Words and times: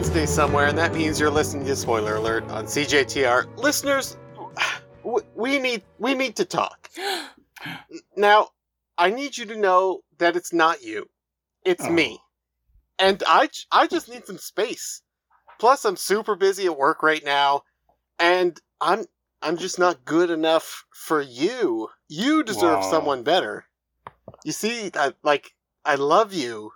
Wednesday 0.00 0.24
somewhere, 0.24 0.66
and 0.66 0.78
that 0.78 0.94
means 0.94 1.20
you're 1.20 1.28
listening 1.28 1.66
to 1.66 1.76
Spoiler 1.76 2.14
Alert 2.14 2.44
on 2.44 2.64
CJTR. 2.64 3.58
Listeners, 3.58 4.16
we 5.34 5.58
need 5.58 5.82
we 5.98 6.14
need 6.14 6.36
to 6.36 6.46
talk. 6.46 6.88
now, 8.16 8.48
I 8.96 9.10
need 9.10 9.36
you 9.36 9.44
to 9.44 9.58
know 9.58 10.00
that 10.16 10.36
it's 10.36 10.54
not 10.54 10.82
you, 10.82 11.06
it's 11.66 11.84
oh. 11.84 11.90
me, 11.90 12.18
and 12.98 13.22
I 13.26 13.50
I 13.70 13.86
just 13.88 14.08
need 14.08 14.24
some 14.24 14.38
space. 14.38 15.02
Plus, 15.58 15.84
I'm 15.84 15.96
super 15.96 16.34
busy 16.34 16.64
at 16.64 16.78
work 16.78 17.02
right 17.02 17.22
now, 17.22 17.64
and 18.18 18.58
I'm 18.80 19.04
I'm 19.42 19.58
just 19.58 19.78
not 19.78 20.06
good 20.06 20.30
enough 20.30 20.86
for 20.94 21.20
you. 21.20 21.90
You 22.08 22.42
deserve 22.42 22.84
someone 22.84 23.22
better. 23.22 23.66
You 24.46 24.52
see, 24.52 24.92
I, 24.94 25.12
like 25.22 25.52
I 25.84 25.96
love 25.96 26.32
you. 26.32 26.72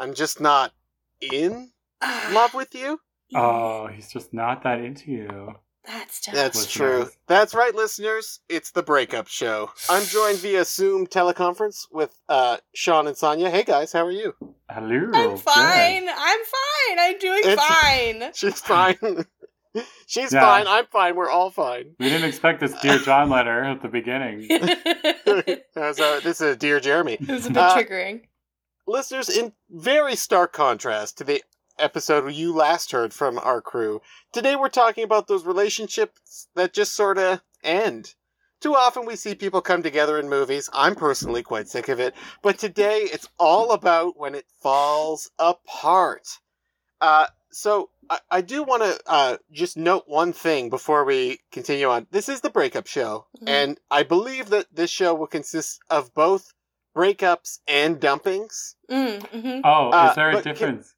I'm 0.00 0.14
just 0.14 0.40
not 0.40 0.72
in 1.20 1.73
love 2.32 2.54
with 2.54 2.74
you. 2.74 3.00
Oh, 3.34 3.86
he's 3.88 4.12
just 4.12 4.32
not 4.32 4.62
that 4.62 4.80
into 4.80 5.10
you. 5.10 5.54
That's 5.86 6.20
tough. 6.20 6.34
That's 6.34 6.56
listeners. 6.56 7.06
true. 7.06 7.10
That's 7.26 7.54
right, 7.54 7.74
listeners. 7.74 8.40
It's 8.48 8.70
the 8.70 8.82
breakup 8.82 9.28
show. 9.28 9.70
I'm 9.90 10.04
joined 10.04 10.38
via 10.38 10.64
Zoom 10.64 11.06
teleconference 11.06 11.86
with 11.92 12.18
uh, 12.28 12.56
Sean 12.74 13.06
and 13.06 13.16
Sonia. 13.16 13.50
Hey 13.50 13.64
guys, 13.64 13.92
how 13.92 14.06
are 14.06 14.10
you? 14.10 14.34
Hello. 14.70 15.10
I'm 15.12 15.36
fine. 15.36 16.04
Good. 16.04 16.14
I'm 16.16 16.40
fine. 16.40 16.98
I'm 16.98 17.18
doing 17.18 17.42
it's, 17.44 17.62
fine. 17.62 18.32
She's 18.34 18.60
fine. 18.60 19.26
She's 20.06 20.32
yeah. 20.32 20.40
fine. 20.40 20.66
I'm 20.66 20.86
fine. 20.86 21.16
We're 21.16 21.30
all 21.30 21.50
fine. 21.50 21.96
We 21.98 22.08
didn't 22.08 22.28
expect 22.28 22.60
this 22.60 22.72
Dear 22.80 22.98
John 22.98 23.28
letter 23.28 23.64
at 23.64 23.82
the 23.82 23.88
beginning. 23.88 24.48
so, 25.74 26.20
this 26.20 26.40
is 26.40 26.40
a 26.40 26.56
Dear 26.56 26.80
Jeremy. 26.80 27.14
It 27.14 27.28
was 27.28 27.46
a 27.46 27.50
bit 27.50 27.58
uh, 27.58 27.76
triggering. 27.76 28.22
Listeners, 28.86 29.28
in 29.28 29.52
very 29.70 30.14
stark 30.14 30.52
contrast 30.52 31.18
to 31.18 31.24
the 31.24 31.42
episode 31.78 32.32
you 32.32 32.54
last 32.54 32.92
heard 32.92 33.12
from 33.12 33.38
our 33.38 33.60
crew, 33.60 34.00
today 34.32 34.56
we're 34.56 34.68
talking 34.68 35.04
about 35.04 35.26
those 35.26 35.44
relationships 35.44 36.48
that 36.54 36.72
just 36.72 36.94
sort 36.94 37.18
of 37.18 37.40
end. 37.62 38.14
Too 38.60 38.74
often 38.74 39.04
we 39.04 39.16
see 39.16 39.34
people 39.34 39.60
come 39.60 39.82
together 39.82 40.18
in 40.18 40.28
movies. 40.28 40.70
I'm 40.72 40.94
personally 40.94 41.42
quite 41.42 41.68
sick 41.68 41.88
of 41.88 42.00
it. 42.00 42.14
But 42.42 42.58
today 42.58 43.00
it's 43.12 43.28
all 43.38 43.72
about 43.72 44.18
when 44.18 44.34
it 44.34 44.46
falls 44.62 45.30
apart. 45.38 46.26
Uh, 47.00 47.26
so 47.50 47.90
I, 48.08 48.18
I 48.30 48.40
do 48.40 48.62
want 48.62 48.82
to 48.82 48.98
uh, 49.06 49.36
just 49.52 49.76
note 49.76 50.04
one 50.06 50.32
thing 50.32 50.70
before 50.70 51.04
we 51.04 51.40
continue 51.52 51.88
on. 51.88 52.06
This 52.10 52.28
is 52.28 52.40
the 52.40 52.50
breakup 52.50 52.86
show, 52.86 53.26
mm-hmm. 53.36 53.48
and 53.48 53.80
I 53.90 54.02
believe 54.02 54.50
that 54.50 54.66
this 54.74 54.90
show 54.90 55.14
will 55.14 55.26
consist 55.26 55.80
of 55.90 56.14
both 56.14 56.52
breakups 56.96 57.58
and 57.66 58.00
dumpings. 58.00 58.76
Mm, 58.90 59.20
mm-hmm. 59.20 59.60
Oh, 59.64 59.88
is 59.88 59.94
uh, 59.94 60.14
there 60.14 60.30
a 60.30 60.42
difference? 60.42 60.94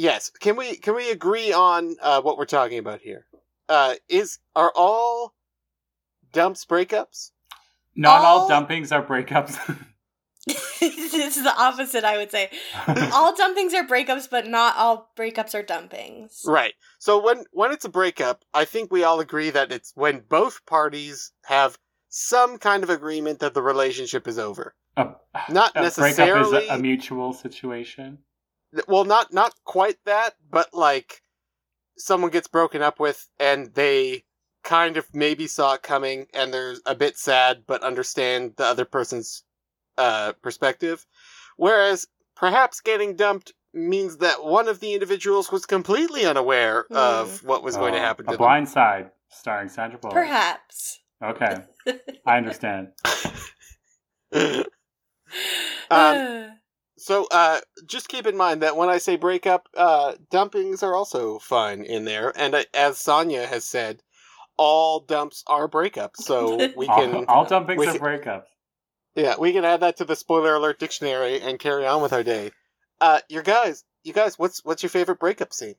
Can, 0.00 0.04
yes. 0.04 0.30
Can 0.40 0.56
we 0.56 0.76
can 0.76 0.94
we 0.94 1.10
agree 1.10 1.52
on 1.52 1.96
uh, 2.00 2.22
what 2.22 2.38
we're 2.38 2.46
talking 2.46 2.78
about 2.78 3.00
here? 3.00 3.26
Uh, 3.68 3.94
is 4.08 4.38
are 4.56 4.72
all 4.74 5.34
dumps 6.32 6.64
breakups? 6.64 7.32
Not 7.94 8.22
all, 8.22 8.40
all 8.40 8.48
dumpings 8.48 8.92
are 8.92 9.04
breakups. 9.04 9.58
it's 10.46 11.42
the 11.42 11.54
opposite, 11.54 12.04
I 12.04 12.16
would 12.16 12.30
say. 12.30 12.50
all 13.12 13.36
dumpings 13.36 13.74
are 13.74 13.86
breakups, 13.86 14.28
but 14.30 14.46
not 14.46 14.76
all 14.76 15.10
breakups 15.18 15.54
are 15.54 15.62
dumpings. 15.62 16.46
Right. 16.46 16.72
So 16.98 17.22
when 17.22 17.44
when 17.52 17.70
it's 17.70 17.84
a 17.84 17.90
breakup, 17.90 18.44
I 18.54 18.64
think 18.64 18.90
we 18.90 19.04
all 19.04 19.20
agree 19.20 19.50
that 19.50 19.70
it's 19.70 19.92
when 19.94 20.22
both 20.28 20.64
parties 20.64 21.32
have 21.44 21.78
some 22.08 22.58
kind 22.58 22.82
of 22.82 22.90
agreement 22.90 23.40
that 23.40 23.54
the 23.54 23.62
relationship 23.62 24.26
is 24.26 24.38
over. 24.38 24.74
A, 24.96 25.08
not 25.50 25.72
a 25.76 25.82
necessarily 25.82 26.50
breakup 26.50 26.62
is 26.62 26.68
a, 26.70 26.74
a 26.74 26.78
mutual 26.78 27.34
situation. 27.34 28.18
Well, 28.86 29.04
not 29.04 29.32
not 29.32 29.54
quite 29.64 29.96
that, 30.04 30.34
but 30.50 30.72
like 30.72 31.22
someone 31.96 32.30
gets 32.30 32.48
broken 32.48 32.82
up 32.82 32.98
with 33.00 33.28
and 33.38 33.74
they 33.74 34.24
kind 34.62 34.96
of 34.96 35.06
maybe 35.14 35.46
saw 35.46 35.74
it 35.74 35.82
coming 35.82 36.26
and 36.34 36.52
they're 36.52 36.76
a 36.84 36.94
bit 36.94 37.16
sad 37.16 37.62
but 37.66 37.82
understand 37.82 38.52
the 38.56 38.64
other 38.64 38.84
person's 38.84 39.44
uh, 39.98 40.32
perspective. 40.42 41.06
Whereas 41.56 42.06
perhaps 42.36 42.80
getting 42.80 43.16
dumped 43.16 43.52
means 43.72 44.18
that 44.18 44.44
one 44.44 44.68
of 44.68 44.80
the 44.80 44.94
individuals 44.94 45.52
was 45.52 45.66
completely 45.66 46.24
unaware 46.24 46.86
mm. 46.90 46.96
of 46.96 47.44
what 47.44 47.62
was 47.62 47.76
going 47.76 47.92
to 47.92 47.98
oh, 47.98 48.02
happen 48.02 48.24
to 48.26 48.30
a 48.30 48.34
them. 48.34 48.38
Blind 48.38 48.68
Side, 48.68 49.10
starring 49.28 49.68
Sandra 49.68 49.98
Bullock. 49.98 50.14
Perhaps. 50.14 51.00
Okay, 51.22 51.56
I 52.26 52.36
understand. 52.38 52.88
um, 55.90 56.52
so, 57.00 57.26
uh, 57.30 57.60
just 57.86 58.08
keep 58.08 58.26
in 58.26 58.36
mind 58.36 58.60
that 58.62 58.76
when 58.76 58.90
I 58.90 58.98
say 58.98 59.16
breakup, 59.16 59.68
uh, 59.74 60.14
dumpings 60.30 60.82
are 60.82 60.94
also 60.94 61.38
fine 61.38 61.82
in 61.82 62.04
there, 62.04 62.30
and 62.36 62.54
uh, 62.54 62.64
as 62.74 62.98
Sonia 62.98 63.46
has 63.46 63.64
said, 63.64 64.02
all 64.58 65.00
dumps 65.00 65.42
are 65.46 65.66
breakups. 65.66 66.18
So 66.18 66.56
we 66.76 66.86
can 66.86 67.14
all, 67.14 67.24
all 67.24 67.46
dumpings 67.46 67.86
are 67.86 67.98
breakups. 67.98 68.44
Yeah, 69.14 69.36
we 69.38 69.52
can 69.52 69.64
add 69.64 69.80
that 69.80 69.96
to 69.96 70.04
the 70.04 70.14
spoiler 70.14 70.54
alert 70.54 70.78
dictionary 70.78 71.40
and 71.40 71.58
carry 71.58 71.86
on 71.86 72.02
with 72.02 72.12
our 72.12 72.22
day. 72.22 72.50
Uh, 73.00 73.20
your 73.30 73.42
guys, 73.42 73.82
you 74.04 74.12
guys, 74.12 74.38
what's 74.38 74.62
what's 74.62 74.82
your 74.82 74.90
favorite 74.90 75.18
breakup 75.18 75.54
scene? 75.54 75.76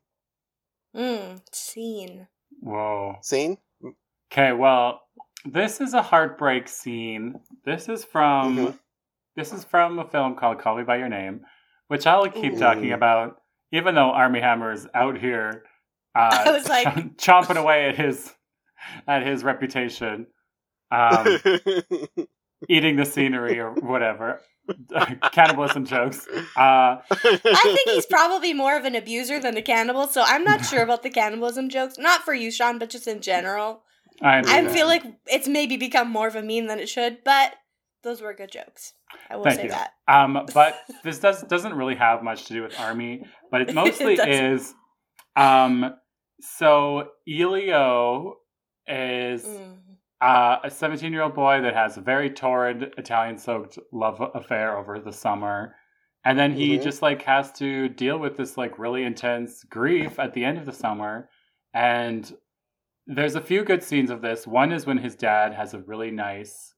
Hmm, 0.96 1.36
scene. 1.52 2.28
Whoa. 2.62 3.18
Scene. 3.22 3.60
Okay, 4.32 4.54
well, 4.54 5.02
this 5.46 5.82
is 5.82 5.94
a 5.94 6.02
heartbreak 6.02 6.68
scene. 6.68 7.40
This 7.64 7.90
is 7.90 8.04
from 8.04 8.58
mm-hmm. 8.58 8.78
This 9.36 9.54
is 9.54 9.64
from 9.64 9.98
a 10.00 10.08
film 10.08 10.36
called 10.36 10.60
Call 10.60 10.78
Me 10.78 10.84
by 10.84 10.98
Your 10.98 11.10
Name, 11.10 11.42
which 11.88 12.06
I'll 12.06 12.30
keep 12.30 12.54
Ooh. 12.54 12.60
talking 12.60 12.92
about, 12.92 13.38
even 13.72 13.96
though 13.96 14.12
Armie 14.12 14.42
Hammer 14.42 14.72
is 14.72 14.88
out 14.94 15.18
here. 15.18 15.64
Uh, 16.14 16.44
I 16.46 16.52
was 16.52 16.68
like 16.68 16.88
chomping 17.16 17.56
away 17.56 17.88
at 17.88 17.96
his 17.96 18.34
at 19.08 19.26
his 19.26 19.46
reputation. 19.46 20.28
Um, 20.92 21.38
eating 22.68 22.98
the 22.98 23.06
scenery 23.06 23.60
or 23.62 23.72
whatever. 23.72 24.42
Cannibalism 25.32 25.86
jokes. 25.86 26.28
Uh, 26.28 26.98
I 27.10 27.60
think 27.64 27.90
he's 27.90 28.06
probably 28.06 28.54
more 28.54 28.76
of 28.78 28.84
an 28.84 28.94
abuser 28.96 29.40
than 29.40 29.56
a 29.56 29.62
cannibal, 29.62 30.08
so 30.08 30.22
I'm 30.26 30.44
not 30.44 30.66
sure 30.66 30.84
about 30.84 31.02
the 31.02 31.10
cannibalism 31.10 31.70
jokes. 31.70 31.98
Not 31.98 32.24
for 32.24 32.34
you, 32.34 32.52
Sean, 32.52 32.78
but 32.78 32.90
just 32.90 33.08
in 33.08 33.22
general. 33.22 33.84
I, 34.22 34.44
I 34.46 34.68
feel 34.68 34.88
like 34.88 35.04
it's 35.28 35.48
maybe 35.48 35.78
become 35.78 36.10
more 36.10 36.28
of 36.28 36.36
a 36.36 36.44
meme 36.44 36.68
than 36.68 36.80
it 36.80 36.90
should, 36.90 37.24
but 37.24 37.54
those 38.04 38.22
were 38.22 38.34
good 38.34 38.52
jokes. 38.52 38.94
I 39.30 39.36
will 39.36 39.44
Thank 39.44 39.58
say 39.58 39.64
you. 39.64 39.70
that. 39.70 39.92
Um, 40.08 40.46
but 40.54 40.78
this 41.04 41.20
does 41.20 41.44
doesn't 41.44 41.74
really 41.74 41.96
have 41.96 42.24
much 42.24 42.46
to 42.46 42.54
do 42.54 42.64
with 42.64 42.80
Armie, 42.80 43.26
but 43.52 43.62
it 43.62 43.74
mostly 43.74 44.14
it 44.14 44.28
is. 44.28 44.74
Um, 45.36 45.96
so 46.42 47.10
Elio 47.28 48.36
is 48.88 49.44
mm. 49.46 49.78
Uh, 50.22 50.60
a 50.64 50.70
17 50.70 51.12
year 51.12 51.24
old 51.24 51.34
boy 51.34 51.62
that 51.62 51.74
has 51.74 51.98
a 51.98 52.02
very 52.02 52.30
torrid 52.30 52.94
Italian 52.96 53.40
soaked 53.40 53.80
love 53.92 54.22
affair 54.36 54.78
over 54.78 55.00
the 55.00 55.12
summer. 55.12 55.76
And 56.24 56.38
then 56.38 56.54
he 56.54 56.76
mm-hmm. 56.76 56.84
just 56.84 57.02
like 57.02 57.24
has 57.24 57.52
to 57.54 57.90
deal 57.90 58.20
with 58.20 58.38
this 58.38 58.56
like 58.56 58.78
really 58.78 59.04
intense 59.04 59.64
grief 59.64 60.20
at 60.20 60.36
the 60.36 60.46
end 60.46 60.60
of 60.60 60.68
the 60.68 60.74
summer. 60.74 61.30
And 61.74 62.32
there's 63.08 63.34
a 63.34 63.42
few 63.42 63.64
good 63.64 63.82
scenes 63.82 64.12
of 64.12 64.22
this. 64.22 64.46
One 64.46 64.72
is 64.72 64.86
when 64.86 65.00
his 65.00 65.16
dad 65.16 65.56
has 65.56 65.74
a 65.74 65.80
really 65.80 66.12
nice, 66.12 66.76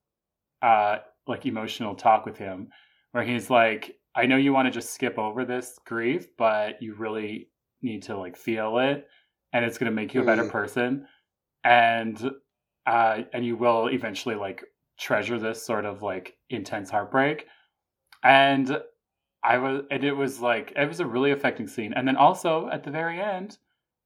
uh, 0.62 1.00
like 1.28 1.46
emotional 1.46 1.96
talk 1.96 2.26
with 2.26 2.38
him 2.38 2.70
where 3.12 3.24
he's 3.24 3.50
like, 3.50 3.96
I 4.16 4.26
know 4.26 4.38
you 4.38 4.54
want 4.54 4.68
to 4.68 4.72
just 4.72 4.94
skip 4.94 5.18
over 5.18 5.46
this 5.46 5.80
grief, 5.86 6.28
but 6.38 6.82
you 6.82 6.96
really 6.96 7.50
need 7.82 8.04
to 8.04 8.18
like 8.18 8.38
feel 8.38 8.78
it 8.78 9.08
and 9.54 9.64
it's 9.64 9.78
going 9.78 9.90
to 9.92 9.96
make 9.96 10.14
you 10.14 10.22
a 10.22 10.26
better 10.26 10.44
mm. 10.44 10.52
person. 10.52 11.08
And 11.64 12.32
uh, 12.86 13.20
and 13.32 13.46
you 13.46 13.56
will 13.56 13.88
eventually 13.88 14.36
like 14.36 14.64
treasure 15.00 15.40
this 15.40 15.66
sort 15.66 15.86
of 15.86 16.02
like 16.02 16.36
intense 16.50 16.90
heartbreak. 16.90 17.48
And 18.24 18.82
I 19.44 19.58
was, 19.58 19.84
and 19.92 20.04
it 20.04 20.14
was 20.14 20.40
like 20.40 20.74
it 20.76 20.88
was 20.88 21.00
a 21.00 21.06
really 21.06 21.32
affecting 21.32 21.68
scene. 21.68 21.94
And 21.94 22.08
then 22.08 22.18
also 22.18 22.70
at 22.72 22.84
the 22.84 22.92
very 22.92 23.22
end, 23.22 23.58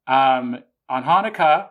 um, 0.05 0.59
on 0.89 1.03
Hanukkah, 1.03 1.69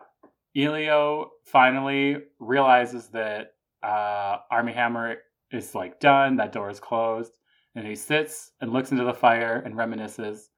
Elio 0.55 1.31
finally 1.45 2.17
realizes 2.39 3.07
that 3.09 3.53
uh, 3.83 4.37
Armie 4.51 4.73
Hammer 4.73 5.17
is 5.51 5.75
like 5.75 5.99
done. 5.99 6.37
That 6.37 6.51
door 6.51 6.69
is 6.69 6.79
closed, 6.79 7.33
and 7.75 7.85
he 7.85 7.95
sits 7.95 8.51
and 8.61 8.71
looks 8.71 8.91
into 8.91 9.03
the 9.03 9.13
fire 9.13 9.61
and 9.65 9.75
reminisces. 9.75 10.49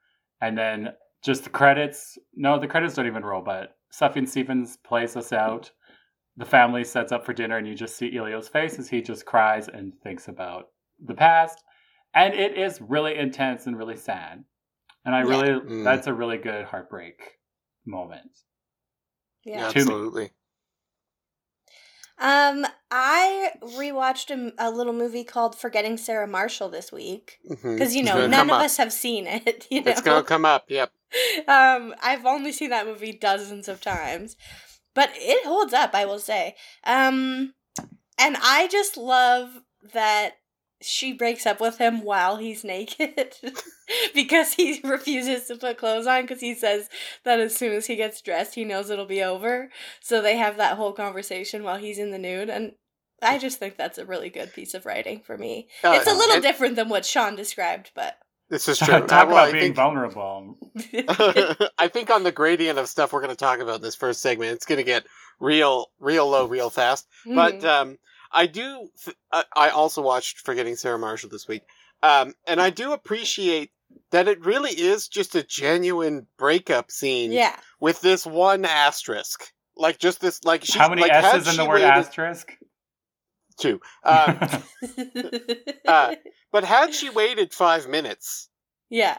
And 0.41 0.57
then 0.57 0.93
just 1.23 1.43
the 1.43 1.49
credits. 1.49 2.17
No, 2.35 2.59
the 2.59 2.67
credits 2.67 2.95
don't 2.95 3.07
even 3.07 3.25
roll. 3.25 3.41
But 3.41 3.75
Sufjan 3.93 4.27
Stevens 4.27 4.77
plays 4.77 5.15
us 5.15 5.33
out 5.33 5.71
the 6.39 6.45
family 6.45 6.85
sets 6.85 7.11
up 7.11 7.25
for 7.25 7.33
dinner 7.33 7.57
and 7.57 7.67
you 7.67 7.75
just 7.75 7.97
see 7.97 8.17
Elio's 8.17 8.47
face 8.47 8.79
as 8.79 8.87
he 8.87 9.01
just 9.01 9.25
cries 9.25 9.67
and 9.67 9.93
thinks 10.01 10.29
about 10.29 10.69
the 11.05 11.13
past. 11.13 11.61
And 12.13 12.33
it 12.33 12.57
is 12.57 12.79
really 12.81 13.17
intense 13.17 13.67
and 13.67 13.77
really 13.77 13.97
sad. 13.97 14.45
And 15.05 15.13
I 15.13 15.19
really, 15.19 15.49
yeah. 15.49 15.59
mm. 15.59 15.83
that's 15.83 16.07
a 16.07 16.13
really 16.13 16.37
good 16.37 16.63
heartbreak 16.63 17.19
moment. 17.85 18.31
Yeah, 19.43 19.67
absolutely. 19.67 20.31
Um, 22.19 22.65
I 22.91 23.51
rewatched 23.61 24.29
a, 24.29 24.51
a, 24.57 24.69
little 24.69 24.91
movie 24.91 25.23
called 25.23 25.57
Forgetting 25.57 25.97
Sarah 25.97 26.27
Marshall 26.27 26.67
this 26.67 26.91
week 26.91 27.39
because 27.47 27.61
mm-hmm. 27.63 27.95
you 27.95 28.03
know 28.03 28.27
none 28.27 28.49
of 28.49 28.57
up. 28.57 28.63
us 28.63 28.75
have 28.75 28.91
seen 28.91 29.25
it. 29.25 29.67
You 29.71 29.81
know? 29.81 29.91
It's 29.91 30.01
gonna 30.01 30.23
come 30.23 30.43
up. 30.43 30.65
Yep. 30.67 30.91
um, 31.47 31.95
I've 32.01 32.25
only 32.25 32.51
seen 32.51 32.71
that 32.71 32.85
movie 32.85 33.13
dozens 33.13 33.69
of 33.69 33.79
times, 33.79 34.35
but 34.93 35.11
it 35.13 35.45
holds 35.45 35.73
up, 35.73 35.91
I 35.93 36.05
will 36.05 36.19
say. 36.19 36.55
Um, 36.83 37.53
and 38.17 38.35
I 38.41 38.67
just 38.69 38.97
love 38.97 39.61
that 39.93 40.38
she 40.81 41.11
breaks 41.11 41.45
up 41.45 41.59
with 41.59 41.77
him 41.77 42.03
while 42.03 42.37
he's 42.37 42.63
naked 42.63 43.35
because 44.15 44.53
he 44.53 44.79
refuses 44.83 45.45
to 45.45 45.55
put 45.55 45.77
clothes 45.77 46.07
on 46.07 46.21
because 46.21 46.39
he 46.39 46.53
says 46.53 46.89
that 47.25 47.39
as 47.39 47.55
soon 47.55 47.73
as 47.73 47.87
he 47.87 47.95
gets 47.95 48.21
dressed 48.21 48.55
he 48.55 48.63
knows 48.63 48.89
it'll 48.89 49.05
be 49.05 49.21
over 49.21 49.69
so 49.99 50.21
they 50.21 50.37
have 50.37 50.57
that 50.57 50.77
whole 50.77 50.93
conversation 50.93 51.63
while 51.63 51.77
he's 51.77 51.99
in 51.99 52.11
the 52.11 52.17
nude 52.17 52.49
and 52.49 52.73
i 53.21 53.37
just 53.37 53.59
think 53.59 53.75
that's 53.75 53.97
a 53.97 54.05
really 54.05 54.29
good 54.29 54.53
piece 54.53 54.73
of 54.73 54.85
writing 54.85 55.19
for 55.19 55.37
me 55.37 55.67
uh, 55.83 55.91
it's 55.95 56.09
a 56.09 56.15
little 56.15 56.37
it, 56.37 56.41
different 56.41 56.75
than 56.75 56.87
what 56.87 57.05
sean 57.05 57.35
described 57.35 57.91
but 57.93 58.17
this 58.49 58.67
is 58.67 58.79
true. 58.79 58.87
Talk 59.01 59.03
about 59.03 59.27
well, 59.27 59.51
being 59.51 59.63
think, 59.63 59.75
vulnerable. 59.75 60.57
I 61.77 61.87
think 61.87 62.09
on 62.09 62.23
the 62.23 62.31
gradient 62.31 62.79
of 62.79 62.89
stuff 62.89 63.13
we're 63.13 63.21
going 63.21 63.29
to 63.29 63.35
talk 63.35 63.59
about 63.59 63.75
in 63.75 63.81
this 63.81 63.95
first 63.95 64.21
segment, 64.21 64.53
it's 64.53 64.65
going 64.65 64.77
to 64.77 64.83
get 64.83 65.05
real, 65.39 65.91
real 65.99 66.27
low, 66.27 66.47
real 66.47 66.69
fast. 66.69 67.07
Mm. 67.27 67.35
But 67.35 67.63
um, 67.63 67.97
I 68.31 68.45
do. 68.45 68.89
I 69.55 69.69
also 69.69 70.01
watched 70.01 70.39
Forgetting 70.39 70.75
Sarah 70.75 70.99
Marshall 70.99 71.29
this 71.29 71.47
week, 71.47 71.63
um, 72.03 72.33
and 72.47 72.61
I 72.61 72.69
do 72.69 72.93
appreciate 72.93 73.71
that 74.11 74.27
it 74.27 74.43
really 74.45 74.71
is 74.71 75.07
just 75.07 75.35
a 75.35 75.43
genuine 75.43 76.27
breakup 76.37 76.91
scene. 76.91 77.31
Yeah. 77.31 77.55
With 77.79 78.01
this 78.01 78.25
one 78.25 78.65
asterisk, 78.65 79.51
like 79.75 79.99
just 79.99 80.21
this, 80.21 80.43
like 80.43 80.63
she. 80.63 80.77
How 80.77 80.89
many 80.89 81.01
like, 81.01 81.11
S's 81.11 81.47
in 81.47 81.57
the 81.57 81.65
word 81.65 81.81
waited, 81.81 81.87
asterisk? 81.87 82.55
Two. 83.57 83.81
Um, 84.03 84.39
uh, 85.87 86.15
but 86.51 86.63
had 86.63 86.93
she 86.93 87.09
waited 87.09 87.53
five 87.53 87.87
minutes, 87.87 88.49
yeah, 88.89 89.17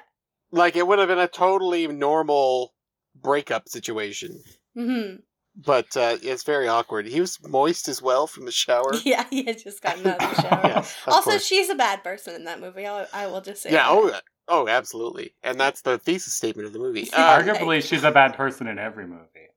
like 0.51 0.77
it 0.77 0.87
would 0.87 0.99
have 0.99 1.09
been 1.09 1.19
a 1.19 1.29
totally 1.29 1.87
normal 1.89 2.75
breakup 3.21 3.69
situation. 3.69 4.43
Mm-hmm 4.77 5.17
but 5.65 5.97
uh, 5.97 6.17
it's 6.23 6.43
very 6.43 6.69
awkward. 6.69 7.07
He 7.07 7.21
was 7.21 7.39
moist 7.47 7.89
as 7.89 8.01
well 8.03 8.27
from 8.27 8.45
the 8.45 8.53
shower. 8.53 8.93
Yeah, 9.05 9.25
he 9.31 9.45
had 9.45 9.59
just 9.63 9.83
gotten 9.83 10.07
out 10.07 10.23
of 10.23 10.37
the 10.37 10.43
shower. 10.49 10.61
yeah, 10.65 10.85
also, 11.07 11.31
course. 11.31 11.45
she's 11.47 11.69
a 11.69 11.75
bad 11.75 12.03
person 12.05 12.35
in 12.35 12.45
that 12.45 12.61
movie. 12.61 12.87
I'll, 12.87 13.07
I 13.13 13.27
will 13.27 13.41
just 13.41 13.63
say. 13.63 13.73
Yeah. 13.73 13.89
That. 13.89 13.91
Oh. 13.91 14.21
Oh, 14.53 14.69
absolutely. 14.69 15.33
And 15.45 15.61
that's 15.61 15.83
the 15.83 15.99
thesis 15.99 16.35
statement 16.35 16.67
of 16.67 16.73
the 16.73 16.81
movie. 16.81 17.09
Uh, 17.13 17.39
Arguably, 17.41 17.87
she's 17.87 18.03
a 18.03 18.11
bad 18.11 18.35
person 18.35 18.67
in 18.67 18.79
every 18.79 19.07
movie. 19.07 19.49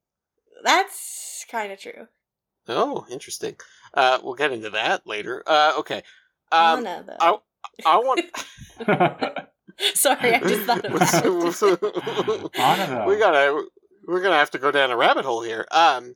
That's 0.64 1.46
kind 1.50 1.72
of 1.72 1.80
true. 1.80 2.08
Oh, 2.68 3.06
interesting. 3.10 3.56
Uh, 3.94 4.20
we'll 4.24 4.36
get 4.36 4.52
into 4.52 4.70
that 4.70 5.06
later. 5.08 5.44
Uh, 5.48 5.74
okay. 5.80 6.04
Um, 6.52 6.86
Anna, 6.86 7.04
though. 7.08 7.16
I, 7.20 7.38
I 7.86 7.98
want. 7.98 8.22
Sorry, 9.96 10.34
I 10.36 10.40
just 10.40 10.62
thought 10.64 10.86
of 10.86 10.94
that. 10.94 12.50
Anna, 12.56 13.06
we 13.08 13.18
gotta 13.18 13.66
we're 14.06 14.22
gonna 14.22 14.36
have 14.36 14.52
to 14.52 14.60
go 14.60 14.72
down 14.72 14.92
a 14.92 14.98
rabbit 14.98 15.26
hole 15.26 15.42
here. 15.42 15.66
Um, 15.72 16.16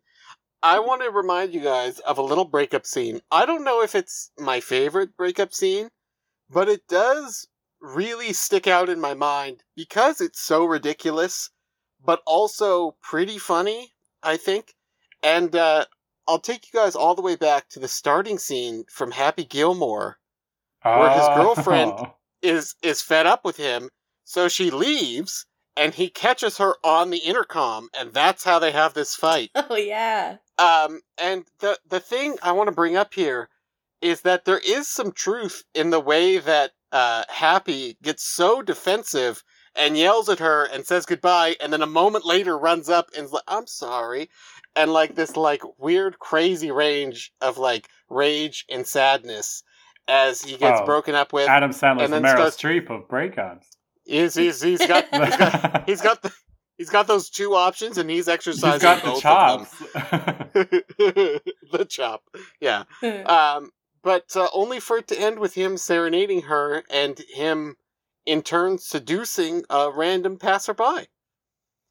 I 0.63 0.80
want 0.80 1.04
to 1.04 1.12
remind 1.12 1.54
you 1.54 1.62
guys 1.62 2.00
of 2.00 2.18
a 2.18 2.24
little 2.24 2.45
breakup 2.45 2.86
scene. 2.86 3.22
I 3.31 3.45
don't 3.45 3.63
know 3.63 3.81
if 3.81 3.95
it's 3.95 4.31
my 4.38 4.60
favorite 4.60 5.16
breakup 5.16 5.54
scene, 5.54 5.89
but 6.50 6.68
it 6.68 6.88
does 6.88 7.48
really 7.80 8.34
stick 8.34 8.68
out 8.68 8.89
in 8.89 9.00
my 9.00 9.13
mind 9.13 9.63
because 9.75 10.19
it's 10.19 10.42
so 10.42 10.66
ridiculous, 10.66 11.51
but 12.04 12.22
also 12.25 12.98
pretty 13.01 13.38
funny. 13.38 13.94
I 14.24 14.38
think, 14.38 14.74
and 15.22 15.56
uh, 15.56 15.86
I'll 16.28 16.39
take 16.39 16.66
you 16.66 16.78
guys 16.78 16.95
all 16.95 17.16
the 17.16 17.22
way 17.22 17.36
back 17.36 17.69
to 17.69 17.80
the 17.80 17.88
starting 17.88 18.39
scene 18.39 18.84
from 18.92 19.12
Happy 19.12 19.45
Gilmore, 19.45 20.18
where 20.81 21.12
his 21.12 21.28
girlfriend 21.28 21.94
oh. 21.95 22.16
is 22.42 22.75
is 22.81 23.01
fed 23.01 23.28
up 23.28 23.45
with 23.45 23.57
him, 23.57 23.89
so 24.24 24.48
she 24.48 24.72
leaves 24.72 25.45
and 25.77 25.94
he 25.94 26.09
catches 26.09 26.57
her 26.57 26.75
on 26.83 27.09
the 27.12 27.19
intercom, 27.19 27.89
and 27.97 28.13
that's 28.13 28.44
how 28.44 28.59
they 28.59 28.71
have 28.71 28.94
this 28.94 29.15
fight. 29.15 29.51
Oh 29.69 29.75
yeah. 29.75 30.38
Um, 30.57 31.01
and 31.18 31.44
the 31.59 31.77
the 31.88 32.00
thing 32.00 32.38
I 32.41 32.51
want 32.53 32.68
to 32.68 32.75
bring 32.75 32.95
up 32.95 33.13
here 33.13 33.50
is 34.01 34.21
that 34.21 34.45
there 34.45 34.62
is 34.65 34.88
some 34.88 35.12
truth 35.12 35.63
in 35.74 35.89
the 35.89 36.00
way 36.00 36.38
that 36.38 36.71
uh, 36.91 37.24
Happy 37.27 37.97
gets 38.01 38.24
so 38.24 38.62
defensive 38.62 39.44
and 39.75 39.97
yells 39.97 40.29
at 40.29 40.39
her 40.39 40.65
and 40.65 40.85
says 40.85 41.06
goodbye, 41.06 41.56
and 41.62 41.71
then 41.74 41.81
a 41.81 41.88
moment 41.88 42.25
later 42.25 42.57
runs 42.57 42.89
up 42.89 43.09
and's 43.18 43.31
like, 43.31 43.44
"I'm 43.47 43.68
sorry," 43.68 44.29
and 44.75 44.91
like 44.94 45.15
this 45.15 45.35
like 45.35 45.62
weird 45.77 46.19
crazy 46.19 46.71
range 46.71 47.31
of 47.41 47.57
like 47.57 47.89
rage 48.09 48.65
and 48.69 48.88
sadness 48.88 49.63
as 50.07 50.41
he 50.41 50.57
gets 50.57 50.79
oh, 50.81 50.85
broken 50.85 51.13
up 51.15 51.33
with. 51.33 51.50
Adam 51.50 51.71
Sandler's 51.71 52.09
the 52.09 52.19
Meryl 52.19 52.51
starts... 52.51 52.57
Streep 52.57 52.89
of 52.89 53.07
breakups. 53.09 53.65
He's 54.07 54.36
he's 54.36 54.62
he's 54.62 54.86
got 54.86 55.06
he's 55.12 55.38
got 55.38 55.89
he's 55.89 56.01
got, 56.01 56.21
the, 56.21 56.33
he's 56.77 56.89
got 56.89 57.07
those 57.07 57.30
two 57.30 57.56
options, 57.56 57.98
and 57.98 58.09
he's 58.09 58.27
exercising 58.27 58.74
he's 58.74 58.81
got 58.81 59.04
both 59.04 59.15
the 59.15 59.21
chops. 59.21 59.81
of 59.81 59.94
them. 59.94 61.42
the 61.71 61.86
chop, 61.88 62.24
yeah. 62.59 62.83
um, 63.25 63.71
but 64.01 64.36
uh, 64.36 64.48
only 64.54 64.80
for 64.80 64.98
it 64.98 65.07
to 65.09 65.19
end 65.19 65.39
with 65.39 65.56
him 65.56 65.77
serenading 65.77 66.44
her 66.44 66.83
and 66.89 67.19
him, 67.33 67.75
in 68.25 68.42
turn, 68.42 68.77
seducing 68.77 69.63
a 69.69 69.92
random 69.92 70.38
passerby 70.38 71.07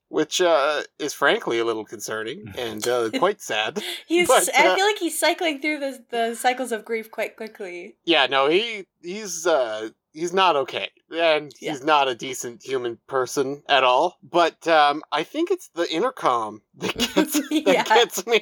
which 0.09 0.41
uh, 0.41 0.83
is 0.99 1.13
frankly 1.13 1.59
a 1.59 1.65
little 1.65 1.85
concerning 1.85 2.53
and 2.59 2.87
uh, 2.87 3.11
quite 3.19 3.41
sad. 3.41 3.83
he's. 4.07 4.29
But, 4.29 4.49
uh, 4.49 4.53
I 4.55 4.75
feel 4.75 4.87
like 4.87 4.99
he's 4.99 5.19
cycling 5.19 5.61
through 5.61 5.81
the 5.81 6.05
the 6.11 6.35
cycles 6.35 6.73
of 6.73 6.85
grief 6.85 7.11
quite 7.11 7.37
quickly. 7.37 7.97
Yeah, 8.05 8.27
no, 8.27 8.49
he 8.49 8.87
he's 9.03 9.47
uh, 9.47 9.91
he's 10.17 10.33
not 10.33 10.57
okay, 10.57 10.91
and 11.15 11.53
yeah. 11.61 11.73
he's 11.73 11.85
not 11.85 12.09
a 12.09 12.15
decent 12.15 12.65
human 12.65 12.99
person 13.07 13.63
at 13.69 13.85
all. 13.85 14.19
But 14.23 14.67
um, 14.67 15.03
I 15.13 15.23
think 15.23 15.51
it's 15.51 15.69
the 15.75 15.89
intercom 15.93 16.63
that 16.77 16.97
gets 16.97 17.15
that 17.49 17.87
gets 17.87 18.27
me. 18.27 18.41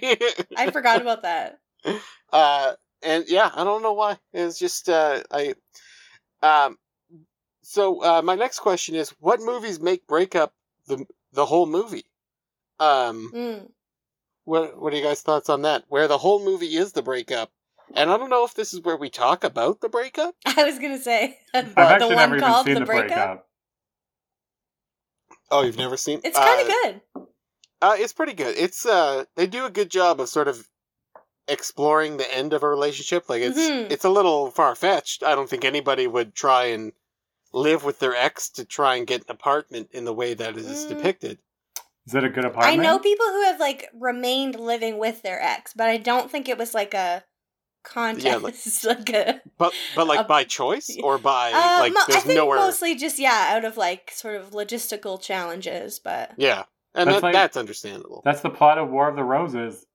I 0.56 0.70
forgot 0.70 1.02
about 1.02 1.22
that. 1.22 1.58
Uh, 2.32 2.72
and 3.00 3.26
yeah, 3.28 3.48
I 3.54 3.62
don't 3.62 3.82
know 3.84 3.92
why. 3.92 4.18
It's 4.32 4.58
just 4.58 4.88
uh, 4.88 5.22
I. 5.30 5.54
Um, 6.42 6.78
so 7.62 8.02
uh, 8.02 8.22
my 8.22 8.34
next 8.34 8.58
question 8.58 8.96
is: 8.96 9.10
What 9.20 9.38
movies 9.40 9.78
make 9.78 10.08
breakup 10.08 10.52
the 10.88 11.06
the 11.32 11.46
whole 11.46 11.66
movie? 11.66 12.06
Um, 12.80 13.30
mm. 13.32 13.68
what 14.42 14.80
what 14.80 14.92
are 14.92 14.96
you 14.96 15.04
guys' 15.04 15.22
thoughts 15.22 15.48
on 15.48 15.62
that? 15.62 15.84
Where 15.86 16.08
the 16.08 16.18
whole 16.18 16.44
movie 16.44 16.74
is 16.74 16.90
the 16.90 17.02
breakup, 17.02 17.52
and 17.94 18.10
I 18.10 18.16
don't 18.16 18.30
know 18.30 18.44
if 18.44 18.54
this 18.54 18.74
is 18.74 18.80
where 18.80 18.96
we 18.96 19.10
talk 19.10 19.44
about 19.44 19.80
the 19.80 19.88
breakup. 19.88 20.34
I 20.46 20.64
was 20.64 20.78
gonna 20.78 20.98
say 20.98 21.38
I've 21.54 21.76
actually 21.76 22.10
the 22.10 22.16
never 22.16 22.36
even 22.36 22.64
seen 22.64 22.74
the, 22.74 22.80
the 22.80 22.86
breakup. 22.86 23.08
breakup. 23.08 23.48
Oh, 25.50 25.62
you've 25.62 25.78
never 25.78 25.96
seen? 25.96 26.20
It's 26.24 26.38
kind 26.38 26.60
of 26.60 26.68
uh, 26.68 26.72
good. 26.72 27.00
Uh, 27.80 27.96
it's 27.98 28.12
pretty 28.12 28.32
good. 28.32 28.56
It's 28.56 28.86
uh, 28.86 29.24
they 29.36 29.46
do 29.46 29.66
a 29.66 29.70
good 29.70 29.90
job 29.90 30.20
of 30.20 30.28
sort 30.28 30.48
of 30.48 30.68
exploring 31.48 32.16
the 32.16 32.34
end 32.34 32.52
of 32.52 32.62
a 32.62 32.68
relationship. 32.68 33.28
Like 33.28 33.42
it's 33.42 33.58
mm-hmm. 33.58 33.92
it's 33.92 34.04
a 34.04 34.10
little 34.10 34.50
far 34.50 34.74
fetched. 34.74 35.22
I 35.22 35.34
don't 35.34 35.48
think 35.48 35.64
anybody 35.64 36.06
would 36.06 36.34
try 36.34 36.66
and 36.66 36.92
live 37.52 37.84
with 37.84 38.00
their 38.00 38.14
ex 38.14 38.48
to 38.50 38.64
try 38.64 38.96
and 38.96 39.06
get 39.06 39.22
an 39.22 39.30
apartment 39.30 39.90
in 39.92 40.04
the 40.04 40.14
way 40.14 40.34
that 40.34 40.56
it 40.56 40.64
is 40.64 40.86
mm. 40.86 40.88
depicted. 40.88 41.38
Is 42.06 42.12
that 42.12 42.24
a 42.24 42.28
good 42.28 42.44
apartment? 42.44 42.80
I 42.80 42.82
know 42.82 42.98
people 42.98 43.26
who 43.26 43.42
have 43.44 43.60
like 43.60 43.88
remained 43.94 44.58
living 44.58 44.98
with 44.98 45.22
their 45.22 45.40
ex, 45.40 45.72
but 45.72 45.88
I 45.88 45.96
don't 45.96 46.30
think 46.30 46.48
it 46.48 46.58
was 46.58 46.74
like 46.74 46.94
a 46.94 47.24
contest 47.84 48.26
yeah, 48.26 48.36
like, 48.36 48.54
like, 48.84 49.10
a 49.10 49.40
but 49.58 49.72
but 49.94 50.06
like 50.06 50.20
a, 50.20 50.24
by 50.24 50.42
choice 50.42 50.96
or 51.02 51.18
by 51.18 51.52
uh, 51.52 51.80
like 51.80 51.92
there's 52.08 52.22
I 52.22 52.26
think 52.26 52.38
nowhere 52.38 52.58
mostly 52.58 52.96
just 52.96 53.18
yeah 53.18 53.50
out 53.50 53.64
of 53.64 53.76
like 53.76 54.10
sort 54.12 54.36
of 54.36 54.50
logistical 54.50 55.20
challenges 55.20 55.98
but 55.98 56.32
yeah 56.36 56.64
and 56.94 57.08
that's, 57.08 57.20
that, 57.20 57.22
like, 57.22 57.32
that's 57.34 57.56
understandable 57.56 58.22
that's 58.24 58.40
the 58.40 58.50
plot 58.50 58.78
of 58.78 58.90
war 58.90 59.08
of 59.08 59.16
the 59.16 59.22
roses 59.22 59.86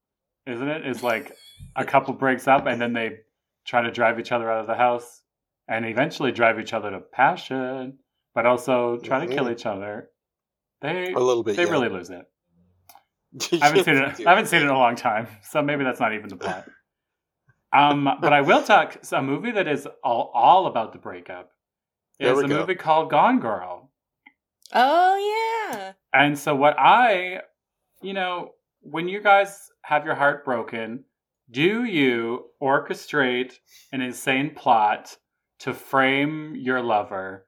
isn't 0.46 0.67
it 0.67 0.86
is 0.86 1.03
like 1.03 1.36
a 1.75 1.84
couple 1.93 2.13
breaks 2.13 2.48
up 2.48 2.67
and 2.67 2.79
then 2.79 2.93
they 2.93 3.17
try 3.65 3.81
to 3.81 3.91
drive 3.91 4.19
each 4.19 4.31
other 4.31 4.50
out 4.50 4.62
of 4.62 4.67
the 4.67 4.75
house 4.75 5.24
and 5.67 5.86
eventually 5.86 6.31
drive 6.31 6.60
each 6.60 6.74
other 6.74 6.91
to 6.91 7.00
passion 7.00 7.98
but 8.36 8.46
also 8.46 8.98
try 8.98 9.19
mm-hmm. 9.19 9.29
to 9.29 9.36
kill 9.36 9.43
mm-hmm. 9.46 9.53
each 9.53 9.65
other 9.65 10.10
they 10.81 11.12
a 11.12 11.19
little 11.19 11.43
bit 11.43 11.55
they 11.55 11.65
yeah. 11.65 11.72
really 11.72 11.89
lose 11.89 12.10
it 12.10 12.25
I 13.62 13.67
haven't 13.67 13.84
seen 13.86 13.96
it. 13.96 14.25
I 14.25 14.29
haven't 14.31 14.48
seen 14.48 14.62
it 14.62 14.63
in 14.63 14.69
a 14.69 14.77
long 14.77 14.96
time, 14.96 15.27
so 15.43 15.62
maybe 15.62 15.84
that's 15.84 16.00
not 16.00 16.13
even 16.13 16.29
the 16.29 16.36
plot. 16.36 16.67
Um, 17.72 18.10
but 18.22 18.34
I 18.34 18.42
will 18.42 18.64
talk 18.64 18.98
a 19.12 19.22
movie 19.22 19.52
that 19.52 19.68
is 19.68 19.88
all, 20.04 20.32
all 20.34 20.66
about 20.68 20.92
the 20.92 21.00
breakup 21.00 21.52
is 22.20 22.38
a 22.40 22.48
go. 22.48 22.60
movie 22.60 22.76
called 22.76 23.10
Gone 23.10 23.40
Girl. 23.40 23.92
Oh 24.74 25.70
yeah. 25.72 25.94
And 26.14 26.38
so 26.38 26.56
what 26.56 26.76
I, 26.78 27.42
you 28.02 28.14
know, 28.14 28.52
when 28.82 29.08
you 29.08 29.22
guys 29.22 29.70
have 29.84 30.06
your 30.06 30.16
heart 30.16 30.46
broken, 30.46 31.06
do 31.52 31.84
you 31.84 32.46
orchestrate 32.62 33.54
an 33.92 34.02
insane 34.02 34.52
plot 34.56 35.18
to 35.60 35.74
frame 35.74 36.56
your 36.56 36.82
lover? 36.82 37.48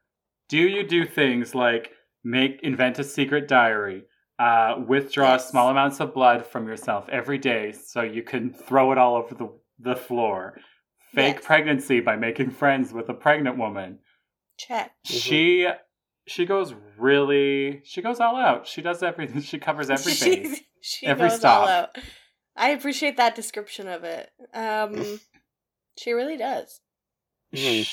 Do 0.49 0.57
you 0.57 0.83
do 0.87 1.05
things 1.05 1.53
like 1.53 1.91
make 2.23 2.59
invent 2.63 2.99
a 2.99 3.03
secret 3.03 3.47
diary, 3.47 4.03
uh, 4.39 4.75
withdraw 4.87 5.33
yes. 5.33 5.49
small 5.49 5.69
amounts 5.69 5.99
of 5.99 6.13
blood 6.13 6.45
from 6.45 6.67
yourself 6.67 7.07
every 7.09 7.37
day 7.37 7.71
so 7.71 8.01
you 8.01 8.23
can 8.23 8.51
throw 8.51 8.91
it 8.91 8.97
all 8.97 9.15
over 9.15 9.35
the 9.35 9.49
the 9.83 9.95
floor. 9.95 10.57
Fake 11.13 11.35
yes. 11.35 11.45
pregnancy 11.45 11.99
by 11.99 12.15
making 12.15 12.51
friends 12.51 12.93
with 12.93 13.09
a 13.09 13.13
pregnant 13.13 13.57
woman. 13.57 13.99
Check. 14.57 14.91
She 15.03 15.67
she 16.27 16.45
goes 16.45 16.73
really 16.97 17.81
she 17.83 18.01
goes 18.01 18.19
all 18.19 18.35
out. 18.35 18.67
She 18.67 18.81
does 18.81 19.03
everything. 19.03 19.41
She 19.41 19.59
covers 19.59 19.89
everything. 19.89 20.43
base. 20.43 20.61
she 20.81 21.07
every 21.07 21.29
goes 21.29 21.39
stop. 21.39 21.61
all 21.61 21.67
out. 21.67 21.97
I 22.55 22.69
appreciate 22.69 23.17
that 23.17 23.35
description 23.35 23.87
of 23.87 24.03
it. 24.03 24.29
Um, 24.53 25.19
she 25.97 26.13
really 26.13 26.37
does. 26.37 26.81
She, 27.53 27.87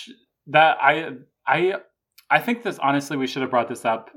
that 0.48 0.76
I 0.80 1.10
I 1.46 1.74
I 2.30 2.40
think 2.40 2.62
this 2.62 2.78
honestly 2.78 3.16
we 3.16 3.26
should 3.26 3.42
have 3.42 3.50
brought 3.50 3.68
this 3.68 3.84
up 3.84 4.10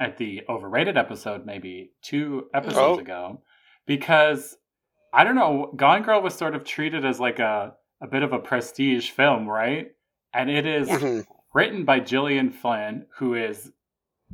at 0.00 0.16
the 0.18 0.42
overrated 0.48 0.96
episode 0.96 1.46
maybe 1.46 1.92
two 2.02 2.46
episodes 2.52 2.98
oh. 2.98 3.00
ago 3.00 3.42
because 3.86 4.56
I 5.14 5.24
don't 5.24 5.36
know 5.36 5.72
Gone 5.76 6.02
Girl 6.02 6.20
was 6.20 6.34
sort 6.34 6.54
of 6.54 6.64
treated 6.64 7.04
as 7.04 7.20
like 7.20 7.38
a 7.38 7.74
a 8.02 8.06
bit 8.06 8.22
of 8.22 8.32
a 8.32 8.38
prestige 8.38 9.10
film, 9.10 9.48
right? 9.48 9.92
And 10.32 10.50
it 10.50 10.66
is 10.66 10.88
mm-hmm. 10.88 11.20
written 11.54 11.84
by 11.84 12.00
Gillian 12.00 12.50
Flynn, 12.50 13.06
who 13.16 13.34
is 13.34 13.72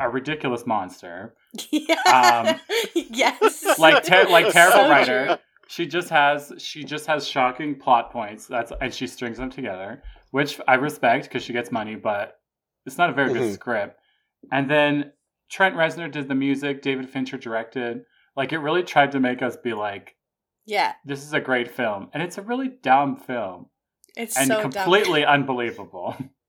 a 0.01 0.09
ridiculous 0.09 0.67
monster. 0.67 1.35
Yeah. 1.73 1.97
Um, 2.07 2.61
yes. 3.11 3.65
Like 3.77 4.05
ter- 4.05 4.29
like 4.31 4.53
terrible 4.53 4.85
so 4.85 4.89
writer. 4.89 5.27
True. 5.27 5.37
She 5.67 5.87
just 5.87 6.09
has 6.11 6.53
she 6.59 6.85
just 6.85 7.07
has 7.07 7.27
shocking 7.27 7.75
plot 7.75 8.13
points. 8.13 8.47
That's 8.47 8.73
and 8.81 8.95
she 8.95 9.09
strings 9.09 9.39
them 9.39 9.51
together, 9.51 10.03
which 10.31 10.61
I 10.69 10.75
respect 10.75 11.25
because 11.25 11.43
she 11.43 11.53
gets 11.53 11.73
money, 11.73 11.97
but 11.97 12.39
it's 12.87 12.99
not 12.99 13.11
a 13.11 13.13
very 13.13 13.31
mm-hmm. 13.31 13.39
good 13.39 13.55
script. 13.55 14.01
And 14.53 14.71
then 14.71 15.13
Trent 15.51 15.75
Reznor 15.75 16.11
did 16.11 16.29
the 16.29 16.37
music. 16.37 16.83
David 16.83 17.11
Fincher 17.11 17.37
directed. 17.37 18.05
Like 18.37 18.53
it 18.53 18.59
really 18.59 18.85
tried 18.85 19.13
to 19.13 19.21
make 19.21 19.43
us 19.43 19.57
be 19.57 19.75
like, 19.75 20.15
yeah, 20.71 20.95
this 21.05 21.23
is 21.25 21.33
a 21.33 21.41
great 21.41 21.71
film, 21.71 22.09
and 22.13 22.23
it's 22.23 22.39
a 22.39 22.43
really 22.43 22.69
dumb 22.69 23.17
film. 23.17 23.67
It's 24.17 24.37
and 24.37 24.49
so 24.49 24.61
completely 24.61 25.23
dumb. 25.23 25.35
unbelievable. 25.35 26.17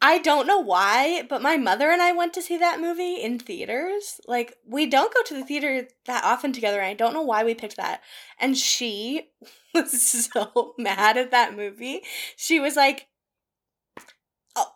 I 0.00 0.18
don't 0.18 0.46
know 0.46 0.60
why, 0.60 1.24
but 1.28 1.42
my 1.42 1.56
mother 1.56 1.90
and 1.90 2.00
I 2.00 2.12
went 2.12 2.32
to 2.34 2.42
see 2.42 2.56
that 2.58 2.80
movie 2.80 3.16
in 3.16 3.40
theaters. 3.40 4.20
Like, 4.28 4.54
we 4.64 4.86
don't 4.86 5.12
go 5.12 5.22
to 5.24 5.34
the 5.34 5.44
theater 5.44 5.88
that 6.06 6.22
often 6.22 6.52
together, 6.52 6.78
and 6.78 6.86
I 6.86 6.94
don't 6.94 7.14
know 7.14 7.22
why 7.22 7.42
we 7.42 7.54
picked 7.54 7.76
that. 7.78 8.02
And 8.38 8.56
she 8.56 9.30
was 9.74 10.00
so 10.00 10.74
mad 10.78 11.16
at 11.16 11.32
that 11.32 11.56
movie. 11.56 12.02
She 12.36 12.60
was 12.60 12.76
like, 12.76 13.07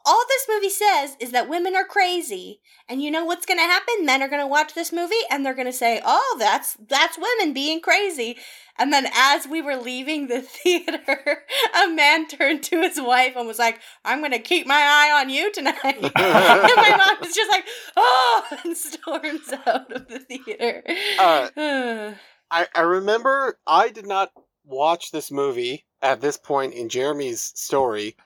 all 0.05 0.25
this 0.29 0.47
movie 0.49 0.71
says 0.71 1.17
is 1.21 1.33
that 1.33 1.49
women 1.49 1.75
are 1.77 1.85
crazy. 1.85 2.61
And 2.89 3.03
you 3.03 3.11
know 3.11 3.25
what's 3.25 3.47
going 3.47 3.59
to 3.59 3.65
happen? 3.65 4.05
Men 4.05 4.23
are 4.23 4.29
going 4.29 4.43
to 4.43 4.47
watch 4.47 4.75
this 4.75 4.93
movie 4.93 5.15
and 5.31 5.45
they're 5.45 5.55
going 5.55 5.67
to 5.67 5.73
say 5.73 6.01
oh 6.05 6.37
that's 6.39 6.77
that's 6.89 7.19
women 7.19 7.55
being 7.55 7.81
crazy. 7.81 8.37
And 8.79 8.93
then 8.93 9.07
as 9.15 9.47
we 9.47 9.63
were 9.63 9.77
leaving 9.77 10.27
the 10.27 10.41
theater 10.43 11.45
a 11.83 11.89
man 11.89 12.27
turned 12.27 12.63
to 12.65 12.81
his 12.81 13.01
wife 13.01 13.35
and 13.37 13.47
was 13.47 13.59
like 13.59 13.81
i'm 14.05 14.21
going 14.21 14.33
to 14.33 14.39
keep 14.39 14.67
my 14.67 14.75
eye 14.75 15.21
on 15.21 15.31
you 15.31 15.53
tonight. 15.53 15.77
And 16.15 16.77
my 16.77 16.97
mom 16.97 17.17
was 17.21 17.35
just 17.35 17.51
like 17.51 17.65
oh 17.97 18.45
and 18.65 18.77
storms 18.77 19.53
out 19.67 19.93
of 19.93 20.09
the 20.09 20.19
theater. 20.19 20.83
Uh, 21.19 21.49
I, 22.51 22.67
I 22.75 22.81
remember 22.83 23.59
i 23.67 23.89
did 23.89 24.07
not 24.07 24.31
watch 24.65 25.11
this 25.11 25.31
movie 25.31 25.85
at 26.03 26.21
this 26.21 26.37
point 26.37 26.75
in 26.75 26.89
jeremy's 26.89 27.41
story 27.41 28.17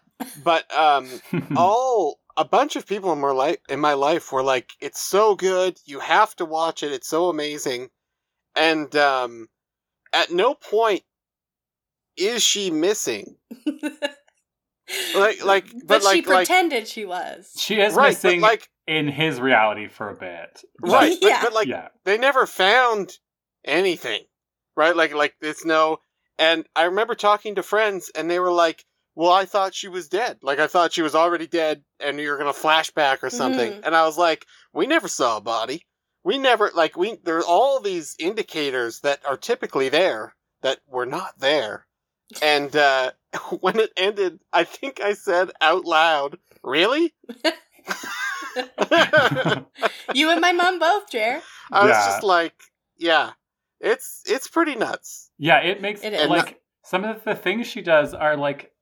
but 0.42 0.73
um, 0.76 1.08
all 1.56 2.18
a 2.37 2.44
bunch 2.44 2.76
of 2.76 2.87
people 2.87 3.12
in 3.12 3.20
my 3.20 3.30
life 3.30 3.58
in 3.68 3.80
my 3.80 3.94
life 3.94 4.32
were 4.32 4.42
like, 4.42 4.73
"It's 4.80 5.00
so 5.00 5.35
good, 5.35 5.78
you 5.85 6.00
have 6.00 6.35
to 6.37 6.44
watch 6.44 6.82
it. 6.82 6.92
It's 6.92 7.08
so 7.08 7.28
amazing." 7.28 7.90
And 8.54 8.94
um, 8.96 9.49
at 10.12 10.30
no 10.30 10.54
point 10.54 11.02
is 12.16 12.42
she 12.42 12.70
missing. 12.70 13.37
like, 15.14 15.44
like, 15.44 15.66
but, 15.73 15.87
but 15.87 16.04
like, 16.04 16.16
she 16.16 16.23
pretended 16.23 16.85
like, 16.85 16.87
she 16.87 17.04
was. 17.04 17.52
She 17.56 17.80
is 17.80 17.94
right, 17.94 18.08
missing, 18.08 18.40
like 18.40 18.68
in 18.87 19.08
his 19.08 19.40
reality 19.40 19.88
for 19.88 20.11
a 20.11 20.14
bit. 20.14 20.62
Right, 20.80 21.16
yeah. 21.23 21.40
but, 21.40 21.49
but 21.49 21.54
like, 21.54 21.68
yeah. 21.68 21.88
they 22.04 22.18
never 22.18 22.46
found 22.46 23.18
anything. 23.64 24.23
Right, 24.76 24.96
like, 24.96 25.14
like 25.14 25.35
it's 25.40 25.64
no. 25.64 25.99
And 26.38 26.66
I 26.76 26.85
remember 26.85 27.14
talking 27.14 27.54
to 27.54 27.62
friends, 27.62 28.11
and 28.14 28.30
they 28.30 28.38
were 28.38 28.52
like, 28.52 28.85
well, 29.16 29.32
I 29.32 29.46
thought 29.46 29.75
she 29.75 29.88
was 29.88 30.08
dead. 30.08 30.38
Like, 30.42 30.58
I 30.58 30.66
thought 30.66 30.92
she 30.92 31.00
was 31.00 31.14
already 31.14 31.46
dead 31.46 31.82
and 31.99 32.20
you're 32.20 32.37
going 32.37 32.52
to 32.52 32.61
flashback 32.61 33.23
or 33.23 33.30
something. 33.30 33.73
Mm. 33.73 33.80
And 33.85 33.96
I 33.96 34.04
was 34.04 34.18
like, 34.18 34.46
we 34.75 34.87
never 34.87 35.08
saw 35.08 35.38
a 35.38 35.40
body. 35.40 35.87
We 36.23 36.37
never, 36.37 36.70
like, 36.75 36.99
we, 36.99 37.16
there's 37.25 37.44
all 37.44 37.80
these 37.80 38.14
indicators 38.18 39.00
that 39.00 39.25
are 39.26 39.38
typically 39.38 39.88
there 39.88 40.35
that 40.61 40.80
were 40.87 41.06
not 41.06 41.38
there. 41.38 41.87
And, 42.42 42.76
uh, 42.76 43.12
when 43.61 43.80
it 43.80 43.90
ended, 43.96 44.40
I 44.52 44.64
think 44.64 45.00
I 45.00 45.14
said 45.14 45.50
out 45.62 45.87
loud, 45.87 46.38
really? 46.62 47.14
you 50.14 50.30
and 50.30 50.40
my 50.42 50.52
mom 50.52 50.78
both, 50.78 51.11
Jer. 51.11 51.40
I 51.73 51.87
was 51.87 51.96
just 51.96 52.23
like, 52.23 52.54
yeah, 52.99 53.30
it's, 53.80 54.25
it's 54.26 54.46
pretty 54.46 54.75
nuts. 54.75 55.30
Yeah, 55.38 55.61
it 55.61 55.80
makes, 55.80 56.02
it 56.02 56.28
like, 56.28 56.61
some 56.85 57.04
of 57.04 57.25
the 57.25 57.35
things 57.35 57.66
she 57.66 57.80
does 57.80 58.12
are 58.12 58.37
like 58.37 58.73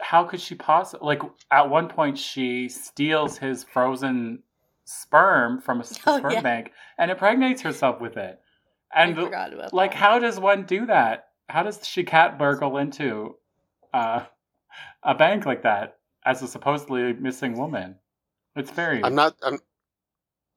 how 0.00 0.24
could 0.24 0.40
she 0.40 0.54
possibly 0.54 1.06
like 1.06 1.22
at 1.50 1.70
one 1.70 1.88
point 1.88 2.18
she 2.18 2.68
steals 2.68 3.38
his 3.38 3.62
frozen 3.64 4.42
sperm 4.84 5.60
from 5.60 5.78
a 5.78 5.84
oh, 6.06 6.18
sperm 6.18 6.32
yeah. 6.32 6.40
bank 6.40 6.72
and 6.98 7.10
impregnates 7.10 7.62
herself 7.62 8.00
with 8.00 8.16
it 8.16 8.40
and 8.94 9.16
like 9.72 9.92
that. 9.92 9.94
how 9.94 10.18
does 10.18 10.40
one 10.40 10.64
do 10.64 10.86
that 10.86 11.28
how 11.48 11.62
does 11.62 11.86
she 11.86 12.02
cat 12.02 12.38
burgle 12.38 12.78
into 12.78 13.36
uh, 13.94 14.24
a 15.02 15.14
bank 15.14 15.46
like 15.46 15.62
that 15.62 15.98
as 16.24 16.42
a 16.42 16.48
supposedly 16.48 17.12
missing 17.12 17.56
woman 17.56 17.94
it's 18.56 18.72
very 18.72 19.04
i'm 19.04 19.14
not 19.14 19.36
i'm 19.42 19.58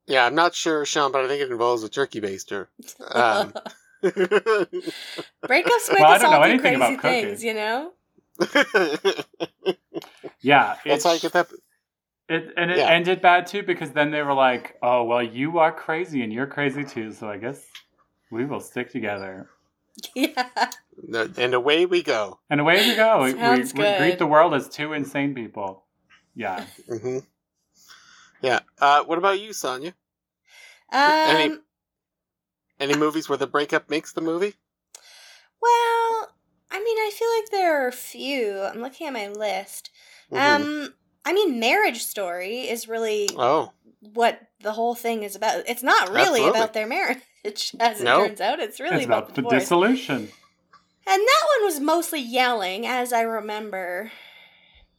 yeah 0.07 0.25
i'm 0.25 0.35
not 0.35 0.55
sure 0.55 0.85
sean 0.85 1.11
but 1.11 1.23
i 1.23 1.27
think 1.27 1.41
it 1.41 1.51
involves 1.51 1.83
a 1.83 1.89
turkey 1.89 2.19
baster 2.19 2.67
um. 3.11 3.53
breakups 4.03 5.89
make 5.89 5.99
well, 5.99 6.11
us 6.11 6.23
all 6.23 6.43
do 6.43 6.59
crazy 6.59 6.97
things 6.97 7.41
you 7.41 7.53
know 7.53 7.93
yeah, 10.41 10.75
that's 10.85 11.03
how 11.03 11.11
I 11.11 11.17
get 11.17 11.33
that. 11.33 11.47
It 12.29 12.53
and 12.55 12.71
it 12.71 12.77
yeah. 12.77 12.89
ended 12.89 13.21
bad 13.21 13.47
too 13.47 13.63
because 13.63 13.91
then 13.91 14.11
they 14.11 14.21
were 14.21 14.33
like, 14.33 14.77
"Oh 14.81 15.03
well, 15.03 15.23
you 15.23 15.59
are 15.59 15.71
crazy 15.71 16.23
and 16.23 16.31
you're 16.31 16.47
crazy 16.47 16.83
too, 16.83 17.11
so 17.11 17.29
I 17.29 17.37
guess 17.37 17.61
we 18.31 18.45
will 18.45 18.61
stick 18.61 18.91
together." 18.91 19.49
Yeah. 20.15 20.47
And 21.37 21.55
away 21.55 21.87
we 21.87 22.03
go. 22.03 22.39
And 22.49 22.61
away 22.61 22.87
we 22.87 22.95
go. 22.95 23.23
we, 23.23 23.33
we, 23.33 23.63
we, 23.63 23.97
greet 23.97 24.19
the 24.19 24.27
world 24.27 24.53
as 24.53 24.69
two 24.69 24.93
insane 24.93 25.33
people. 25.33 25.85
Yeah. 26.35 26.65
Mm-hmm. 26.87 27.19
Yeah. 28.41 28.59
Uh, 28.79 29.03
what 29.03 29.17
about 29.17 29.39
you, 29.39 29.53
Sonia? 29.53 29.95
Um, 30.91 31.01
any 31.01 31.55
any 32.79 32.95
movies 32.95 33.27
where 33.27 33.37
the 33.37 33.47
breakup 33.47 33.89
makes 33.89 34.13
the 34.13 34.21
movie? 34.21 34.53
Well, 35.61 36.02
I 36.73 36.79
mean, 36.79 36.97
I 36.97 37.11
feel 37.13 37.29
like 37.37 37.49
there 37.51 37.83
are 37.83 37.87
a 37.87 37.93
few. 37.93 38.61
I'm 38.61 38.81
looking 38.81 39.05
at 39.05 39.13
my 39.13 39.27
list. 39.27 39.91
Mm-hmm. 40.31 40.63
Um, 40.63 40.93
I 41.23 41.31
mean, 41.31 41.59
Marriage 41.59 42.03
Story 42.03 42.61
is 42.61 42.87
really 42.87 43.29
oh 43.37 43.71
what 44.13 44.41
the 44.61 44.71
whole 44.71 44.95
thing 44.95 45.23
is 45.23 45.35
about. 45.35 45.63
It's 45.67 45.83
not 45.83 46.09
really 46.09 46.41
Absolutely. 46.41 46.49
about 46.49 46.73
their 46.73 46.87
marriage, 46.87 47.21
as 47.79 48.01
it 48.01 48.05
turns 48.05 48.41
out. 48.41 48.59
It's 48.59 48.79
really 48.79 48.97
it's 48.97 49.05
about, 49.05 49.29
about 49.29 49.35
the 49.35 49.43
dissolution. 49.43 50.29
And 51.05 51.21
that 51.21 51.47
one 51.57 51.65
was 51.65 51.79
mostly 51.79 52.21
yelling, 52.21 52.87
as 52.87 53.13
I 53.13 53.21
remember. 53.21 54.11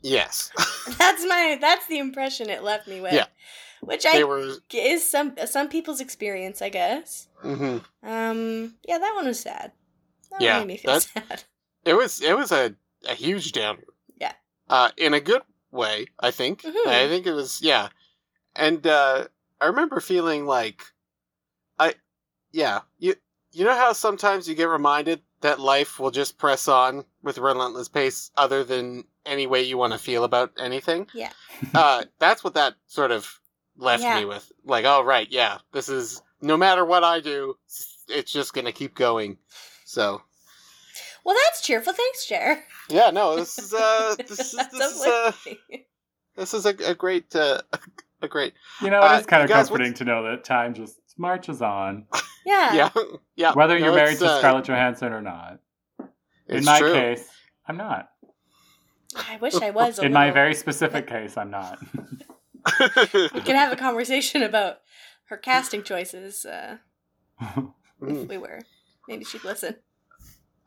Yes. 0.00 0.52
that's 0.98 1.26
my 1.26 1.58
that's 1.60 1.86
the 1.86 1.98
impression 1.98 2.50
it 2.50 2.62
left 2.62 2.86
me 2.86 3.00
with. 3.00 3.14
Yeah. 3.14 3.26
Which 3.80 4.06
I 4.06 4.22
were... 4.24 4.54
is 4.72 5.10
some 5.10 5.34
some 5.46 5.68
people's 5.68 6.00
experience, 6.00 6.62
I 6.62 6.68
guess. 6.68 7.28
Mm-hmm. 7.42 8.08
Um. 8.08 8.74
Yeah, 8.86 8.98
that 8.98 9.12
one 9.14 9.26
was 9.26 9.40
sad. 9.40 9.72
That 10.30 10.40
yeah, 10.40 10.58
made 10.60 10.68
me 10.68 10.76
feel 10.78 10.92
that, 10.92 11.02
sad. 11.02 11.44
It 11.84 11.94
was 11.94 12.22
it 12.22 12.36
was 12.36 12.52
a, 12.52 12.74
a 13.08 13.14
huge 13.14 13.52
downer. 13.52 13.84
Yeah. 14.20 14.32
Uh, 14.68 14.90
in 14.96 15.14
a 15.14 15.20
good 15.20 15.42
way, 15.70 16.06
I 16.20 16.30
think. 16.30 16.62
Mm-hmm. 16.62 16.88
I 16.88 17.08
think 17.08 17.26
it 17.26 17.32
was 17.32 17.60
yeah, 17.62 17.88
and 18.56 18.86
uh, 18.86 19.26
I 19.60 19.66
remember 19.66 20.00
feeling 20.00 20.46
like, 20.46 20.82
I, 21.78 21.94
yeah, 22.52 22.80
you 22.98 23.14
you 23.52 23.64
know 23.64 23.74
how 23.74 23.92
sometimes 23.92 24.48
you 24.48 24.54
get 24.54 24.68
reminded 24.68 25.20
that 25.40 25.60
life 25.60 26.00
will 26.00 26.10
just 26.10 26.38
press 26.38 26.68
on 26.68 27.04
with 27.22 27.38
relentless 27.38 27.88
pace, 27.88 28.30
other 28.36 28.64
than 28.64 29.04
any 29.26 29.46
way 29.46 29.62
you 29.62 29.76
want 29.76 29.92
to 29.92 29.98
feel 29.98 30.24
about 30.24 30.52
anything. 30.58 31.06
Yeah. 31.14 31.30
uh, 31.74 32.04
that's 32.18 32.42
what 32.42 32.54
that 32.54 32.74
sort 32.86 33.10
of 33.10 33.40
left 33.76 34.02
yeah. 34.02 34.20
me 34.20 34.24
with. 34.24 34.50
Like, 34.64 34.84
oh 34.84 35.02
right, 35.02 35.30
yeah, 35.30 35.58
this 35.72 35.88
is 35.88 36.22
no 36.40 36.56
matter 36.56 36.84
what 36.84 37.04
I 37.04 37.20
do, 37.20 37.56
it's 38.08 38.32
just 38.32 38.54
gonna 38.54 38.72
keep 38.72 38.94
going. 38.94 39.38
So 39.84 40.22
well, 41.24 41.36
that's 41.44 41.62
cheerful. 41.62 41.92
Thanks, 41.92 42.26
Jer. 42.26 42.62
Yeah, 42.88 43.10
no, 43.10 43.36
this 43.36 43.58
is 43.58 43.72
uh, 43.72 44.14
this 44.28 44.40
is 44.40 44.52
this 44.72 44.82
is 44.82 45.06
uh, 45.06 45.32
this 46.36 46.54
is 46.54 46.66
a, 46.66 46.74
a 46.84 46.94
great 46.94 47.34
uh, 47.34 47.62
a 48.22 48.28
great. 48.28 48.54
You 48.82 48.90
know, 48.90 49.00
it 49.00 49.20
is 49.20 49.24
uh, 49.24 49.28
kind 49.28 49.42
of 49.42 49.50
comforting 49.50 49.94
to 49.94 50.04
know 50.04 50.22
that 50.24 50.44
time 50.44 50.74
just 50.74 50.98
marches 51.16 51.62
on. 51.62 52.06
Yeah, 52.46 52.74
yeah, 52.74 52.90
yeah. 53.36 53.52
Whether 53.54 53.78
no, 53.78 53.86
you're 53.86 53.94
married 53.94 54.18
to 54.18 54.26
uh, 54.26 54.38
Scarlett 54.38 54.66
Johansson 54.66 55.14
or 55.14 55.22
not. 55.22 55.60
In 56.46 56.62
my 56.62 56.78
true. 56.78 56.92
case, 56.92 57.26
I'm 57.66 57.78
not. 57.78 58.10
I 59.16 59.38
wish 59.38 59.54
I 59.54 59.70
was. 59.70 59.98
In 59.98 60.12
my 60.12 60.30
very 60.30 60.54
specific 60.54 61.06
case, 61.06 61.38
I'm 61.38 61.50
not. 61.50 61.78
we 63.14 63.40
can 63.40 63.56
have 63.56 63.72
a 63.72 63.76
conversation 63.76 64.42
about 64.42 64.80
her 65.30 65.38
casting 65.38 65.82
choices. 65.82 66.44
Uh, 66.44 66.76
if 68.02 68.28
we 68.28 68.36
were, 68.36 68.60
maybe 69.08 69.24
she'd 69.24 69.42
listen. 69.42 69.76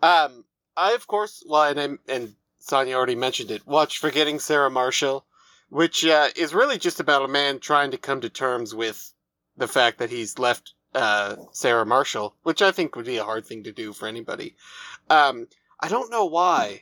Um, 0.02 0.46
I 0.78 0.94
of 0.94 1.08
course, 1.08 1.44
well, 1.48 1.64
and 1.64 1.80
I, 1.80 2.12
and 2.12 2.36
Sonia 2.60 2.96
already 2.96 3.16
mentioned 3.16 3.52
it. 3.52 3.66
Watch 3.66 3.98
Forgetting 3.98 4.40
Sarah 4.40 4.70
Marshall, 4.70 5.26
which 5.70 6.06
uh, 6.06 6.30
is 6.36 6.54
really 6.54 6.78
just 6.78 7.00
about 7.00 7.26
a 7.26 7.28
man 7.28 7.60
trying 7.60 7.92
to 7.92 7.98
come 7.98 8.22
to 8.22 8.30
terms 8.30 8.76
with 8.76 9.12
the 9.58 9.68
fact 9.68 9.98
that 9.98 10.12
he's 10.12 10.38
left 10.38 10.74
uh, 10.94 11.36
Sarah 11.52 11.86
Marshall, 11.86 12.36
which 12.44 12.62
I 12.62 12.72
think 12.72 12.96
would 12.96 13.06
be 13.06 13.18
a 13.18 13.24
hard 13.24 13.46
thing 13.46 13.64
to 13.64 13.72
do 13.72 13.92
for 13.92 14.08
anybody. 14.08 14.56
Um, 15.10 15.48
I 15.80 15.90
don't 15.90 16.12
know 16.12 16.26
why, 16.26 16.82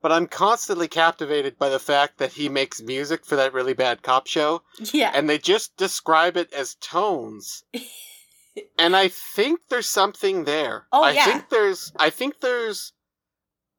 but 0.00 0.12
I'm 0.12 0.26
constantly 0.26 0.88
captivated 0.88 1.58
by 1.58 1.68
the 1.68 1.78
fact 1.78 2.18
that 2.18 2.32
he 2.32 2.48
makes 2.48 2.82
music 2.82 3.24
for 3.24 3.36
that 3.36 3.52
really 3.52 3.74
bad 3.74 4.02
cop 4.02 4.26
show. 4.26 4.62
Yeah. 4.92 5.12
And 5.14 5.28
they 5.28 5.38
just 5.38 5.76
describe 5.76 6.36
it 6.36 6.52
as 6.52 6.74
tones. 6.76 7.64
and 8.78 8.96
I 8.96 9.08
think 9.08 9.60
there's 9.68 9.88
something 9.88 10.44
there. 10.44 10.86
Oh 10.92 11.02
I 11.02 11.12
yeah. 11.12 11.24
think 11.24 11.48
there's 11.48 11.92
I 11.96 12.10
think 12.10 12.40
there's 12.40 12.92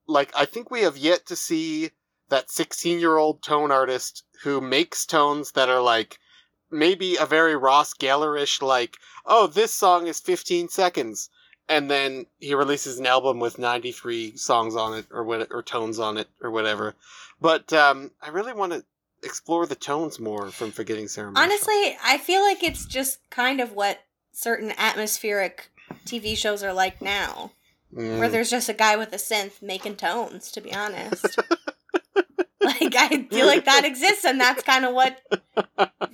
like 0.08 0.32
I 0.36 0.46
think 0.46 0.70
we 0.70 0.82
have 0.82 0.98
yet 0.98 1.26
to 1.28 1.36
see 1.36 1.92
that 2.30 2.48
16-year-old 2.48 3.44
tone 3.44 3.72
artist 3.72 4.24
who 4.44 4.60
makes 4.62 5.06
tones 5.06 5.52
that 5.52 5.70
are 5.70 5.82
like 5.82 6.18
maybe 6.72 7.16
a 7.16 7.26
very 7.26 7.56
Ross 7.56 7.94
Gellerish 7.94 8.62
like, 8.62 8.98
"Oh, 9.26 9.48
this 9.48 9.74
song 9.74 10.08
is 10.08 10.20
15 10.20 10.70
seconds." 10.70 11.30
And 11.68 11.90
then 11.90 12.28
he 12.40 12.54
releases 12.54 13.00
an 13.00 13.08
album 13.08 13.40
with 13.40 13.58
93 13.58 14.38
songs 14.38 14.76
on 14.76 14.98
it 14.98 15.06
or 15.12 15.24
what 15.24 15.48
or 15.52 15.64
tones 15.64 15.98
on 15.98 16.18
it 16.18 16.28
or 16.42 16.52
whatever. 16.52 16.96
But 17.42 17.74
um 17.74 18.12
I 18.22 18.30
really 18.30 18.54
want 18.54 18.74
to 18.74 18.84
explore 19.24 19.66
the 19.66 19.76
tones 19.76 20.20
more 20.20 20.52
from 20.52 20.72
Forgetting 20.72 21.08
Sarah. 21.08 21.34
Honestly, 21.36 21.98
I 22.04 22.20
feel 22.20 22.42
like 22.42 22.64
it's 22.64 22.86
just 22.86 23.28
kind 23.30 23.60
of 23.60 23.74
what 23.74 24.04
certain 24.32 24.74
atmospheric 24.78 25.72
TV 26.06 26.38
shows 26.38 26.62
are 26.64 26.74
like 26.74 27.02
now, 27.02 27.52
mm. 27.96 28.20
where 28.20 28.30
there's 28.30 28.50
just 28.50 28.70
a 28.70 28.74
guy 28.74 28.96
with 28.96 29.14
a 29.14 29.18
synth 29.18 29.62
making 29.62 29.96
tones. 29.96 30.52
To 30.52 30.62
be 30.62 30.74
honest, 30.74 31.40
like 32.62 32.96
I 32.96 33.28
feel 33.30 33.46
like 33.46 33.66
that 33.66 33.86
exists, 33.86 34.25
and 34.25 34.40
that's 34.40 34.64
kind 34.64 34.86
of 34.86 34.94
what 34.94 35.22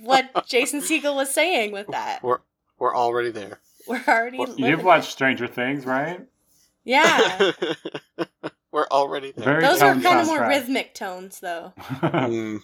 what 0.00 0.46
Jason 0.46 0.80
Segel 0.80 1.16
was 1.16 1.32
saying 1.32 1.72
with 1.72 1.88
that. 1.88 2.22
We're 2.22 2.40
we're 2.78 2.94
already 2.94 3.30
there. 3.30 3.60
We're 3.86 4.02
already. 4.06 4.38
Well, 4.38 4.54
you've 4.56 4.84
watched 4.84 5.10
Stranger 5.10 5.46
Things, 5.46 5.84
right? 5.84 6.20
Yeah. 6.84 7.52
we're 8.72 8.86
already 8.90 9.32
there. 9.32 9.44
Very 9.44 9.62
Those 9.62 9.82
are 9.82 9.94
kind 9.94 10.20
of 10.20 10.26
more 10.26 10.46
rhythmic 10.46 10.94
tones, 10.94 11.40
though. 11.40 11.72
mm. 11.78 12.60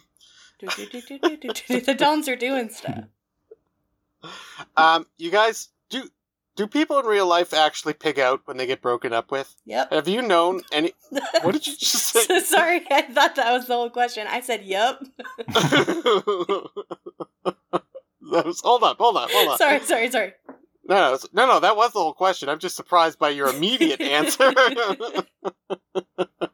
the 0.61 1.97
tones 1.99 2.29
are 2.29 2.37
doing 2.37 2.69
stuff. 2.69 3.05
Um, 4.77 5.07
you 5.17 5.31
guys 5.31 5.69
do 5.89 6.09
do 6.59 6.67
people 6.67 6.99
in 6.99 7.07
real 7.07 7.27
life 7.27 7.55
actually 7.55 7.93
pig 7.93 8.19
out 8.19 8.41
when 8.45 8.57
they 8.57 8.67
get 8.67 8.83
broken 8.83 9.13
up 9.13 9.31
with? 9.31 9.55
Yep. 9.65 9.93
Have 9.93 10.09
you 10.09 10.23
known 10.23 10.61
any? 10.73 10.93
what 11.43 11.53
did 11.53 11.65
you 11.65 11.77
just 11.77 12.09
say? 12.09 12.41
Sorry, 12.41 12.85
I 12.91 13.03
thought 13.03 13.37
that 13.37 13.53
was 13.53 13.69
the 13.69 13.75
whole 13.75 13.91
question. 13.91 14.27
I 14.29 14.41
said, 14.41 14.65
"Yep." 14.65 15.05
that 15.39 16.71
was, 18.45 18.61
hold 18.61 18.83
on, 18.83 18.97
hold 18.97 19.17
on, 19.17 19.29
hold 19.31 19.49
on. 19.51 19.59
Sorry, 19.59 19.79
sorry, 19.81 20.11
sorry. 20.11 20.33
No, 20.89 21.13
no, 21.13 21.19
no, 21.33 21.47
no, 21.47 21.61
that 21.61 21.77
was 21.77 21.93
the 21.93 22.01
whole 22.01 22.13
question. 22.13 22.49
I'm 22.49 22.59
just 22.59 22.75
surprised 22.75 23.21
by 23.21 23.29
your 23.29 23.49
immediate 23.49 24.01
answer. 24.01 24.53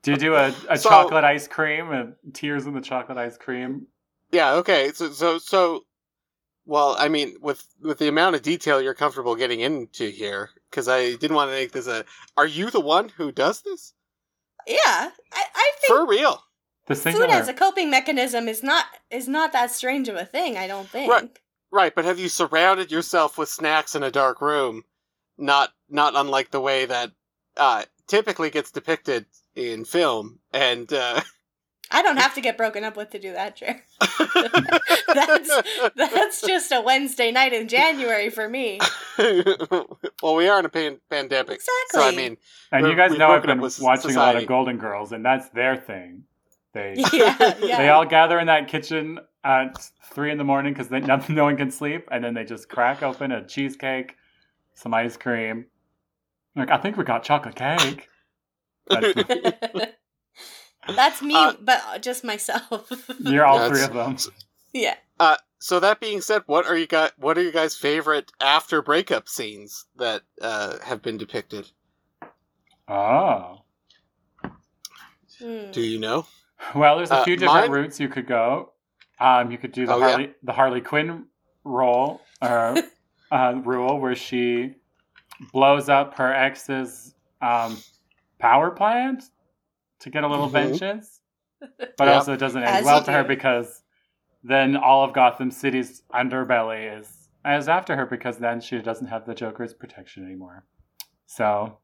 do 0.03 0.11
you 0.11 0.19
do 0.19 0.35
a, 0.35 0.55
a 0.69 0.77
so, 0.77 0.91
chocolate 0.91 1.25
ice 1.25 1.49
cream 1.49 1.93
and 1.93 2.15
tears 2.35 2.67
in 2.67 2.75
the 2.75 2.83
chocolate 2.83 3.17
ice 3.17 3.39
cream? 3.39 3.87
Yeah. 4.33 4.55
Okay. 4.57 4.93
So, 4.93 5.13
so, 5.13 5.39
so 5.39 5.85
well, 6.67 6.97
I 6.99 7.09
mean, 7.09 7.37
with 7.41 7.67
with 7.81 7.99
the 7.99 8.09
amount 8.09 8.37
of 8.37 8.43
detail 8.43 8.81
you're 8.81 8.95
comfortable 8.95 9.37
getting 9.37 9.61
into 9.61 10.09
here, 10.09 10.51
because 10.71 10.89
I 10.89 11.15
didn't 11.17 11.37
want 11.37 11.51
to 11.51 11.57
make 11.57 11.73
this 11.73 11.87
a. 11.87 12.05
Are 12.37 12.47
you 12.47 12.71
the 12.71 12.81
one 12.81 13.11
who 13.11 13.33
does 13.33 13.63
this? 13.63 13.93
Yeah, 14.67 14.79
I, 14.87 15.11
I 15.33 15.73
think 15.81 15.89
for 15.89 16.07
real. 16.07 16.43
The 16.87 16.95
food 16.95 17.31
as 17.31 17.49
a 17.49 17.55
coping 17.55 17.91
mechanism 17.91 18.47
is 18.49 18.63
not 18.63 18.87
is 19.11 19.27
not 19.29 19.53
that 19.53 19.71
strange 19.71 20.09
of 20.09 20.17
a 20.17 20.25
thing. 20.25 20.57
I 20.57 20.67
don't 20.67 20.89
think. 20.89 21.11
Right, 21.11 21.39
right. 21.71 21.95
But 21.95 22.05
have 22.05 22.19
you 22.19 22.29
surrounded 22.29 22.91
yourself 22.91 23.39
with 23.39 23.49
snacks 23.49 23.95
in 23.95 24.03
a 24.03 24.11
dark 24.11 24.41
room? 24.41 24.85
Not 25.39 25.71
not 25.89 26.15
unlike 26.15 26.51
the 26.51 26.61
way 26.61 26.87
that 26.87 27.13
uh, 27.57 27.85
typically 28.07 28.51
gets 28.51 28.71
depicted 28.71 29.27
in 29.55 29.85
film, 29.85 30.41
and 30.53 30.93
uh, 30.93 31.21
I 31.91 32.03
don't 32.03 32.17
have 32.17 32.35
to 32.35 32.41
get 32.41 32.57
broken 32.57 32.83
up 32.83 32.97
with 32.97 33.11
to 33.11 33.19
do 33.19 33.33
that, 33.33 33.57
Jer. 33.57 33.83
that's 35.15 35.51
that's 35.95 36.43
just 36.43 36.73
a 36.73 36.81
Wednesday 36.81 37.31
night 37.31 37.53
in 37.53 37.69
January 37.69 38.31
for 38.31 38.49
me. 38.49 38.81
well, 40.23 40.35
we 40.35 40.49
are 40.49 40.59
in 40.59 40.65
a 40.65 40.69
pan- 40.69 41.01
pandemic, 41.11 41.61
exactly. 41.61 41.67
So 41.91 42.03
I 42.03 42.13
mean, 42.13 42.37
and 42.73 42.87
you 42.87 42.97
guys 42.97 43.17
know 43.17 43.29
I've 43.29 43.43
been 43.43 43.61
watching 43.61 43.81
society. 43.81 44.15
a 44.15 44.19
lot 44.19 44.37
of 44.37 44.47
Golden 44.47 44.79
Girls, 44.79 45.13
and 45.13 45.25
that's 45.25 45.49
their 45.51 45.77
thing. 45.77 46.25
They 46.73 46.95
yeah, 47.13 47.55
yeah. 47.61 47.79
they 47.79 47.89
all 47.91 48.07
gather 48.07 48.39
in 48.39 48.47
that 48.47 48.69
kitchen 48.69 49.21
at 49.45 49.91
three 50.11 50.33
in 50.33 50.39
the 50.39 50.45
morning 50.45 50.73
because 50.73 50.91
no, 50.91 50.99
no 51.29 51.45
one 51.45 51.57
can 51.57 51.71
sleep, 51.71 52.09
and 52.11 52.25
then 52.25 52.35
they 52.35 52.45
just 52.45 52.69
crack 52.69 53.03
open 53.03 53.31
a 53.31 53.47
cheesecake, 53.47 54.17
some 54.75 54.95
ice 54.95 55.17
cream. 55.17 55.67
Like 56.57 56.71
I 56.71 56.79
think 56.79 56.97
we 56.97 57.05
got 57.05 57.23
chocolate 57.23 57.55
cake. 57.55 58.09
That's 60.89 61.23
me, 61.23 61.35
uh, 61.35 61.55
but 61.61 62.03
just 62.03 62.25
myself. 62.25 62.91
You're 63.21 63.45
all 63.45 63.69
three 63.69 63.83
of 63.83 63.93
them. 63.93 64.17
Yeah. 64.73 64.97
Uh, 65.19 65.37
so 65.59 65.81
that 65.81 66.01
being 66.01 66.21
said, 66.21 66.43
what 66.47 66.67
are 66.67 66.77
you 66.77 66.87
guys? 66.87 67.11
What 67.17 67.39
are 67.39 67.43
your 67.43 67.53
guys' 67.53 67.77
favorite 67.77 68.33
after 68.41 68.83
breakup 68.83 69.29
scenes 69.29 69.87
that 69.97 70.23
uh, 70.41 70.79
have 70.85 71.03
been 71.03 71.17
depicted? 71.17 71.71
Oh. 72.89 73.61
Do 75.39 75.81
you 75.81 75.99
know? 75.99 76.27
Well, 76.75 76.97
there's 76.97 77.11
a 77.11 77.17
uh, 77.17 77.25
few 77.25 77.37
different 77.37 77.71
mine... 77.71 77.81
routes 77.83 78.01
you 78.01 78.09
could 78.09 78.27
go. 78.27 78.73
Um, 79.21 79.51
you 79.51 79.59
could 79.59 79.73
do 79.73 79.87
the 79.87 79.95
oh, 79.95 80.01
Harley 80.01 80.25
yeah. 80.25 80.33
the 80.43 80.53
Harley 80.53 80.81
Quinn 80.81 81.27
role 81.65 82.21
or 82.43 82.77
uh, 83.33 83.55
rule 83.65 84.01
where 84.01 84.15
she 84.15 84.75
blows 85.53 85.89
up 85.89 86.15
her 86.15 86.33
ex's 86.33 87.15
um, 87.43 87.77
power 88.39 88.71
plant 88.71 89.25
to 90.05 90.11
get 90.11 90.23
a 90.23 90.29
little 90.29 90.47
mm-hmm. 90.47 90.71
vengeance, 90.71 91.21
but 91.61 91.99
yep. 91.99 92.09
also 92.09 92.35
it 92.35 92.39
doesn't 92.39 92.63
end 92.63 92.77
As 92.77 92.85
well 92.85 93.03
to 93.03 93.11
her 93.11 93.25
because 93.25 93.83
then 94.43 94.77
all 94.77 95.03
of 95.03 95.15
Gotham 95.15 95.51
City's 95.51 96.03
underbelly 96.15 96.99
is 96.99 97.29
is 97.47 97.69
after 97.69 97.97
her 97.97 98.07
because 98.07 98.39
then 98.39 98.61
she 98.61 98.79
doesn't 98.79 99.09
have 99.09 99.27
the 99.27 99.35
Joker's 99.35 99.75
protection 99.75 100.25
anymore. 100.25 100.65
So, 101.27 101.79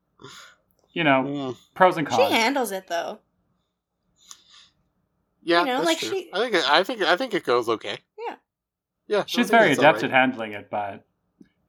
you 0.93 1.05
know, 1.05 1.25
mm. 1.27 1.57
pros 1.75 1.97
and 1.97 2.07
cons. 2.07 2.29
She 2.29 2.35
handles 2.35 2.73
it 2.73 2.87
though. 2.87 3.19
Yeah, 5.43 5.61
you 5.61 5.67
know, 5.67 5.83
like 5.83 5.99
true. 5.99 6.11
she. 6.11 6.31
I 6.33 6.39
think 6.39 6.71
I 6.71 6.85
think 6.85 7.03
I 7.03 7.17
think 7.17 7.35
it 7.35 7.45
goes 7.45 7.69
okay. 7.69 7.99
Yeah. 8.19 8.37
Yeah, 9.09 9.25
she's 9.27 9.51
very 9.51 9.73
adept 9.73 9.97
right. 9.97 10.05
at 10.05 10.11
handling 10.11 10.53
it, 10.53 10.69
but 10.71 11.05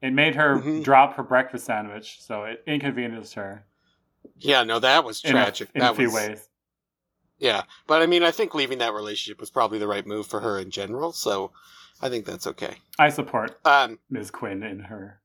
it 0.02 0.12
made 0.12 0.36
her 0.36 0.58
mm-hmm. 0.58 0.82
drop 0.82 1.16
her 1.16 1.22
breakfast 1.22 1.64
sandwich, 1.64 2.18
so 2.20 2.44
it 2.44 2.62
inconvenienced 2.66 3.34
her. 3.34 3.64
Yeah, 4.38 4.64
no, 4.64 4.78
that 4.78 5.04
was 5.04 5.20
tragic. 5.20 5.70
In 5.74 5.80
a, 5.80 5.84
in 5.84 5.86
that 5.86 5.92
a 5.92 5.96
few 5.96 6.06
was, 6.06 6.14
ways. 6.14 6.48
Yeah, 7.38 7.62
but 7.86 8.02
I 8.02 8.06
mean, 8.06 8.22
I 8.22 8.30
think 8.30 8.54
leaving 8.54 8.78
that 8.78 8.92
relationship 8.92 9.40
was 9.40 9.50
probably 9.50 9.78
the 9.78 9.88
right 9.88 10.06
move 10.06 10.26
for 10.26 10.40
her 10.40 10.58
in 10.58 10.70
general. 10.70 11.12
So 11.12 11.50
I 12.00 12.08
think 12.08 12.24
that's 12.24 12.46
okay. 12.46 12.76
I 12.98 13.08
support 13.08 13.58
um, 13.64 13.98
Ms. 14.10 14.30
Quinn 14.30 14.62
in 14.62 14.80
her 14.80 15.20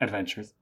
adventures. 0.00 0.54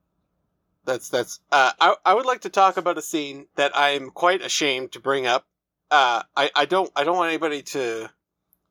That's 0.84 1.08
that's. 1.08 1.40
Uh, 1.50 1.72
I 1.80 1.94
I 2.04 2.14
would 2.14 2.26
like 2.26 2.42
to 2.42 2.48
talk 2.48 2.76
about 2.76 2.98
a 2.98 3.02
scene 3.02 3.46
that 3.56 3.76
I 3.76 3.90
am 3.90 4.10
quite 4.10 4.42
ashamed 4.42 4.92
to 4.92 5.00
bring 5.00 5.26
up. 5.26 5.46
Uh, 5.90 6.22
I 6.36 6.50
I 6.54 6.64
don't 6.64 6.90
I 6.96 7.04
don't 7.04 7.16
want 7.16 7.28
anybody 7.28 7.62
to. 7.62 8.08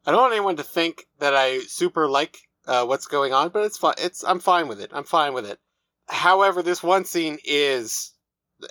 I 0.06 0.12
don't 0.12 0.22
want 0.22 0.34
anyone 0.34 0.56
to 0.58 0.64
think 0.64 1.08
that 1.20 1.36
I 1.36 1.60
super 1.60 2.08
like 2.08 2.40
uh, 2.68 2.86
what's 2.86 3.06
going 3.06 3.34
on, 3.34 3.50
but 3.50 3.66
it's 3.66 3.78
fine. 3.78 3.96
It's 3.98 4.24
I'm 4.24 4.40
fine 4.40 4.68
with 4.68 4.82
it. 4.82 4.92
I'm 4.94 5.04
fine 5.04 5.34
with 5.34 5.46
it. 5.46 5.60
However, 6.08 6.64
this 6.64 6.82
one 6.82 7.06
scene 7.06 7.38
is 7.44 8.14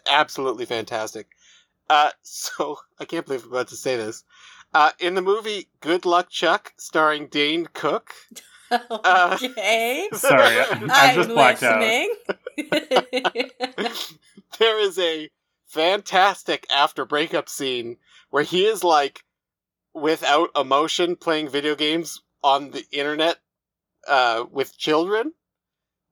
absolutely 0.08 0.64
fantastic. 0.66 1.28
Uh, 1.88 2.10
so 2.22 2.78
I 2.98 3.04
can't 3.04 3.26
believe 3.26 3.44
I'm 3.44 3.52
about 3.52 3.68
to 3.68 3.76
say 3.76 3.96
this. 3.96 4.24
Uh, 4.74 4.90
in 4.98 5.14
the 5.14 5.22
movie 5.22 5.68
Good 5.80 6.04
Luck 6.04 6.28
Chuck, 6.28 6.74
starring 6.76 7.28
Dane 7.28 7.66
Cook. 7.72 8.12
Okay. 8.70 10.08
Uh, 10.12 10.16
sorry, 10.18 10.58
I, 10.60 10.88
I 10.90 11.14
just 11.14 11.30
blacked 11.30 11.62
listening. 11.62 12.14
out. 12.28 14.16
there 14.58 14.78
is 14.78 14.98
a 14.98 15.30
fantastic 15.68 16.66
after 16.70 17.06
breakup 17.06 17.48
scene 17.48 17.96
where 18.28 18.42
he 18.42 18.66
is 18.66 18.84
like 18.84 19.24
without 19.94 20.50
emotion 20.54 21.16
playing 21.16 21.48
video 21.48 21.74
games 21.74 22.20
on 22.42 22.70
the 22.72 22.84
internet 22.92 23.38
uh, 24.06 24.44
with 24.50 24.76
children. 24.76 25.32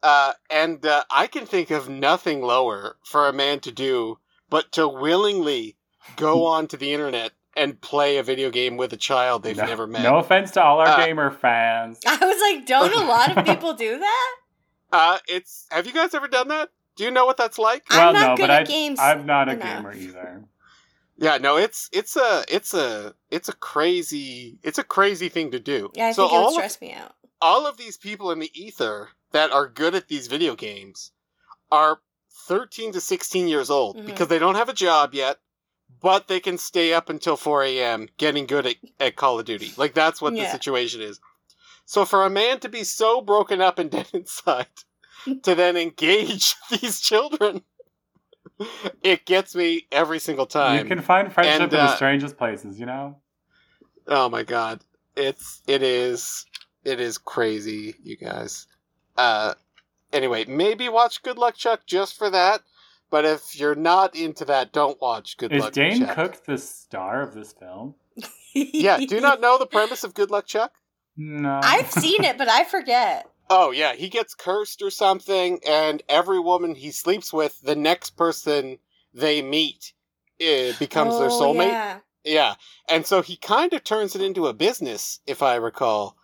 Uh, 0.07 0.35
and 0.49 0.87
uh, 0.87 1.03
I 1.11 1.27
can 1.27 1.47
think 1.47 1.73
of 1.73 1.89
nothing 1.89 2.41
lower 2.41 2.97
for 3.03 3.27
a 3.27 3.33
man 3.33 3.59
to 3.61 3.73
do 3.73 4.19
but 4.49 4.71
to 4.71 4.87
willingly 4.87 5.77
go 6.15 6.47
onto 6.47 6.77
the 6.77 6.93
internet 6.93 7.33
and 7.57 7.81
play 7.81 8.17
a 8.17 8.23
video 8.23 8.51
game 8.51 8.77
with 8.77 8.93
a 8.93 8.97
child 8.97 9.43
they've 9.43 9.57
no, 9.57 9.67
never 9.67 9.89
met. 9.89 10.05
No 10.05 10.19
offense 10.19 10.53
to 10.53 10.63
all 10.63 10.79
our 10.79 10.87
uh, 10.87 11.05
gamer 11.05 11.33
fans. 11.33 11.99
I 12.07 12.25
was 12.25 12.41
like, 12.41 12.67
don't 12.67 12.95
a 12.95 13.05
lot 13.05 13.37
of 13.37 13.45
people 13.53 13.75
do 13.75 13.99
that? 13.99 14.35
Uh, 14.93 15.19
it's. 15.27 15.67
Have 15.73 15.89
you 15.89 15.93
guys 15.93 16.15
ever 16.15 16.29
done 16.29 16.47
that? 16.49 16.69
Do 16.95 17.03
you 17.03 17.11
know 17.11 17.27
what 17.27 17.37
that's 17.37 17.59
like? 17.59 17.83
Well, 17.91 18.13
no, 18.13 18.37
but 18.39 18.49
I, 18.49 18.63
games 18.63 19.01
I'm 19.01 19.27
not 19.27 19.49
a 19.49 19.55
enough. 19.55 19.83
gamer 19.83 19.93
either. 19.93 20.45
Yeah, 21.19 21.39
no, 21.39 21.57
it's 21.57 21.91
it's 21.93 22.15
a 22.15 22.45
it's 22.49 22.75
a 22.75 23.13
it's 23.33 23.49
a 23.49 23.55
crazy 23.55 24.61
it's 24.63 24.79
a 24.79 24.85
crazy 24.85 25.29
thing 25.29 25.51
to 25.51 25.59
do. 25.59 25.91
Yeah, 25.95 26.07
I 26.07 26.13
so 26.13 26.29
think 26.29 26.41
it 26.41 26.45
would 26.45 26.53
stress 26.53 26.77
of, 26.77 26.83
me 26.83 26.93
out. 26.93 27.17
All 27.43 27.67
of 27.67 27.77
these 27.77 27.97
people 27.97 28.31
in 28.31 28.39
the 28.39 28.53
ether 28.55 29.09
that 29.37 29.53
are 29.53 29.69
good 29.69 29.95
at 29.95 30.09
these 30.09 30.29
video 30.29 30.57
games 30.57 31.13
are 31.71 32.01
13 32.49 32.93
to 32.93 33.03
16 33.03 33.49
years 33.49 33.69
old 33.69 33.99
mm-hmm. 33.99 34.07
because 34.07 34.29
they 34.29 34.39
don't 34.39 34.55
have 34.55 34.71
a 34.71 34.73
job 34.73 35.13
yet, 35.13 35.37
but 36.01 36.27
they 36.27 36.41
can 36.41 36.57
stay 36.57 36.95
up 36.95 37.11
until 37.11 37.37
4 37.37 37.65
a.m. 37.65 38.09
getting 38.17 38.47
good 38.47 38.67
at, 38.67 38.77
at 38.99 39.17
Call 39.17 39.39
of 39.39 39.45
Duty. 39.45 39.73
Like 39.77 39.93
that's 39.93 40.23
what 40.23 40.35
yeah. 40.35 40.45
the 40.45 40.51
situation 40.51 41.03
is. 41.03 41.21
So 41.85 42.07
for 42.07 42.25
a 42.25 42.31
man 42.31 42.61
to 42.61 42.71
be 42.71 42.83
so 42.83 43.21
broken 43.21 43.61
up 43.61 43.79
and 43.79 43.91
dead 43.91 44.09
inside 44.15 44.67
to 45.43 45.55
then 45.55 45.77
engage 45.77 46.55
these 46.71 47.01
children, 47.01 47.61
it 49.03 49.27
gets 49.27 49.55
me 49.55 49.87
every 49.93 50.19
single 50.19 50.47
time. 50.47 50.79
You 50.79 50.85
can 50.87 51.03
find 51.03 51.31
friendship 51.31 51.61
and, 51.61 51.63
uh, 51.75 51.77
in 51.77 51.85
the 51.85 51.93
uh, 51.93 51.97
strangest 51.97 52.39
places, 52.39 52.81
you 52.81 52.87
know. 52.87 53.19
Oh 54.07 54.31
my 54.31 54.45
god, 54.45 54.81
it's 55.15 55.61
it 55.67 55.83
is 55.83 56.47
it 56.85 57.01
is 57.01 57.19
crazy, 57.19 57.97
you 58.03 58.17
guys. 58.17 58.67
Uh, 59.17 59.55
anyway, 60.13 60.45
maybe 60.47 60.89
watch 60.89 61.23
Good 61.23 61.39
Luck 61.39 61.57
Chuck 61.57 61.87
just 61.87 62.17
for 62.17 62.31
that. 62.31 62.63
But 63.11 63.25
if 63.25 63.59
you're 63.59 63.77
not 63.77 64.17
into 64.17 64.45
that, 64.47 64.73
don't 64.73 65.01
watch 65.01 65.37
Good 65.37 65.53
is 65.53 65.63
Luck 65.63 65.77
Is 65.77 65.99
Dane 65.99 66.09
Cook 66.09 66.45
the 66.45 66.59
star 66.59 67.23
of 67.23 67.35
this 67.35 67.53
film? 67.53 67.95
yeah. 68.55 68.99
Do 68.99 69.15
you 69.15 69.21
not 69.21 69.41
know 69.41 69.59
the 69.59 69.67
premise 69.67 70.03
of 70.03 70.15
Good 70.15 70.31
Luck 70.31 70.47
Chuck? 70.47 70.73
No. 71.17 71.61
I've 71.63 71.91
seen 71.91 72.25
it, 72.25 72.37
but 72.37 72.49
I 72.49 72.65
forget. 72.65 73.27
Oh 73.49 73.71
yeah, 73.71 73.95
he 73.95 74.09
gets 74.09 74.35
cursed 74.35 74.83
or 74.83 74.91
something, 74.91 75.61
and 75.65 76.03
every 76.09 76.41
woman 76.41 76.75
he 76.75 76.91
sleeps 76.91 77.33
with, 77.33 77.61
the 77.61 77.77
next 77.77 78.17
person 78.17 78.79
they 79.15 79.41
meet, 79.41 79.93
it 80.41 80.75
eh, 80.75 80.79
becomes 80.81 81.15
oh, 81.15 81.21
their 81.21 81.29
soulmate. 81.29 81.71
Yeah. 81.71 81.99
yeah, 82.25 82.55
and 82.89 83.07
so 83.07 83.23
he 83.23 83.37
kind 83.37 83.73
of 83.73 83.85
turns 83.85 84.17
it 84.17 84.21
into 84.21 84.49
a 84.49 84.53
business, 84.53 85.21
if 85.29 85.45
I 85.45 85.55
recall. 85.55 86.17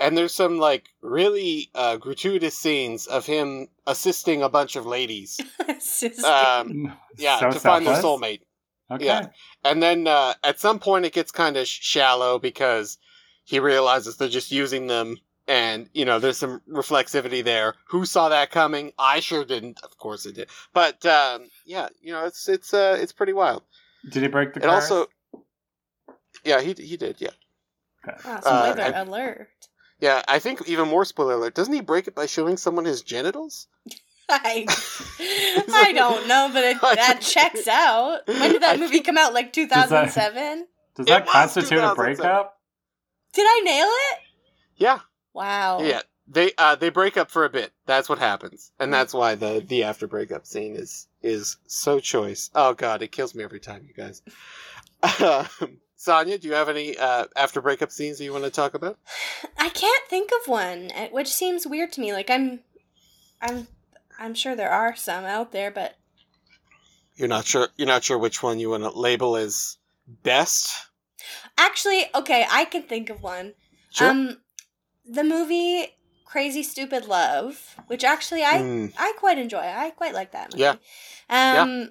And 0.00 0.16
there's 0.16 0.34
some 0.34 0.58
like 0.58 0.88
really 1.02 1.70
uh, 1.74 1.98
gratuitous 1.98 2.56
scenes 2.56 3.06
of 3.06 3.26
him 3.26 3.68
assisting 3.86 4.42
a 4.42 4.48
bunch 4.48 4.74
of 4.74 4.86
ladies. 4.86 5.38
um, 6.24 6.92
yeah, 7.18 7.38
so 7.38 7.50
to 7.50 7.60
selfless. 7.60 7.62
find 7.62 7.86
their 7.86 8.02
soulmate. 8.02 8.40
Okay. 8.90 9.04
Yeah, 9.04 9.28
and 9.62 9.82
then 9.82 10.08
uh, 10.08 10.34
at 10.42 10.58
some 10.58 10.80
point 10.80 11.04
it 11.04 11.12
gets 11.12 11.30
kind 11.30 11.56
of 11.56 11.66
sh- 11.66 11.80
shallow 11.80 12.40
because 12.40 12.98
he 13.44 13.60
realizes 13.60 14.16
they're 14.16 14.28
just 14.28 14.50
using 14.50 14.86
them 14.88 15.18
and 15.50 15.90
you 15.92 16.04
know 16.04 16.18
there's 16.18 16.38
some 16.38 16.62
reflexivity 16.70 17.42
there 17.42 17.74
who 17.88 18.04
saw 18.04 18.28
that 18.28 18.50
coming 18.50 18.92
i 18.98 19.18
sure 19.18 19.44
didn't 19.44 19.80
of 19.82 19.98
course 19.98 20.24
it 20.24 20.36
did 20.36 20.48
but 20.72 21.04
um, 21.04 21.48
yeah 21.66 21.88
you 22.00 22.12
know 22.12 22.24
it's 22.24 22.48
it's 22.48 22.72
uh 22.72 22.96
it's 23.00 23.12
pretty 23.12 23.32
wild 23.32 23.62
did 24.10 24.22
he 24.22 24.28
break 24.28 24.54
the 24.54 24.60
car 24.60 24.70
also 24.70 25.06
yeah 26.44 26.60
he 26.60 26.72
he 26.74 26.96
did 26.96 27.16
yeah 27.18 27.30
okay. 28.08 28.16
oh, 28.24 28.40
spoiler 28.40 28.94
uh, 28.94 29.04
alert 29.04 29.48
yeah 30.00 30.22
i 30.28 30.38
think 30.38 30.66
even 30.66 30.88
more 30.88 31.04
spoiler 31.04 31.34
alert 31.34 31.54
doesn't 31.54 31.74
he 31.74 31.80
break 31.80 32.06
it 32.06 32.14
by 32.14 32.26
showing 32.26 32.56
someone 32.56 32.84
his 32.84 33.02
genitals 33.02 33.68
I, 34.30 34.64
I 35.72 35.92
don't 35.92 36.28
know, 36.28 36.50
but 36.52 36.64
it, 36.64 36.80
that 36.82 37.20
checks 37.20 37.66
out. 37.66 38.20
When 38.26 38.52
did 38.52 38.62
that 38.62 38.78
movie 38.78 39.00
come 39.00 39.18
out? 39.18 39.34
Like 39.34 39.52
2007? 39.52 40.14
Does 40.14 40.26
that, 40.26 40.66
does 40.96 41.06
that 41.06 41.26
constitute 41.26 41.78
a 41.78 41.94
breakup? 41.94 42.58
Did 43.32 43.46
I 43.46 43.60
nail 43.64 43.86
it? 43.86 44.18
Yeah. 44.76 44.98
Wow. 45.34 45.80
Yeah. 45.82 46.00
They 46.28 46.52
uh 46.56 46.76
they 46.76 46.90
break 46.90 47.16
up 47.16 47.30
for 47.30 47.44
a 47.44 47.50
bit. 47.50 47.72
That's 47.86 48.08
what 48.08 48.20
happens. 48.20 48.70
And 48.78 48.92
that's 48.92 49.12
why 49.12 49.34
the 49.34 49.64
the 49.66 49.82
after 49.82 50.06
breakup 50.06 50.46
scene 50.46 50.76
is 50.76 51.08
is 51.22 51.56
so 51.66 51.98
choice. 51.98 52.50
Oh 52.54 52.72
god, 52.72 53.02
it 53.02 53.10
kills 53.10 53.34
me 53.34 53.42
every 53.42 53.58
time, 53.58 53.84
you 53.86 53.94
guys. 53.94 54.22
Um, 55.02 55.78
Sonia, 56.00 56.38
do 56.38 56.48
you 56.48 56.54
have 56.54 56.70
any 56.70 56.96
uh, 56.96 57.26
after 57.36 57.60
breakup 57.60 57.92
scenes 57.92 58.16
that 58.16 58.24
you 58.24 58.32
want 58.32 58.44
to 58.44 58.50
talk 58.50 58.72
about? 58.72 58.98
I 59.58 59.68
can't 59.68 60.08
think 60.08 60.30
of 60.32 60.48
one, 60.48 60.90
eh, 60.94 61.08
which 61.10 61.28
seems 61.28 61.66
weird 61.66 61.92
to 61.92 62.00
me. 62.00 62.14
Like 62.14 62.30
I'm, 62.30 62.60
I'm, 63.42 63.66
I'm 64.18 64.32
sure 64.32 64.56
there 64.56 64.70
are 64.70 64.96
some 64.96 65.26
out 65.26 65.52
there, 65.52 65.70
but 65.70 65.98
you're 67.16 67.28
not 67.28 67.44
sure. 67.44 67.68
You're 67.76 67.86
not 67.86 68.02
sure 68.02 68.16
which 68.16 68.42
one 68.42 68.58
you 68.58 68.70
want 68.70 68.82
to 68.84 68.98
label 68.98 69.36
as 69.36 69.76
best. 70.22 70.74
Actually, 71.58 72.06
okay, 72.14 72.46
I 72.50 72.64
can 72.64 72.84
think 72.84 73.10
of 73.10 73.22
one. 73.22 73.52
Sure. 73.90 74.08
Um, 74.08 74.38
the 75.04 75.22
movie 75.22 75.86
Crazy 76.24 76.62
Stupid 76.62 77.08
Love, 77.08 77.76
which 77.88 78.04
actually 78.04 78.42
I 78.42 78.54
mm. 78.54 78.92
I 78.98 79.12
quite 79.18 79.36
enjoy. 79.36 79.58
I 79.58 79.90
quite 79.90 80.14
like 80.14 80.32
that 80.32 80.54
movie. 80.54 80.62
Yeah. 80.62 80.70
Um 80.70 80.78
yeah. 81.28 81.86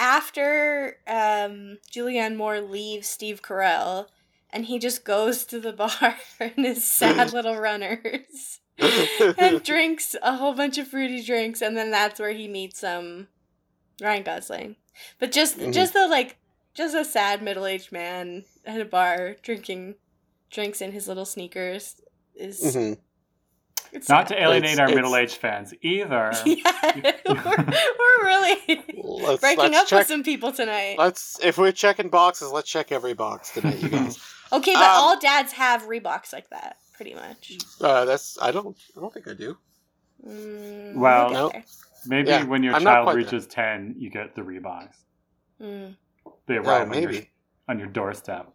After 0.00 0.96
um 1.06 1.78
Julianne 1.92 2.36
Moore 2.36 2.60
leaves 2.60 3.06
Steve 3.06 3.42
Carell 3.42 4.06
and 4.48 4.64
he 4.64 4.80
just 4.80 5.04
goes 5.04 5.44
to 5.44 5.60
the 5.60 5.72
bar 5.74 6.16
in 6.40 6.64
his 6.64 6.84
sad 6.84 7.32
little 7.34 7.56
runners 7.56 8.60
and 9.38 9.62
drinks 9.62 10.16
a 10.22 10.36
whole 10.36 10.54
bunch 10.54 10.78
of 10.78 10.88
fruity 10.88 11.22
drinks 11.22 11.60
and 11.60 11.76
then 11.76 11.90
that's 11.90 12.18
where 12.18 12.32
he 12.32 12.48
meets 12.48 12.82
um 12.82 13.28
Ryan 14.00 14.22
Gosling. 14.22 14.76
But 15.18 15.32
just 15.32 15.58
mm-hmm. 15.58 15.72
just 15.72 15.92
the 15.92 16.08
like 16.08 16.36
just 16.74 16.94
a 16.94 17.04
sad 17.04 17.42
middle-aged 17.42 17.92
man 17.92 18.44
at 18.64 18.80
a 18.80 18.84
bar 18.84 19.36
drinking 19.42 19.96
drinks 20.50 20.80
in 20.80 20.92
his 20.92 21.06
little 21.08 21.24
sneakers 21.24 22.00
is 22.34 22.60
mm-hmm. 22.62 23.00
Not 24.08 24.28
to 24.28 24.40
alienate 24.40 24.70
it's, 24.70 24.78
our 24.78 24.86
it's, 24.86 24.94
middle-aged 24.94 25.36
fans 25.36 25.74
either. 25.82 26.32
Yeah, 26.44 27.10
we're, 27.26 27.34
we're 27.36 28.24
really 28.24 28.84
let's, 29.22 29.40
breaking 29.40 29.72
let's 29.72 29.78
up 29.78 29.86
check, 29.88 29.98
with 30.00 30.08
some 30.08 30.22
people 30.22 30.52
tonight. 30.52 30.96
Let's 30.98 31.38
if 31.42 31.58
we're 31.58 31.72
checking 31.72 32.08
boxes, 32.08 32.50
let's 32.50 32.68
check 32.68 32.92
every 32.92 33.14
box 33.14 33.52
tonight, 33.52 33.80
you 33.80 33.88
guys. 33.88 34.18
okay, 34.52 34.72
but 34.72 34.82
um, 34.82 34.90
all 34.90 35.20
dads 35.20 35.52
have 35.52 35.82
Reeboks 35.82 36.32
like 36.32 36.50
that, 36.50 36.76
pretty 36.94 37.14
much. 37.14 37.58
Uh, 37.80 38.04
that's 38.04 38.38
I 38.40 38.50
don't 38.50 38.76
I 38.96 39.00
don't 39.00 39.12
think 39.12 39.28
I 39.28 39.34
do. 39.34 39.56
Mm, 40.26 40.94
well, 40.96 41.30
we'll 41.30 41.52
maybe 42.06 42.28
yeah, 42.28 42.44
when 42.44 42.62
your 42.62 42.74
I'm 42.74 42.82
child 42.82 43.14
reaches 43.14 43.46
there. 43.46 43.76
ten, 43.76 43.94
you 43.98 44.10
get 44.10 44.34
the 44.34 44.42
Reeboks. 44.42 44.96
Mm. 45.60 45.96
They 46.46 46.56
arrive 46.56 46.88
oh, 46.88 46.90
maybe. 46.90 47.06
On, 47.06 47.12
your, 47.12 47.22
on 47.68 47.78
your 47.78 47.88
doorstep. 47.88 48.52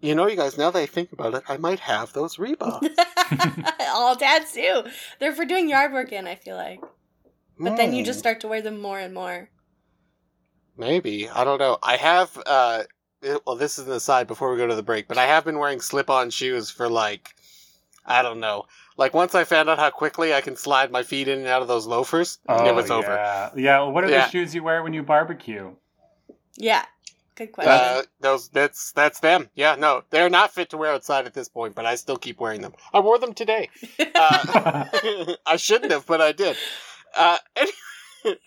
You 0.00 0.14
know, 0.14 0.26
you 0.26 0.36
guys, 0.36 0.58
now 0.58 0.70
that 0.70 0.78
I 0.78 0.86
think 0.86 1.12
about 1.12 1.34
it, 1.34 1.42
I 1.48 1.56
might 1.56 1.80
have 1.80 2.12
those 2.12 2.36
Reeboks. 2.36 2.88
All 3.88 4.14
dads 4.14 4.52
do. 4.52 4.84
They're 5.18 5.34
for 5.34 5.44
doing 5.44 5.68
yard 5.68 5.92
work 5.92 6.12
in, 6.12 6.26
I 6.26 6.34
feel 6.34 6.56
like. 6.56 6.80
But 7.58 7.72
mm. 7.72 7.76
then 7.76 7.94
you 7.94 8.04
just 8.04 8.18
hmm. 8.18 8.20
start 8.20 8.40
to 8.40 8.48
wear 8.48 8.60
them 8.60 8.80
more 8.80 8.98
and 8.98 9.14
more. 9.14 9.48
Maybe. 10.76 11.28
I 11.28 11.44
don't 11.44 11.58
know. 11.58 11.78
I 11.82 11.96
have, 11.96 12.38
uh, 12.44 12.82
well, 13.46 13.56
this 13.56 13.78
is 13.78 13.86
an 13.86 13.92
aside 13.92 14.26
before 14.26 14.52
we 14.52 14.58
go 14.58 14.66
to 14.66 14.74
the 14.74 14.82
break, 14.82 15.08
but 15.08 15.18
I 15.18 15.26
have 15.26 15.44
been 15.44 15.58
wearing 15.58 15.80
slip 15.80 16.10
on 16.10 16.30
shoes 16.30 16.70
for 16.70 16.88
like, 16.88 17.34
I 18.04 18.22
don't 18.22 18.40
know. 18.40 18.66
Like 18.96 19.14
once 19.14 19.34
I 19.34 19.44
found 19.44 19.68
out 19.68 19.78
how 19.78 19.90
quickly 19.90 20.34
I 20.34 20.40
can 20.40 20.56
slide 20.56 20.90
my 20.90 21.02
feet 21.02 21.28
in 21.28 21.40
and 21.40 21.48
out 21.48 21.62
of 21.62 21.68
those 21.68 21.86
loafers, 21.86 22.38
oh, 22.48 22.66
it 22.66 22.74
was 22.74 22.88
yeah. 22.88 22.94
over. 22.94 23.52
Yeah. 23.56 23.82
What 23.82 24.04
are 24.04 24.10
yeah. 24.10 24.26
the 24.26 24.30
shoes 24.30 24.54
you 24.54 24.62
wear 24.62 24.82
when 24.82 24.92
you 24.92 25.02
barbecue? 25.02 25.74
Yeah. 26.56 26.84
Good 27.36 27.52
question. 27.52 27.72
Uh, 27.72 28.02
those 28.20 28.48
that's 28.48 28.92
that's 28.92 29.20
them. 29.20 29.50
Yeah, 29.54 29.76
no, 29.76 30.02
they're 30.08 30.30
not 30.30 30.54
fit 30.54 30.70
to 30.70 30.78
wear 30.78 30.92
outside 30.92 31.26
at 31.26 31.34
this 31.34 31.50
point, 31.50 31.74
but 31.74 31.84
I 31.84 31.94
still 31.96 32.16
keep 32.16 32.40
wearing 32.40 32.62
them. 32.62 32.72
I 32.94 33.00
wore 33.00 33.18
them 33.18 33.34
today. 33.34 33.68
Uh, 34.18 34.86
I 35.46 35.56
shouldn't 35.56 35.92
have, 35.92 36.06
but 36.06 36.22
I 36.22 36.32
did. 36.32 36.56
Uh, 37.14 37.36
any, 37.56 37.72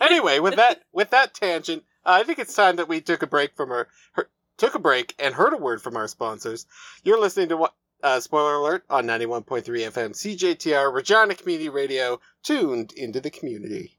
anyway, 0.02 0.40
with 0.40 0.56
that 0.56 0.82
with 0.92 1.12
that 1.12 1.36
tangent, 1.36 1.84
I 2.04 2.24
think 2.24 2.40
it's 2.40 2.56
time 2.56 2.78
that 2.78 2.88
we 2.88 3.02
took 3.02 3.22
a 3.22 3.28
break 3.28 3.56
from 3.56 3.72
our, 3.72 3.88
her 4.14 4.30
took 4.58 4.74
a 4.74 4.80
break 4.80 5.14
and 5.20 5.36
heard 5.36 5.54
a 5.54 5.58
word 5.58 5.82
from 5.82 5.96
our 5.96 6.08
sponsors. 6.08 6.66
You're 7.04 7.20
listening 7.20 7.50
to 7.50 7.58
what. 7.58 7.76
Uh, 8.02 8.18
spoiler 8.18 8.54
alert 8.54 8.86
on 8.90 9.06
91.3 9.06 9.66
FM 9.66 10.12
CJTR 10.12 10.94
Regina 10.94 11.36
Community 11.36 11.68
Radio, 11.68 12.22
tuned 12.44 12.94
into 12.94 13.20
the 13.20 13.30
community. 13.30 13.99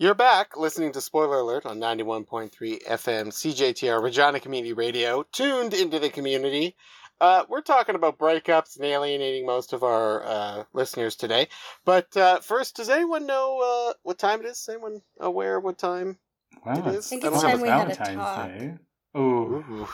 You're 0.00 0.14
back 0.14 0.56
listening 0.56 0.92
to 0.92 1.00
Spoiler 1.00 1.38
Alert 1.38 1.66
on 1.66 1.80
91.3 1.80 2.52
FM 2.52 3.32
CJTR 3.32 4.00
Regina 4.00 4.38
Community 4.38 4.72
Radio, 4.72 5.24
tuned 5.32 5.74
into 5.74 5.98
the 5.98 6.08
community. 6.08 6.76
Uh, 7.20 7.42
we're 7.48 7.62
talking 7.62 7.96
about 7.96 8.16
breakups 8.16 8.76
and 8.76 8.84
alienating 8.84 9.44
most 9.44 9.72
of 9.72 9.82
our 9.82 10.24
uh, 10.24 10.64
listeners 10.72 11.16
today. 11.16 11.48
But 11.84 12.16
uh, 12.16 12.38
first, 12.38 12.76
does 12.76 12.88
anyone 12.88 13.26
know 13.26 13.88
uh, 13.90 13.94
what 14.04 14.20
time 14.20 14.38
it 14.38 14.46
is? 14.46 14.58
Is 14.58 14.68
anyone 14.68 15.02
aware 15.18 15.56
of 15.56 15.64
what 15.64 15.78
time 15.78 16.18
it 16.64 16.86
is? 16.94 17.06
I 17.06 17.08
think 17.08 17.24
it's 17.24 17.42
time 17.42 17.60
we 17.60 17.66
had 17.66 17.90
a 17.90 17.96
talk. 17.96 18.50
Ooh. 19.20 19.88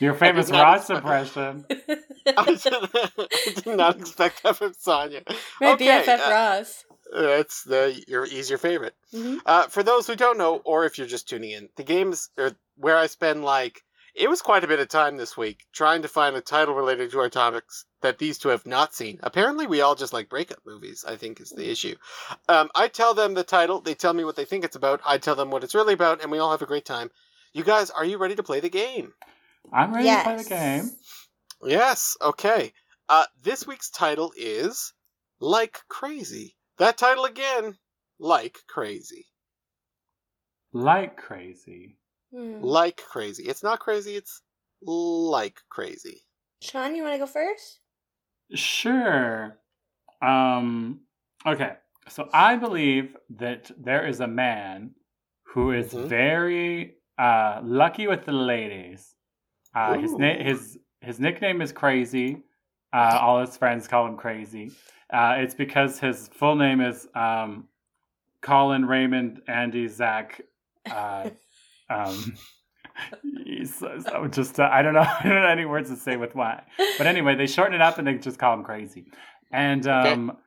Your 0.00 0.14
famous 0.14 0.50
Ross 0.50 0.90
impression. 0.90 1.66
I 2.26 2.54
did 3.64 3.76
not 3.76 4.00
expect 4.00 4.42
that 4.42 4.56
from 4.56 4.72
Sonia. 4.74 5.22
My 5.60 5.72
okay, 5.72 5.86
BFF 5.86 6.18
uh, 6.18 6.30
Ross. 6.30 6.84
That's 7.12 7.62
the 7.64 8.02
your 8.08 8.24
he's 8.24 8.48
your 8.48 8.58
favorite. 8.58 8.94
Mm-hmm. 9.12 9.38
Uh, 9.46 9.66
for 9.68 9.82
those 9.82 10.06
who 10.06 10.16
don't 10.16 10.38
know, 10.38 10.56
or 10.64 10.84
if 10.84 10.98
you're 10.98 11.06
just 11.06 11.28
tuning 11.28 11.50
in, 11.50 11.68
the 11.76 11.84
games 11.84 12.30
are 12.38 12.52
where 12.76 12.96
I 12.96 13.06
spend 13.06 13.44
like 13.44 13.82
it 14.14 14.30
was 14.30 14.42
quite 14.42 14.62
a 14.62 14.68
bit 14.68 14.78
of 14.78 14.88
time 14.88 15.16
this 15.16 15.36
week 15.36 15.66
trying 15.72 16.02
to 16.02 16.08
find 16.08 16.36
a 16.36 16.40
title 16.40 16.74
related 16.74 17.10
to 17.10 17.18
our 17.18 17.28
topics 17.28 17.84
that 18.00 18.18
these 18.18 18.38
two 18.38 18.50
have 18.50 18.64
not 18.64 18.94
seen. 18.94 19.18
Apparently, 19.22 19.66
we 19.66 19.80
all 19.80 19.96
just 19.96 20.12
like 20.12 20.28
breakup 20.28 20.60
movies, 20.64 21.04
I 21.06 21.16
think 21.16 21.40
is 21.40 21.50
the 21.50 21.68
issue. 21.68 21.96
Um, 22.48 22.70
I 22.74 22.86
tell 22.88 23.14
them 23.14 23.34
the 23.34 23.42
title, 23.42 23.80
they 23.80 23.94
tell 23.94 24.14
me 24.14 24.24
what 24.24 24.36
they 24.36 24.44
think 24.44 24.64
it's 24.64 24.76
about, 24.76 25.00
I 25.04 25.18
tell 25.18 25.34
them 25.34 25.50
what 25.50 25.64
it's 25.64 25.74
really 25.74 25.94
about, 25.94 26.22
and 26.22 26.30
we 26.30 26.38
all 26.38 26.52
have 26.52 26.62
a 26.62 26.66
great 26.66 26.84
time. 26.84 27.10
You 27.52 27.64
guys, 27.64 27.90
are 27.90 28.04
you 28.04 28.18
ready 28.18 28.36
to 28.36 28.42
play 28.42 28.60
the 28.60 28.68
game? 28.68 29.14
I'm 29.72 29.92
ready 29.92 30.06
yes. 30.06 30.24
to 30.24 30.34
play 30.34 30.42
the 30.42 30.48
game. 30.48 30.90
Yes, 31.62 32.16
okay. 32.20 32.72
Uh, 33.08 33.24
this 33.42 33.66
week's 33.66 33.90
title 33.90 34.32
is 34.36 34.92
Like 35.40 35.78
Crazy. 35.88 36.56
That 36.78 36.98
title 36.98 37.24
again, 37.24 37.76
Like 38.18 38.58
Crazy. 38.68 39.26
Like 40.72 41.16
Crazy. 41.16 41.96
Hmm. 42.34 42.60
Like 42.60 42.96
crazy. 42.96 43.44
It's 43.44 43.62
not 43.62 43.78
crazy, 43.78 44.16
it's 44.16 44.42
like 44.82 45.60
crazy. 45.70 46.22
Sean, 46.62 46.96
you 46.96 47.02
want 47.02 47.14
to 47.14 47.18
go 47.18 47.26
first? 47.26 47.78
Sure. 48.54 49.56
Um 50.20 51.00
okay. 51.46 51.74
So 52.08 52.28
I 52.32 52.56
believe 52.56 53.16
that 53.36 53.70
there 53.78 54.06
is 54.06 54.20
a 54.20 54.26
man 54.26 54.94
who 55.44 55.70
is 55.70 55.92
mm-hmm. 55.92 56.08
very 56.08 56.96
uh 57.18 57.60
lucky 57.62 58.08
with 58.08 58.24
the 58.24 58.32
ladies. 58.32 59.13
Uh 59.74 59.98
his 59.98 60.12
na- 60.12 60.42
his 60.42 60.78
his 61.00 61.20
nickname 61.20 61.60
is 61.60 61.72
Crazy. 61.72 62.42
Uh 62.92 63.18
all 63.20 63.40
his 63.40 63.56
friends 63.56 63.88
call 63.88 64.06
him 64.06 64.16
Crazy. 64.16 64.72
Uh 65.12 65.36
it's 65.38 65.54
because 65.54 65.98
his 65.98 66.28
full 66.28 66.56
name 66.56 66.80
is 66.80 67.08
um 67.14 67.68
Colin 68.40 68.84
Raymond 68.86 69.40
Andy 69.48 69.88
Zach 69.88 70.40
uh 70.90 71.30
um, 71.90 72.36
so, 73.64 73.98
so 73.98 74.28
just 74.28 74.60
uh, 74.60 74.68
I 74.70 74.82
don't 74.82 74.94
know 74.94 75.00
I 75.20 75.22
don't 75.22 75.34
know 75.34 75.48
any 75.48 75.64
words 75.64 75.90
to 75.90 75.96
say 75.96 76.16
with 76.16 76.34
why, 76.34 76.62
but 76.98 77.06
anyway, 77.06 77.34
they 77.34 77.46
shorten 77.46 77.74
it 77.74 77.80
up 77.80 77.98
and 77.98 78.06
they 78.06 78.14
just 78.14 78.38
call 78.38 78.54
him 78.54 78.64
crazy, 78.64 79.06
and 79.52 79.86
um, 79.86 80.30
okay. 80.30 80.38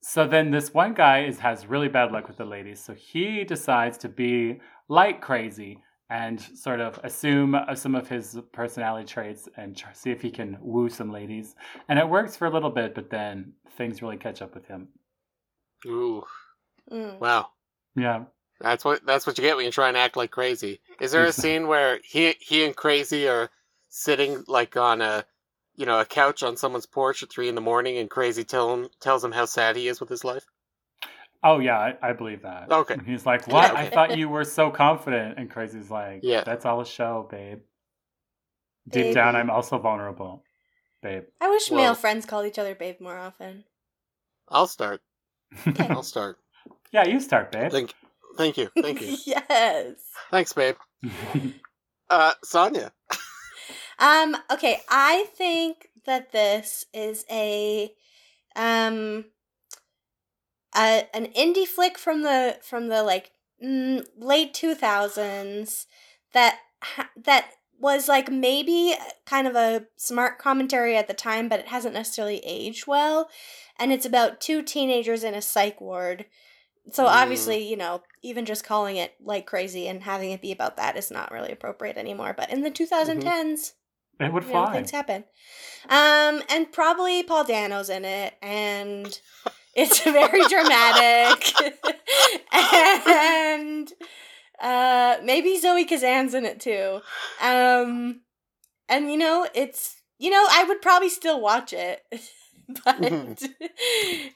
so 0.00 0.26
then 0.26 0.50
this 0.50 0.74
one 0.74 0.94
guy 0.94 1.24
is 1.24 1.38
has 1.38 1.66
really 1.66 1.88
bad 1.88 2.12
luck 2.12 2.28
with 2.28 2.36
the 2.36 2.44
ladies, 2.44 2.82
so 2.82 2.94
he 2.94 3.44
decides 3.44 3.98
to 3.98 4.08
be 4.08 4.60
like 4.88 5.20
crazy 5.20 5.78
and 6.14 6.40
sort 6.40 6.80
of 6.80 7.00
assume 7.02 7.56
uh, 7.56 7.74
some 7.74 7.96
of 7.96 8.08
his 8.08 8.38
personality 8.52 9.04
traits 9.04 9.48
and 9.56 9.76
try, 9.76 9.92
see 9.92 10.12
if 10.12 10.22
he 10.22 10.30
can 10.30 10.56
woo 10.60 10.88
some 10.88 11.10
ladies, 11.10 11.56
and 11.88 11.98
it 11.98 12.08
works 12.08 12.36
for 12.36 12.46
a 12.46 12.50
little 12.50 12.70
bit, 12.70 12.94
but 12.94 13.10
then 13.10 13.52
things 13.76 14.00
really 14.00 14.16
catch 14.16 14.40
up 14.40 14.54
with 14.54 14.64
him. 14.66 14.86
Ooh, 15.86 16.22
mm. 16.88 17.18
wow, 17.18 17.48
yeah. 17.96 18.26
That's 18.60 18.84
what 18.84 19.04
that's 19.04 19.26
what 19.26 19.36
you 19.36 19.42
get 19.42 19.56
when 19.56 19.64
you 19.64 19.72
try 19.72 19.88
and 19.88 19.96
act 19.96 20.16
like 20.16 20.30
crazy. 20.30 20.78
Is 21.00 21.10
there 21.10 21.24
a 21.24 21.32
scene 21.32 21.66
where 21.66 21.98
he 22.04 22.36
he 22.38 22.64
and 22.64 22.76
Crazy 22.76 23.26
are 23.26 23.50
sitting 23.88 24.44
like 24.46 24.76
on 24.76 25.02
a 25.02 25.24
you 25.74 25.84
know 25.84 25.98
a 25.98 26.04
couch 26.04 26.44
on 26.44 26.56
someone's 26.56 26.86
porch 26.86 27.24
at 27.24 27.30
three 27.30 27.48
in 27.48 27.56
the 27.56 27.60
morning, 27.60 27.98
and 27.98 28.08
Crazy 28.08 28.44
tell 28.44 28.72
him 28.72 28.88
tells 29.00 29.24
him 29.24 29.32
how 29.32 29.46
sad 29.46 29.74
he 29.74 29.88
is 29.88 29.98
with 29.98 30.10
his 30.10 30.22
life? 30.22 30.46
Oh 31.44 31.58
yeah, 31.58 31.78
I, 31.78 32.10
I 32.10 32.12
believe 32.14 32.42
that. 32.42 32.72
Okay. 32.72 32.94
And 32.94 33.06
he's 33.06 33.26
like, 33.26 33.46
"What? 33.46 33.64
Yeah, 33.64 33.72
okay. 33.74 33.86
I 33.86 33.90
thought 33.90 34.16
you 34.16 34.30
were 34.30 34.44
so 34.44 34.70
confident." 34.70 35.38
And 35.38 35.50
Crazy's 35.50 35.90
like, 35.90 36.20
"Yeah, 36.22 36.42
that's 36.42 36.64
all 36.64 36.80
a 36.80 36.86
show, 36.86 37.28
babe. 37.30 37.60
Deep 38.88 39.04
babe. 39.04 39.14
down, 39.14 39.36
I'm 39.36 39.50
also 39.50 39.78
vulnerable, 39.78 40.42
babe." 41.02 41.24
I 41.42 41.50
wish 41.50 41.70
well, 41.70 41.82
male 41.82 41.94
friends 41.94 42.24
called 42.24 42.46
each 42.46 42.58
other 42.58 42.74
babe 42.74 42.98
more 42.98 43.18
often. 43.18 43.64
I'll 44.48 44.66
start. 44.66 45.02
I'll 45.78 46.02
start. 46.02 46.38
Yeah, 46.92 47.08
you 47.08 47.18
start, 47.18 47.50
babe. 47.50 47.72
Thank, 47.72 47.92
Thank 48.36 48.56
you. 48.56 48.70
Thank 48.80 49.00
you. 49.00 49.16
yes. 49.26 49.96
Thanks, 50.30 50.52
babe. 50.52 50.76
uh, 52.10 52.32
Sonia. 52.44 52.92
um. 53.98 54.36
Okay. 54.48 54.80
I 54.88 55.26
think 55.36 55.88
that 56.06 56.30
this 56.30 56.86
is 56.94 57.24
a 57.28 57.92
um 58.54 59.24
a, 60.74 61.08
an 61.14 61.26
indie 61.36 61.66
flick 61.66 61.98
from 61.98 62.22
the 62.22 62.58
from 62.62 62.88
the 62.88 63.02
like 63.02 63.32
mm, 63.62 64.04
late 64.18 64.52
2000s 64.54 65.86
that 66.32 66.58
that 67.16 67.50
was 67.78 68.08
like 68.08 68.30
maybe 68.30 68.94
kind 69.26 69.46
of 69.46 69.56
a 69.56 69.86
smart 69.96 70.38
commentary 70.38 70.96
at 70.96 71.08
the 71.08 71.14
time 71.14 71.48
but 71.48 71.60
it 71.60 71.68
hasn't 71.68 71.94
necessarily 71.94 72.40
aged 72.44 72.86
well 72.86 73.28
and 73.78 73.92
it's 73.92 74.06
about 74.06 74.40
two 74.40 74.62
teenagers 74.62 75.24
in 75.24 75.34
a 75.34 75.42
psych 75.42 75.80
ward 75.80 76.24
so 76.92 77.06
obviously, 77.06 77.66
you 77.66 77.76
know, 77.76 78.02
even 78.22 78.44
just 78.44 78.64
calling 78.64 78.96
it 78.96 79.14
like 79.22 79.46
crazy 79.46 79.88
and 79.88 80.02
having 80.02 80.32
it 80.32 80.42
be 80.42 80.52
about 80.52 80.76
that 80.76 80.96
is 80.96 81.10
not 81.10 81.32
really 81.32 81.50
appropriate 81.50 81.96
anymore. 81.96 82.34
But 82.36 82.50
in 82.50 82.62
the 82.62 82.70
2010s, 82.70 83.22
mm-hmm. 83.22 84.24
it 84.24 84.32
would 84.32 84.44
fly. 84.44 84.66
Know, 84.66 84.72
things 84.72 84.90
happen. 84.90 85.24
Um, 85.88 86.42
and 86.50 86.70
probably 86.70 87.22
Paul 87.22 87.44
Dano's 87.44 87.88
in 87.88 88.04
it, 88.04 88.34
and 88.42 89.18
it's 89.76 90.02
very 90.02 90.44
dramatic. 90.48 91.52
and 93.06 93.92
uh, 94.60 95.16
maybe 95.22 95.58
Zoe 95.58 95.84
Kazan's 95.84 96.34
in 96.34 96.44
it 96.44 96.60
too. 96.60 97.00
Um, 97.42 98.20
and 98.88 99.10
you 99.10 99.16
know, 99.16 99.46
it's 99.54 99.96
you 100.18 100.30
know, 100.30 100.46
I 100.50 100.64
would 100.64 100.80
probably 100.80 101.08
still 101.08 101.40
watch 101.40 101.72
it. 101.72 102.02
but 102.84 103.02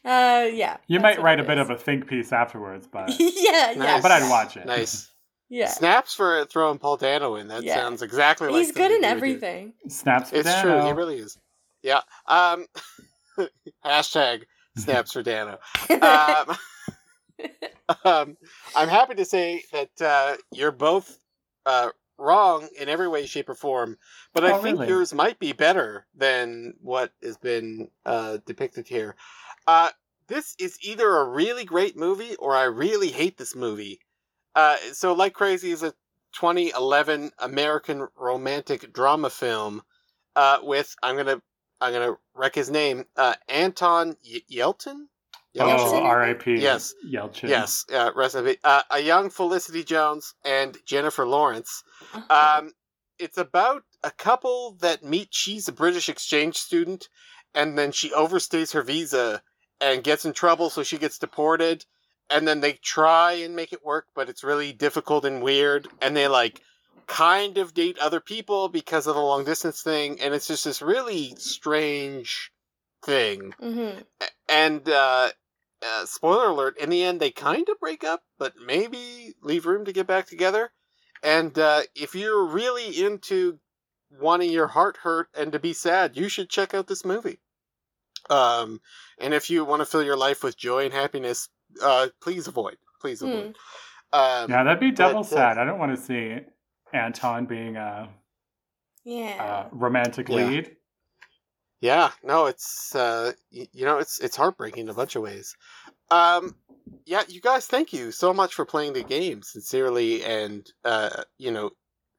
uh, 0.04 0.48
yeah. 0.52 0.76
You 0.86 1.00
might 1.00 1.20
write 1.22 1.40
a 1.40 1.44
bit 1.44 1.58
of 1.58 1.70
a 1.70 1.76
think 1.76 2.06
piece 2.06 2.32
afterwards, 2.32 2.88
but 2.90 3.10
yeah, 3.18 3.74
nice. 3.74 3.76
yeah. 3.76 4.00
But 4.00 4.10
I'd 4.12 4.28
watch 4.28 4.56
it. 4.56 4.66
Nice. 4.66 5.10
Yeah. 5.48 5.68
Snaps 5.68 6.14
for 6.14 6.44
throwing 6.44 6.78
Paul 6.78 6.98
Dano 6.98 7.36
in. 7.36 7.48
That 7.48 7.62
yeah. 7.62 7.76
sounds 7.76 8.02
exactly 8.02 8.48
like 8.48 8.58
he's 8.58 8.72
good 8.72 8.90
in 8.92 9.02
everything. 9.02 9.72
Snaps. 9.88 10.30
it's 10.32 10.44
Dano. 10.44 10.80
true. 10.80 10.86
He 10.86 10.92
really 10.92 11.18
is. 11.18 11.38
Yeah. 11.82 12.00
Um. 12.26 12.66
hashtag 13.84 14.42
snaps 14.78 15.12
for 15.12 15.22
Dano. 15.22 15.58
Um, 15.90 16.56
um, 18.04 18.36
I'm 18.74 18.88
happy 18.88 19.14
to 19.14 19.24
say 19.24 19.62
that 19.72 20.00
uh, 20.00 20.36
you're 20.52 20.72
both 20.72 21.18
uh, 21.66 21.90
wrong 22.18 22.68
in 22.78 22.88
every 22.88 23.08
way, 23.08 23.26
shape, 23.26 23.48
or 23.48 23.54
form. 23.54 23.96
But 24.34 24.44
I 24.44 24.52
oh, 24.52 24.62
think 24.62 24.78
really? 24.80 24.88
yours 24.88 25.14
might 25.14 25.38
be 25.38 25.52
better 25.52 26.06
than 26.14 26.74
what 26.80 27.12
has 27.22 27.36
been 27.36 27.88
uh, 28.04 28.38
depicted 28.44 28.88
here. 28.88 29.14
Uh, 29.66 29.90
this 30.26 30.54
is 30.58 30.78
either 30.82 31.08
a 31.16 31.28
really 31.28 31.64
great 31.64 31.96
movie 31.96 32.36
or 32.36 32.54
I 32.54 32.64
really 32.64 33.08
hate 33.08 33.38
this 33.38 33.54
movie. 33.54 34.00
Uh, 34.54 34.76
so, 34.92 35.12
Like 35.12 35.34
Crazy 35.34 35.70
is 35.70 35.82
a 35.82 35.94
2011 36.32 37.30
American 37.38 38.08
romantic 38.16 38.92
drama 38.92 39.30
film 39.30 39.82
uh, 40.36 40.58
with 40.62 40.94
I'm 41.02 41.16
gonna 41.16 41.40
I'm 41.80 41.92
gonna 41.92 42.16
wreck 42.34 42.54
his 42.54 42.70
name 42.70 43.04
uh, 43.16 43.34
Anton 43.48 44.16
y- 44.24 44.42
Yelton. 44.50 45.08
Oh, 45.60 46.02
R.I.P. 46.02 46.60
Yes, 46.60 46.94
Yelchin. 47.04 47.48
Yes, 47.48 47.84
uh, 47.92 48.12
rest 48.14 48.34
of 48.36 48.46
it. 48.46 48.60
Uh, 48.62 48.82
a 48.90 49.00
young 49.00 49.28
Felicity 49.30 49.82
Jones 49.82 50.34
and 50.44 50.76
Jennifer 50.86 51.26
Lawrence. 51.26 51.82
Uh-huh. 52.14 52.58
Um, 52.60 52.72
it's 53.18 53.38
about 53.38 53.82
a 54.04 54.10
couple 54.10 54.76
that 54.80 55.02
meet. 55.02 55.28
She's 55.32 55.66
a 55.66 55.72
British 55.72 56.08
exchange 56.08 56.56
student, 56.56 57.08
and 57.54 57.76
then 57.76 57.92
she 57.92 58.10
overstays 58.10 58.72
her 58.72 58.82
visa 58.82 59.42
and 59.80 60.04
gets 60.04 60.24
in 60.24 60.32
trouble, 60.32 60.70
so 60.70 60.82
she 60.82 60.98
gets 60.98 61.18
deported. 61.18 61.84
And 62.30 62.46
then 62.46 62.60
they 62.60 62.74
try 62.74 63.32
and 63.32 63.56
make 63.56 63.72
it 63.72 63.84
work, 63.84 64.08
but 64.14 64.28
it's 64.28 64.44
really 64.44 64.72
difficult 64.72 65.24
and 65.24 65.42
weird. 65.42 65.88
And 66.02 66.14
they 66.14 66.28
like 66.28 66.60
kind 67.08 67.58
of 67.58 67.74
date 67.74 67.98
other 67.98 68.20
people 68.20 68.68
because 68.68 69.06
of 69.06 69.14
the 69.14 69.20
long 69.20 69.44
distance 69.44 69.82
thing, 69.82 70.20
and 70.20 70.34
it's 70.34 70.46
just 70.46 70.64
this 70.64 70.80
really 70.80 71.34
strange 71.36 72.52
thing. 73.04 73.52
Mm-hmm. 73.60 74.00
And 74.48 74.88
uh, 74.88 75.30
uh, 75.84 76.06
spoiler 76.06 76.50
alert: 76.50 76.78
in 76.78 76.90
the 76.90 77.02
end, 77.02 77.18
they 77.18 77.30
kind 77.30 77.68
of 77.68 77.80
break 77.80 78.04
up, 78.04 78.22
but 78.38 78.54
maybe 78.64 79.34
leave 79.42 79.66
room 79.66 79.84
to 79.86 79.92
get 79.92 80.06
back 80.06 80.28
together. 80.28 80.70
And 81.22 81.58
uh, 81.58 81.82
if 81.96 82.14
you're 82.14 82.44
really 82.44 83.04
into 83.04 83.58
wanting 84.20 84.50
your 84.50 84.68
heart 84.68 84.98
hurt 85.02 85.28
and 85.36 85.50
to 85.52 85.58
be 85.58 85.72
sad, 85.72 86.16
you 86.16 86.28
should 86.28 86.48
check 86.48 86.74
out 86.74 86.86
this 86.86 87.04
movie. 87.04 87.40
Um, 88.30 88.80
and 89.18 89.34
if 89.34 89.50
you 89.50 89.64
want 89.64 89.80
to 89.80 89.86
fill 89.86 90.02
your 90.02 90.16
life 90.16 90.44
with 90.44 90.56
joy 90.56 90.84
and 90.84 90.94
happiness, 90.94 91.48
uh, 91.82 92.08
please 92.20 92.46
avoid. 92.46 92.76
Please 93.00 93.22
avoid. 93.22 93.56
Mm. 94.12 94.44
Um, 94.44 94.50
yeah, 94.50 94.64
that'd 94.64 94.80
be 94.80 94.90
double 94.90 95.22
but, 95.22 95.32
uh, 95.32 95.36
sad. 95.36 95.58
I 95.58 95.64
don't 95.64 95.78
want 95.78 95.96
to 95.96 96.02
see 96.02 96.38
Anton 96.92 97.46
being 97.46 97.76
a 97.76 98.08
yeah 99.04 99.66
a 99.66 99.68
romantic 99.72 100.28
lead. 100.28 100.76
Yeah, 101.80 102.10
no, 102.24 102.46
it's 102.46 102.94
uh, 102.94 103.32
you 103.50 103.84
know, 103.84 103.98
it's 103.98 104.18
it's 104.20 104.36
heartbreaking 104.36 104.84
in 104.84 104.88
a 104.88 104.94
bunch 104.94 105.14
of 105.14 105.22
ways. 105.22 105.56
Um, 106.10 106.56
yeah, 107.04 107.22
you 107.28 107.40
guys, 107.40 107.66
thank 107.66 107.92
you 107.92 108.10
so 108.10 108.34
much 108.34 108.54
for 108.54 108.64
playing 108.64 108.94
the 108.94 109.04
game 109.04 109.42
sincerely 109.42 110.24
and 110.24 110.66
uh, 110.84 111.22
you 111.36 111.52
know, 111.52 111.70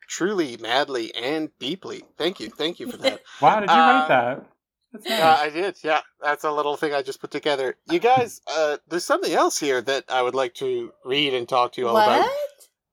truly, 0.08 0.58
madly, 0.58 1.14
and 1.14 1.50
deeply. 1.60 2.04
Thank 2.18 2.40
you, 2.40 2.50
thank 2.50 2.80
you 2.80 2.90
for 2.90 2.98
that. 2.98 3.22
wow, 3.42 3.60
did 3.60 3.70
you 3.70 3.76
um, 3.76 3.80
write 3.80 4.08
that? 4.08 4.46
Nice. 4.94 5.22
Uh, 5.22 5.38
I 5.40 5.50
did, 5.50 5.78
yeah. 5.84 6.02
That's 6.22 6.44
a 6.44 6.52
little 6.52 6.76
thing 6.76 6.94
I 6.94 7.04
just 7.04 7.22
put 7.22 7.30
together. 7.30 7.76
You 7.92 8.00
guys, 8.00 8.42
uh, 8.48 8.78
there's 8.88 9.06
something 9.06 9.32
else 9.32 9.60
here 9.60 9.82
that 9.82 10.06
I 10.10 10.22
would 10.22 10.34
like 10.34 10.56
to 10.56 10.92
read 11.06 11.34
and 11.34 11.48
talk 11.48 11.74
to 11.74 11.82
you 11.82 11.88
all 11.88 11.94
what? 11.94 12.08
about. 12.08 12.30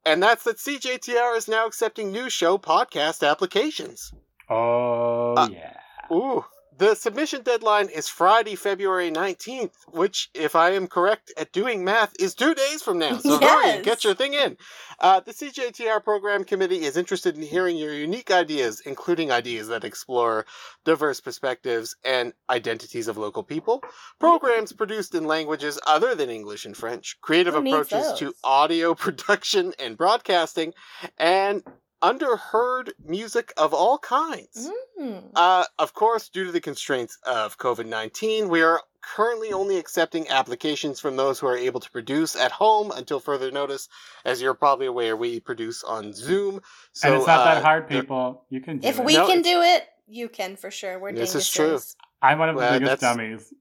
And 0.07 0.23
that's 0.23 0.45
that 0.45 0.59
CJTR 0.59 1.37
is 1.37 1.49
now 1.49 1.67
accepting 1.67 2.13
new 2.13 2.31
show 2.31 2.59
podcast 2.59 3.29
applications. 3.29 4.13
Oh, 4.49 5.35
uh, 5.35 5.49
yeah. 5.51 5.77
Ooh, 6.13 6.45
the 6.79 6.95
submission 6.95 7.43
deadline 7.43 7.89
is 7.89 8.09
Friday, 8.09 8.55
February 8.55 9.11
19th, 9.11 9.73
which, 9.89 10.31
if 10.35 10.55
I 10.55 10.71
am 10.71 10.87
correct 10.87 11.33
at 11.37 11.53
doing 11.53 11.85
math, 11.85 12.13
is 12.19 12.35
two 12.35 12.55
days 12.55 12.83
from 12.83 12.99
now. 12.99 13.17
So 13.19 13.39
yes. 13.41 13.73
hurry, 13.73 13.83
get 13.83 14.05
your 14.05 14.15
thing 14.15 14.35
in. 14.35 14.57
Uh, 15.01 15.21
the 15.21 15.33
CJTR 15.33 16.03
program 16.05 16.45
committee 16.45 16.83
is 16.83 16.97
interested 16.97 17.37
in 17.37 17.43
hearing 17.43 17.77
your 17.77 17.95
unique 17.95 18.31
ideas, 18.31 18.81
including 18.85 19.31
ideas 19.31 19.69
that 19.69 19.85
explore 19.85 20.47
diverse 20.85 21.21
perspectives 21.21 21.97
and 22.05 22.33
identities 22.51 23.09
of 23.09 23.17
local 23.17 23.43
people, 23.43 23.83
programs 24.19 24.73
produced 24.73 25.15
in 25.15 25.25
languages 25.25 25.79
other 25.87 26.15
than 26.15 26.31
English 26.31 26.67
and 26.67 26.77
French, 26.77 27.19
creative 27.21 27.55
Who 27.55 27.61
approaches 27.61 28.13
to 28.19 28.35
audio 28.45 28.95
production 29.07 29.73
and 29.79 29.97
broadcasting, 29.97 30.75
and 31.17 31.63
underheard 32.03 32.91
music 33.05 33.53
of 33.57 33.73
all 33.73 33.99
kinds. 33.99 34.71
Mm. 35.01 35.31
Uh, 35.35 35.65
of 35.79 35.95
course, 35.95 36.29
due 36.29 36.45
to 36.45 36.53
the 36.53 36.61
constraints 36.61 37.19
of 37.25 37.59
COVID 37.59 37.87
19, 37.87 38.49
we 38.49 38.63
are 38.63 38.81
currently 39.03 39.53
only 39.53 39.79
accepting 39.79 40.29
applications 40.29 40.99
from 40.99 41.17
those 41.17 41.39
who 41.39 41.47
are 41.47 41.57
able 41.57 41.81
to 41.81 41.91
produce 41.91 42.35
at 42.35 42.53
home 42.53 42.91
until 42.91 43.21
further 43.21 43.51
notice. 43.51 43.89
As 44.25 44.43
you're 44.43 44.55
probably 44.55 44.87
aware, 44.87 45.17
we 45.17 45.41
produce 45.41 45.85
on 45.85 46.13
Zoom. 46.13 46.61
So, 46.93 47.09
and 47.09 47.17
it's 47.17 47.27
not 47.27 47.41
uh, 47.41 47.55
that 47.55 47.63
hard, 47.63 47.89
people. 47.89 48.45
You 48.51 48.61
can 48.61 48.83
If 48.83 48.99
it. 48.99 49.05
we 49.05 49.15
no, 49.15 49.27
can 49.27 49.43
do 49.43 49.63
it, 49.63 49.85
you 50.09 50.29
can 50.29 50.57
for 50.57 50.71
sure. 50.71 50.99
We're 50.99 51.13
this 51.13 51.35
is 51.35 51.51
true. 51.51 51.79
I'm 52.23 52.39
one 52.39 52.49
of 52.49 52.57
the 52.57 52.61
well, 52.61 52.79
biggest 52.79 53.01
dummies 53.01 53.53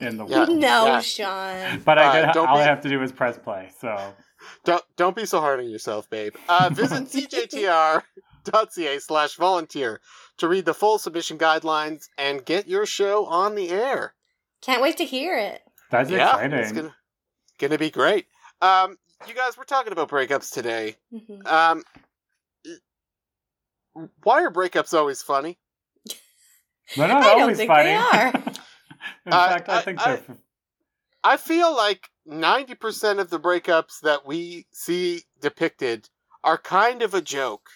in 0.00 0.16
the 0.16 0.24
world. 0.24 0.48
no, 0.50 0.86
yeah. 0.86 1.00
Sean. 1.00 1.82
But 1.84 1.98
I 1.98 2.22
uh, 2.22 2.40
all 2.40 2.56
be... 2.56 2.62
I 2.62 2.64
have 2.64 2.80
to 2.82 2.88
do 2.88 3.02
is 3.02 3.12
press 3.12 3.38
play. 3.38 3.70
So 3.80 4.14
don't 4.64 4.84
don't 4.96 5.16
be 5.16 5.26
so 5.26 5.40
hard 5.40 5.60
on 5.60 5.68
yourself, 5.68 6.08
babe. 6.10 6.34
Uh, 6.48 6.68
visit 6.72 7.04
cjtr.ca 7.04 8.98
slash 8.98 9.36
volunteer 9.36 10.00
to 10.38 10.48
read 10.48 10.64
the 10.64 10.74
full 10.74 10.98
submission 10.98 11.38
guidelines 11.38 12.08
and 12.18 12.44
get 12.44 12.68
your 12.68 12.86
show 12.86 13.26
on 13.26 13.54
the 13.54 13.70
air. 13.70 14.14
Can't 14.60 14.82
wait 14.82 14.96
to 14.98 15.04
hear 15.04 15.36
it. 15.36 15.62
That's 15.90 16.10
yeah, 16.10 16.28
exciting. 16.28 16.58
It's 16.58 16.72
gonna, 16.72 16.94
gonna 17.58 17.78
be 17.78 17.90
great. 17.90 18.26
Um, 18.60 18.96
you 19.28 19.34
guys, 19.34 19.56
we're 19.56 19.64
talking 19.64 19.92
about 19.92 20.08
breakups 20.08 20.52
today. 20.52 20.96
Mm-hmm. 21.12 21.46
Um, 21.46 21.82
why 24.22 24.42
are 24.42 24.50
breakups 24.50 24.94
always 24.94 25.22
funny? 25.22 25.58
They're 26.96 27.08
not 27.08 27.22
I 27.22 27.40
always 27.40 27.62
funny. 27.62 27.84
They 27.84 27.94
are. 27.94 28.32
In 29.26 29.32
uh, 29.32 29.48
fact, 29.48 29.68
I, 29.68 29.78
I 29.78 29.80
think 29.82 30.02
they're. 30.02 30.22
I 31.22 31.36
feel 31.36 31.74
like 31.74 32.10
90% 32.28 33.20
of 33.20 33.30
the 33.30 33.40
breakups 33.40 34.00
that 34.00 34.26
we 34.26 34.66
see 34.72 35.22
depicted 35.40 36.08
are 36.42 36.58
kind 36.58 37.02
of 37.02 37.14
a 37.14 37.20
joke. 37.20 37.68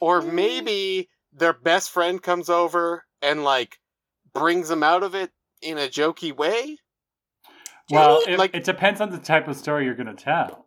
Or 0.00 0.20
mm. 0.20 0.32
maybe 0.32 1.08
their 1.32 1.52
best 1.52 1.90
friend 1.90 2.22
comes 2.22 2.48
over 2.48 3.04
and, 3.22 3.44
like, 3.44 3.78
brings 4.32 4.68
them 4.68 4.82
out 4.82 5.02
of 5.02 5.14
it 5.14 5.30
in 5.62 5.78
a 5.78 5.88
jokey 5.88 6.34
way. 6.34 6.78
Well, 7.90 8.22
it, 8.26 8.38
like, 8.38 8.54
it 8.54 8.64
depends 8.64 9.00
on 9.00 9.10
the 9.10 9.18
type 9.18 9.48
of 9.48 9.56
story 9.56 9.84
you're 9.84 9.94
going 9.94 10.14
to 10.14 10.22
tell. 10.22 10.66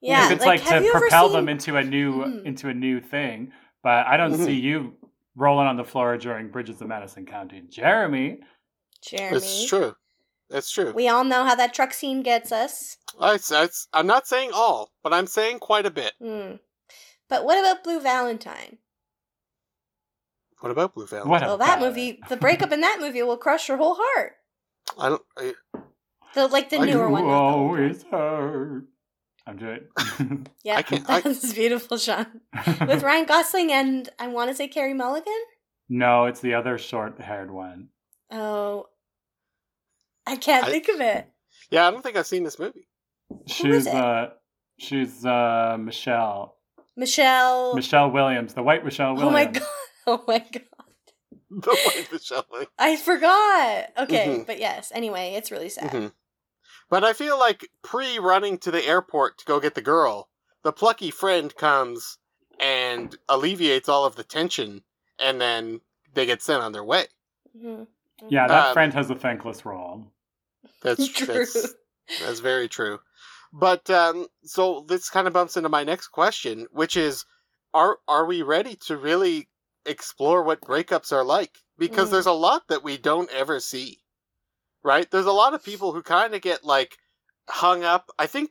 Yeah, 0.00 0.26
if 0.26 0.32
it's 0.32 0.44
like, 0.44 0.68
like 0.68 0.82
to 0.82 0.90
propel 0.90 1.28
seen... 1.28 1.36
them 1.36 1.48
into 1.48 1.76
a 1.76 1.84
new 1.84 2.24
mm. 2.24 2.44
into 2.44 2.68
a 2.68 2.74
new 2.74 3.00
thing, 3.00 3.52
but 3.84 4.04
I 4.06 4.16
don't 4.16 4.32
mm-hmm. 4.32 4.44
see 4.44 4.58
you 4.58 4.94
rolling 5.36 5.68
on 5.68 5.76
the 5.76 5.84
floor 5.84 6.18
during 6.18 6.48
Bridges 6.48 6.80
of 6.82 6.88
Madison 6.88 7.24
County. 7.24 7.62
Jeremy. 7.68 8.40
Jeremy. 9.06 9.36
It's 9.36 9.66
true. 9.68 9.94
That's 10.52 10.70
true. 10.70 10.92
We 10.92 11.08
all 11.08 11.24
know 11.24 11.44
how 11.44 11.54
that 11.54 11.72
truck 11.72 11.94
scene 11.94 12.22
gets 12.22 12.52
us. 12.52 12.98
I, 13.18 13.38
I'm 13.92 14.06
not 14.06 14.26
saying 14.26 14.50
all, 14.52 14.92
but 15.02 15.14
I'm 15.14 15.26
saying 15.26 15.60
quite 15.60 15.86
a 15.86 15.90
bit. 15.90 16.12
Mm. 16.22 16.58
But 17.28 17.44
what 17.44 17.58
about 17.58 17.82
Blue 17.82 18.00
Valentine? 18.00 18.76
What 20.60 20.70
about 20.70 20.94
Blue 20.94 21.06
Valentine? 21.06 21.30
What 21.30 21.42
well, 21.42 21.58
that 21.58 21.80
movie, 21.80 22.20
the 22.28 22.36
breakup 22.36 22.70
in 22.70 22.82
that 22.82 22.98
movie 23.00 23.22
will 23.22 23.38
crush 23.38 23.68
your 23.68 23.78
whole 23.78 23.96
heart. 23.98 24.34
I 24.98 25.08
don't. 25.08 25.22
I, 25.38 25.54
the 26.34 26.46
like 26.48 26.68
the 26.68 26.78
I 26.78 26.84
newer 26.84 27.08
one. 27.08 27.24
Always 27.24 28.02
hurt. 28.04 28.84
I'm 29.46 29.56
doing. 29.56 29.80
yeah, 30.62 30.76
I 30.76 30.82
can't, 30.82 31.06
that's 31.06 31.50
I... 31.50 31.54
beautiful, 31.54 31.96
Sean. 31.96 32.26
With 32.86 33.02
Ryan 33.02 33.24
Gosling 33.24 33.72
and 33.72 34.08
I 34.18 34.28
want 34.28 34.50
to 34.50 34.54
say 34.54 34.68
Carey 34.68 34.94
Mulligan. 34.94 35.32
No, 35.88 36.26
it's 36.26 36.40
the 36.40 36.54
other 36.54 36.78
short-haired 36.78 37.50
one. 37.50 37.88
Oh, 38.30 38.86
I 40.26 40.36
can't 40.36 40.66
I, 40.66 40.70
think 40.70 40.88
of 40.88 41.00
it. 41.00 41.28
Yeah, 41.70 41.86
I 41.86 41.90
don't 41.90 42.02
think 42.02 42.16
I've 42.16 42.26
seen 42.26 42.44
this 42.44 42.58
movie. 42.58 42.88
She's 43.46 43.86
uh 43.86 44.30
she's 44.78 45.24
uh 45.24 45.76
Michelle. 45.78 46.56
Michelle 46.96 47.74
Michelle 47.74 48.10
Williams, 48.10 48.54
the 48.54 48.62
white 48.62 48.84
Michelle 48.84 49.14
Williams. 49.14 49.58
Oh 50.04 50.24
my 50.24 50.24
god. 50.24 50.24
Oh 50.24 50.24
my 50.26 50.38
god. 50.38 50.62
the 51.50 51.70
white 51.70 52.08
Michelle 52.12 52.44
Williams. 52.50 52.72
I 52.78 52.96
forgot. 52.96 53.90
Okay, 53.98 54.26
mm-hmm. 54.26 54.42
but 54.42 54.58
yes, 54.58 54.90
anyway, 54.94 55.34
it's 55.36 55.52
really 55.52 55.68
sad. 55.68 55.92
Mm-hmm. 55.92 56.08
But 56.90 57.04
I 57.04 57.12
feel 57.12 57.38
like 57.38 57.70
pre 57.82 58.18
running 58.18 58.58
to 58.58 58.70
the 58.70 58.84
airport 58.84 59.38
to 59.38 59.44
go 59.44 59.60
get 59.60 59.74
the 59.74 59.80
girl, 59.80 60.28
the 60.62 60.72
plucky 60.72 61.10
friend 61.10 61.54
comes 61.54 62.18
and 62.60 63.16
alleviates 63.28 63.88
all 63.88 64.04
of 64.04 64.16
the 64.16 64.24
tension 64.24 64.82
and 65.18 65.40
then 65.40 65.80
they 66.14 66.26
get 66.26 66.42
sent 66.42 66.62
on 66.62 66.72
their 66.72 66.84
way. 66.84 67.06
Mm-hmm. 67.56 67.84
Yeah, 68.28 68.46
that 68.46 68.66
um, 68.68 68.72
friend 68.72 68.92
has 68.92 69.10
a 69.10 69.14
thankless 69.14 69.64
role. 69.64 70.11
That's 70.82 71.08
true. 71.12 71.26
That's, 71.26 71.74
that's 72.20 72.40
very 72.40 72.68
true. 72.68 73.00
But 73.52 73.88
um, 73.90 74.26
so 74.44 74.84
this 74.88 75.10
kind 75.10 75.26
of 75.26 75.34
bumps 75.34 75.56
into 75.56 75.68
my 75.68 75.84
next 75.84 76.08
question, 76.08 76.66
which 76.72 76.96
is, 76.96 77.24
are 77.74 77.98
are 78.08 78.26
we 78.26 78.42
ready 78.42 78.76
to 78.86 78.96
really 78.96 79.48
explore 79.84 80.42
what 80.42 80.62
breakups 80.62 81.12
are 81.12 81.24
like? 81.24 81.58
Because 81.78 82.08
mm. 82.08 82.12
there's 82.12 82.26
a 82.26 82.32
lot 82.32 82.68
that 82.68 82.82
we 82.82 82.96
don't 82.96 83.30
ever 83.30 83.60
see, 83.60 83.98
right? 84.82 85.10
There's 85.10 85.26
a 85.26 85.32
lot 85.32 85.54
of 85.54 85.64
people 85.64 85.92
who 85.92 86.02
kind 86.02 86.34
of 86.34 86.40
get 86.40 86.64
like 86.64 86.96
hung 87.48 87.84
up. 87.84 88.10
I 88.18 88.26
think 88.26 88.50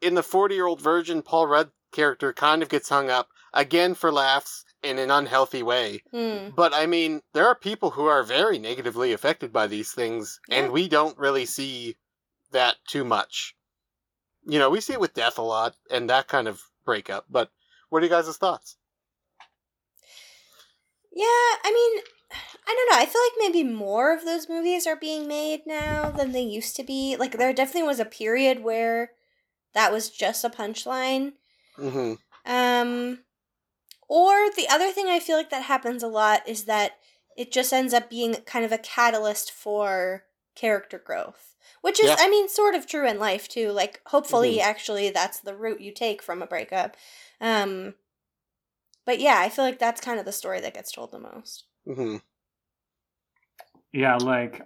in 0.00 0.14
the 0.14 0.22
40 0.22 0.54
year 0.54 0.66
old 0.66 0.80
virgin, 0.80 1.22
Paul 1.22 1.46
Rudd 1.46 1.70
character 1.92 2.32
kind 2.32 2.62
of 2.62 2.68
gets 2.68 2.88
hung 2.88 3.10
up 3.10 3.28
again 3.52 3.94
for 3.94 4.12
laughs 4.12 4.64
in 4.82 4.98
an 4.98 5.10
unhealthy 5.10 5.62
way. 5.62 6.02
Mm. 6.12 6.54
But 6.54 6.72
I 6.74 6.86
mean, 6.86 7.20
there 7.32 7.46
are 7.46 7.54
people 7.54 7.90
who 7.90 8.06
are 8.06 8.22
very 8.22 8.58
negatively 8.58 9.12
affected 9.12 9.52
by 9.52 9.66
these 9.66 9.92
things, 9.92 10.40
yeah. 10.48 10.56
and 10.56 10.72
we 10.72 10.88
don't 10.88 11.18
really 11.18 11.46
see 11.46 11.96
that 12.52 12.76
too 12.86 13.04
much. 13.04 13.54
You 14.46 14.58
know, 14.58 14.70
we 14.70 14.80
see 14.80 14.94
it 14.94 15.00
with 15.00 15.14
death 15.14 15.38
a 15.38 15.42
lot 15.42 15.76
and 15.90 16.08
that 16.08 16.28
kind 16.28 16.48
of 16.48 16.62
breakup. 16.84 17.26
But 17.30 17.50
what 17.90 18.02
are 18.02 18.06
you 18.06 18.10
guys' 18.10 18.36
thoughts? 18.36 18.76
Yeah, 21.12 21.26
I 21.26 21.72
mean, 21.74 22.02
I 22.66 22.74
don't 22.74 22.90
know. 22.90 23.02
I 23.02 23.06
feel 23.06 23.20
like 23.20 23.52
maybe 23.52 23.68
more 23.68 24.14
of 24.14 24.24
those 24.24 24.48
movies 24.48 24.86
are 24.86 24.96
being 24.96 25.26
made 25.26 25.62
now 25.66 26.10
than 26.10 26.32
they 26.32 26.42
used 26.42 26.76
to 26.76 26.84
be. 26.84 27.16
Like, 27.16 27.36
there 27.36 27.52
definitely 27.52 27.88
was 27.88 28.00
a 28.00 28.04
period 28.04 28.62
where 28.62 29.10
that 29.74 29.92
was 29.92 30.08
just 30.08 30.44
a 30.44 30.50
punchline. 30.50 31.32
Mm-hmm. 31.78 32.14
Um, 32.50 33.18
or 34.10 34.50
the 34.50 34.68
other 34.68 34.90
thing 34.90 35.06
I 35.06 35.20
feel 35.20 35.36
like 35.36 35.50
that 35.50 35.62
happens 35.62 36.02
a 36.02 36.08
lot 36.08 36.46
is 36.46 36.64
that 36.64 36.98
it 37.36 37.52
just 37.52 37.72
ends 37.72 37.94
up 37.94 38.10
being 38.10 38.34
kind 38.44 38.64
of 38.64 38.72
a 38.72 38.78
catalyst 38.78 39.52
for 39.52 40.24
character 40.54 40.98
growth. 40.98 41.46
Which 41.82 41.98
is, 41.98 42.10
yeah. 42.10 42.16
I 42.18 42.28
mean, 42.28 42.48
sort 42.48 42.74
of 42.74 42.86
true 42.86 43.08
in 43.08 43.18
life 43.18 43.48
too. 43.48 43.70
Like, 43.70 44.02
hopefully, 44.06 44.56
mm-hmm. 44.56 44.68
actually, 44.68 45.08
that's 45.10 45.40
the 45.40 45.56
route 45.56 45.80
you 45.80 45.92
take 45.92 46.20
from 46.20 46.42
a 46.42 46.46
breakup. 46.46 46.94
Um, 47.40 47.94
but 49.06 49.18
yeah, 49.18 49.36
I 49.38 49.48
feel 49.48 49.64
like 49.64 49.78
that's 49.78 50.00
kind 50.00 50.18
of 50.18 50.26
the 50.26 50.32
story 50.32 50.60
that 50.60 50.74
gets 50.74 50.92
told 50.92 51.10
the 51.10 51.20
most. 51.20 51.64
Mm-hmm. 51.88 52.16
Yeah, 53.92 54.16
like, 54.16 54.60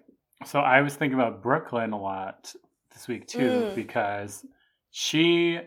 so 0.45 0.59
I 0.59 0.81
was 0.81 0.97
thinking 0.97 1.19
about 1.19 1.41
Brooklyn 1.41 1.93
a 1.93 2.01
lot 2.01 2.53
this 2.93 3.07
week 3.07 3.29
too, 3.29 3.39
mm. 3.39 3.75
because 3.77 4.45
she 4.91 5.61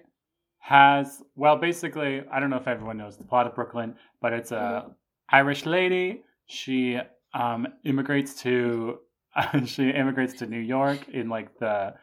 has 0.67 1.23
well 1.37 1.55
basically 1.55 2.21
i 2.29 2.41
don't 2.41 2.49
know 2.49 2.57
if 2.57 2.67
everyone 2.67 2.97
knows 2.97 3.15
the 3.15 3.23
plot 3.23 3.47
of 3.47 3.55
brooklyn 3.55 3.95
but 4.21 4.33
it's 4.33 4.51
a 4.51 4.55
mm-hmm. 4.55 4.91
irish 5.29 5.65
lady. 5.65 6.23
She 6.47 6.97
um, 7.33 7.67
immigrates 7.83 8.41
to 8.41 8.99
she 9.65 9.89
immigrates 9.89 10.33
to 10.39 10.45
new 10.45 10.59
york 10.59 11.07
in 11.09 11.29
like 11.29 11.57
the 11.59 11.93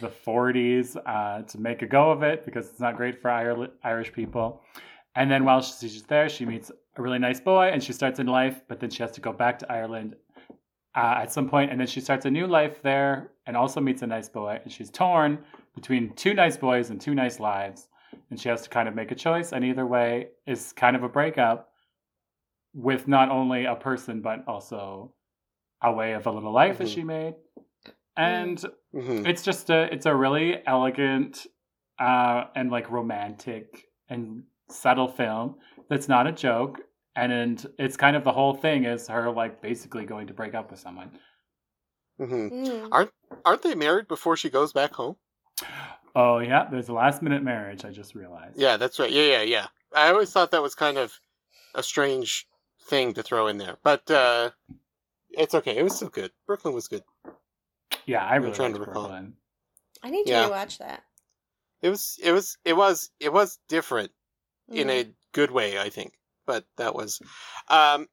the 0.00 0.08
40s 0.08 0.96
uh, 1.04 1.42
to 1.42 1.58
make 1.58 1.82
a 1.82 1.86
go 1.86 2.10
of 2.10 2.22
it 2.22 2.44
because 2.44 2.70
it's 2.70 2.78
not 2.80 2.96
great 2.96 3.20
for 3.20 3.28
irish 3.82 4.12
people. 4.12 4.62
And 5.16 5.28
then 5.30 5.44
while 5.44 5.60
she's 5.60 6.02
there 6.04 6.28
she 6.28 6.46
meets 6.46 6.70
a 6.96 7.02
really 7.02 7.18
nice 7.18 7.40
boy 7.40 7.70
and 7.72 7.82
she 7.82 7.92
starts 7.92 8.18
in 8.18 8.26
life 8.26 8.62
but 8.68 8.80
then 8.80 8.90
she 8.90 9.02
has 9.02 9.12
to 9.12 9.20
go 9.20 9.32
back 9.32 9.58
to 9.58 9.72
ireland 9.72 10.14
uh, 10.96 11.22
at 11.22 11.32
some 11.32 11.48
point 11.48 11.70
and 11.70 11.80
then 11.80 11.86
she 11.86 12.00
starts 12.00 12.24
a 12.26 12.30
new 12.30 12.46
life 12.46 12.80
there 12.82 13.32
and 13.46 13.56
also 13.56 13.80
meets 13.80 14.02
a 14.02 14.06
nice 14.06 14.28
boy. 14.28 14.60
And 14.62 14.72
she's 14.72 14.90
torn 14.90 15.38
between 15.74 16.12
two 16.14 16.34
nice 16.34 16.56
boys 16.56 16.90
and 16.90 17.00
two 17.00 17.14
nice 17.14 17.40
lives 17.40 17.88
and 18.30 18.40
she 18.40 18.48
has 18.48 18.62
to 18.62 18.68
kind 18.68 18.88
of 18.88 18.94
make 18.94 19.10
a 19.10 19.14
choice 19.14 19.52
and 19.52 19.64
either 19.64 19.86
way 19.86 20.28
is 20.46 20.72
kind 20.72 20.96
of 20.96 21.02
a 21.02 21.08
breakup 21.08 21.72
with 22.72 23.08
not 23.08 23.30
only 23.30 23.64
a 23.64 23.74
person 23.74 24.20
but 24.20 24.44
also 24.46 25.12
a 25.82 25.92
way 25.92 26.12
of 26.12 26.26
a 26.26 26.30
little 26.30 26.52
life 26.52 26.74
mm-hmm. 26.74 26.84
that 26.84 26.90
she 26.90 27.02
made, 27.02 27.34
and 28.16 28.64
mm-hmm. 28.94 29.26
it's 29.26 29.42
just 29.42 29.70
a 29.70 29.92
it's 29.92 30.06
a 30.06 30.14
really 30.14 30.58
elegant 30.66 31.46
uh, 31.98 32.44
and 32.54 32.70
like 32.70 32.90
romantic 32.90 33.86
and 34.08 34.42
subtle 34.68 35.08
film 35.08 35.56
that's 35.88 36.08
not 36.08 36.26
a 36.26 36.32
joke, 36.32 36.80
and, 37.16 37.32
and 37.32 37.66
it's 37.78 37.96
kind 37.96 38.16
of 38.16 38.24
the 38.24 38.32
whole 38.32 38.54
thing 38.54 38.84
is 38.84 39.08
her 39.08 39.30
like 39.30 39.62
basically 39.62 40.04
going 40.04 40.26
to 40.26 40.34
break 40.34 40.54
up 40.54 40.70
with 40.70 40.80
someone. 40.80 41.10
Mm-hmm. 42.20 42.64
Mm. 42.66 42.88
Aren't 42.92 43.10
aren't 43.44 43.62
they 43.62 43.74
married 43.74 44.06
before 44.06 44.36
she 44.36 44.50
goes 44.50 44.72
back 44.72 44.92
home? 44.92 45.16
Oh 46.14 46.38
yeah, 46.38 46.66
there's 46.70 46.88
a 46.88 46.92
last 46.92 47.22
minute 47.22 47.42
marriage. 47.42 47.84
I 47.84 47.90
just 47.90 48.14
realized. 48.14 48.58
Yeah, 48.58 48.76
that's 48.76 48.98
right. 48.98 49.10
Yeah, 49.10 49.22
yeah, 49.22 49.42
yeah. 49.42 49.66
I 49.94 50.10
always 50.10 50.30
thought 50.32 50.50
that 50.50 50.62
was 50.62 50.74
kind 50.74 50.98
of 50.98 51.18
a 51.74 51.82
strange 51.82 52.46
thing 52.84 53.12
to 53.14 53.22
throw 53.22 53.46
in 53.46 53.58
there, 53.58 53.76
but 53.82 54.10
uh, 54.10 54.50
it's 55.30 55.54
okay. 55.54 55.76
It 55.76 55.82
was 55.82 55.94
still 55.94 56.08
good. 56.08 56.32
Brooklyn 56.46 56.74
was 56.74 56.88
good. 56.88 57.02
Yeah, 58.06 58.24
I 58.24 58.36
really 58.36 58.54
trying 58.54 58.74
to 58.74 58.80
recall. 58.80 59.08
Brooklyn. 59.08 59.34
I 60.02 60.10
need 60.10 60.24
to 60.24 60.32
yeah. 60.32 60.48
rewatch 60.48 60.78
that. 60.78 61.04
It 61.82 61.90
was. 61.90 62.18
It 62.22 62.32
was. 62.32 62.58
It 62.64 62.76
was. 62.76 63.10
It 63.20 63.32
was 63.32 63.58
different 63.68 64.10
mm. 64.70 64.76
in 64.76 64.90
a 64.90 65.06
good 65.32 65.50
way, 65.50 65.78
I 65.78 65.90
think. 65.90 66.14
But 66.46 66.64
that 66.76 66.94
was. 66.94 67.20
Um, 67.68 68.08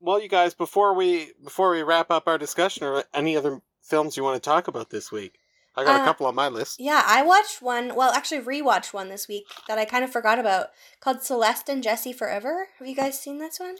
well, 0.00 0.20
you 0.20 0.28
guys, 0.28 0.54
before 0.54 0.94
we 0.94 1.32
before 1.42 1.70
we 1.70 1.82
wrap 1.82 2.10
up 2.10 2.26
our 2.26 2.38
discussion, 2.38 2.84
or 2.84 3.04
any 3.14 3.36
other 3.36 3.60
films 3.82 4.16
you 4.16 4.24
want 4.24 4.42
to 4.42 4.50
talk 4.50 4.68
about 4.68 4.90
this 4.90 5.12
week? 5.12 5.38
I 5.76 5.84
got 5.84 6.00
uh, 6.00 6.02
a 6.02 6.06
couple 6.06 6.26
on 6.26 6.34
my 6.34 6.48
list. 6.48 6.80
Yeah, 6.80 7.02
I 7.04 7.22
watched 7.22 7.60
one. 7.60 7.94
Well, 7.94 8.12
actually, 8.12 8.40
rewatched 8.40 8.94
one 8.94 9.08
this 9.08 9.28
week 9.28 9.44
that 9.68 9.78
I 9.78 9.84
kind 9.84 10.04
of 10.04 10.10
forgot 10.10 10.38
about 10.38 10.68
called 11.00 11.22
Celeste 11.22 11.68
and 11.68 11.82
Jesse 11.82 12.12
Forever. 12.12 12.68
Have 12.78 12.88
you 12.88 12.96
guys 12.96 13.20
seen 13.20 13.38
this 13.38 13.60
one? 13.60 13.76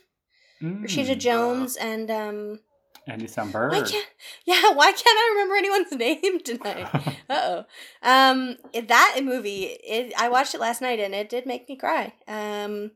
Mm, 0.63 0.85
Rashida 0.85 1.19
Jones 1.19 1.77
uh, 1.77 1.85
and 1.85 2.11
um. 2.11 2.61
Andy 3.09 3.27
Samberg. 3.27 3.71
Why 3.71 3.83
can't, 3.83 4.09
yeah, 4.45 4.71
why 4.73 4.91
can't 4.91 5.07
I 5.07 5.31
remember 5.35 5.57
anyone's 5.57 5.93
name 5.93 6.41
tonight? 6.41 6.89
uh 7.31 7.63
oh. 7.63 7.65
Um, 8.03 8.57
that 8.87 9.21
movie, 9.23 9.65
it, 9.65 10.13
I 10.19 10.29
watched 10.29 10.55
it 10.55 10.61
last 10.61 10.83
night 10.83 10.99
and 10.99 11.15
it 11.15 11.29
did 11.29 11.47
make 11.47 11.69
me 11.69 11.77
cry. 11.77 12.15
Um, 12.27 12.93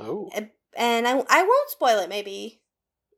oh. 0.00 0.30
And 0.76 1.06
I, 1.06 1.22
I 1.28 1.42
won't 1.42 1.70
spoil 1.70 2.00
it. 2.00 2.08
Maybe 2.08 2.61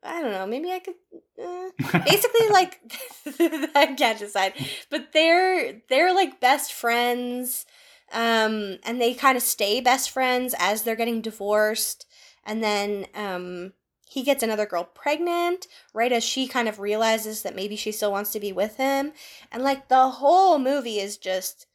I 0.05 0.21
don't 0.21 0.33
know. 0.33 0.47
Maybe 0.47 0.71
I 0.71 0.81
could. 0.81 0.95
Uh, 1.43 1.99
basically, 2.05 2.49
like 2.51 2.81
I 3.75 3.95
can't 3.97 4.19
decide, 4.19 4.53
but 4.91 5.13
they're 5.13 5.81
they're 5.89 6.15
like 6.15 6.41
best 6.41 6.73
friends, 6.73 7.65
um, 8.13 8.79
and 8.85 9.01
they 9.01 9.15
kind 9.15 9.37
of 9.37 9.43
stay 9.43 9.81
best 9.81 10.11
friends 10.11 10.55
as 10.59 10.83
they're 10.83 10.97
getting 10.97 11.23
divorced, 11.23 12.07
and 12.45 12.63
then 12.63 13.07
um, 13.15 13.73
he 14.09 14.23
gets 14.23 14.43
another 14.43 14.67
girl 14.67 14.85
pregnant 14.85 15.67
right 15.95 16.13
as 16.13 16.23
she 16.23 16.47
kind 16.47 16.69
of 16.69 16.79
realizes 16.79 17.43
that 17.43 17.57
maybe 17.57 17.75
she 17.75 17.91
still 17.91 18.13
wants 18.13 18.31
to 18.33 18.41
be 18.41 18.53
with 18.53 18.77
him, 18.77 19.13
and 19.51 19.63
like 19.63 19.89
the 19.89 20.09
whole 20.11 20.59
movie 20.59 21.01
is 21.01 21.17
just 21.17 21.67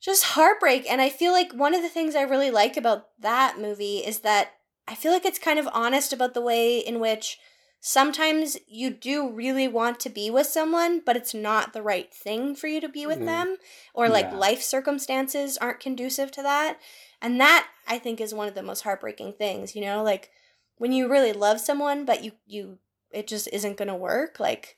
just 0.00 0.24
heartbreak. 0.24 0.90
And 0.90 1.00
I 1.00 1.08
feel 1.10 1.32
like 1.32 1.52
one 1.52 1.74
of 1.74 1.82
the 1.82 1.88
things 1.88 2.14
I 2.14 2.22
really 2.22 2.50
like 2.50 2.76
about 2.76 3.08
that 3.20 3.58
movie 3.58 3.98
is 3.98 4.20
that 4.20 4.52
I 4.88 4.94
feel 4.94 5.12
like 5.12 5.24
it's 5.24 5.38
kind 5.38 5.58
of 5.58 5.68
honest 5.72 6.12
about 6.12 6.34
the 6.34 6.40
way 6.40 6.78
in 6.78 7.00
which 7.00 7.38
sometimes 7.80 8.58
you 8.68 8.90
do 8.90 9.30
really 9.30 9.66
want 9.66 9.98
to 10.00 10.10
be 10.10 10.30
with 10.30 10.46
someone, 10.46 11.00
but 11.04 11.16
it's 11.16 11.32
not 11.32 11.72
the 11.72 11.82
right 11.82 12.12
thing 12.12 12.54
for 12.54 12.66
you 12.66 12.80
to 12.80 12.88
be 12.88 13.06
with 13.06 13.18
mm-hmm. 13.18 13.26
them, 13.26 13.56
or 13.94 14.08
like 14.08 14.26
yeah. 14.26 14.36
life 14.36 14.62
circumstances 14.62 15.56
aren't 15.56 15.80
conducive 15.80 16.30
to 16.32 16.42
that. 16.42 16.78
And 17.22 17.40
that 17.40 17.68
I 17.86 17.98
think 17.98 18.20
is 18.20 18.34
one 18.34 18.48
of 18.48 18.54
the 18.54 18.62
most 18.62 18.82
heartbreaking 18.82 19.34
things, 19.34 19.74
you 19.74 19.82
know, 19.82 20.02
like 20.02 20.30
when 20.76 20.92
you 20.92 21.08
really 21.08 21.32
love 21.32 21.60
someone, 21.60 22.04
but 22.04 22.24
you, 22.24 22.32
you, 22.46 22.78
it 23.10 23.26
just 23.26 23.48
isn't 23.52 23.76
going 23.76 23.88
to 23.88 23.94
work. 23.94 24.40
Like, 24.40 24.76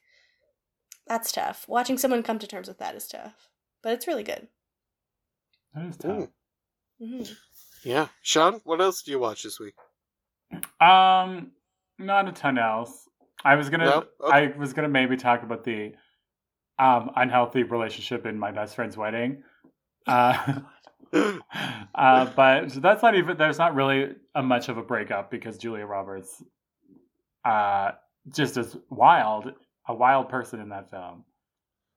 that's 1.07 1.33
tough. 1.33 1.65
Watching 1.69 1.99
someone 1.99 2.23
come 2.23 2.39
to 2.39 2.47
terms 2.47 2.69
with 2.69 2.79
that 2.79 2.95
is 2.95 3.09
tough, 3.09 3.49
but 3.83 3.93
it's 3.93 4.07
really 4.07 4.23
good. 4.25 4.49
That 5.75 5.87
is 5.87 5.97
tough. 5.97 6.29
Mm-hmm. 7.01 7.33
Yeah. 7.85 8.09
Sean, 8.23 8.61
what 8.65 8.81
else 8.81 9.03
do 9.03 9.11
you 9.11 9.19
watch 9.19 9.43
this 9.43 9.59
week? 9.59 9.75
Um, 10.81 11.53
not 11.99 12.29
a 12.29 12.33
ton 12.33 12.59
else. 12.59 13.09
I 13.45 13.57
was 13.57 13.71
gonna, 13.71 13.87
no? 13.87 14.05
okay. 14.21 14.53
I 14.53 14.59
was 14.59 14.73
gonna 14.73 14.89
maybe 14.89 15.17
talk 15.17 15.43
about 15.43 15.65
the 15.65 15.93
um 16.79 17.11
unhealthy 17.17 17.63
relationship 17.63 18.27
in 18.27 18.39
my 18.39 18.51
best 18.51 18.75
friend's 18.75 18.97
wedding. 18.97 19.43
Uh, 20.07 20.61
uh, 21.95 22.31
but 22.35 22.73
that's 22.81 23.03
not 23.03 23.15
even. 23.15 23.37
There's 23.37 23.59
not 23.59 23.75
really 23.75 24.15
a 24.35 24.43
much 24.43 24.69
of 24.69 24.79
a 24.79 24.83
breakup 24.83 25.31
because 25.31 25.59
Julia 25.59 25.85
Roberts, 25.85 26.43
uh, 27.45 27.93
just 28.35 28.57
as 28.57 28.77
wild, 28.89 29.53
a 29.87 29.95
wild 29.95 30.31
person 30.31 30.61
in 30.61 30.71
that 30.71 30.91
film. 30.91 31.25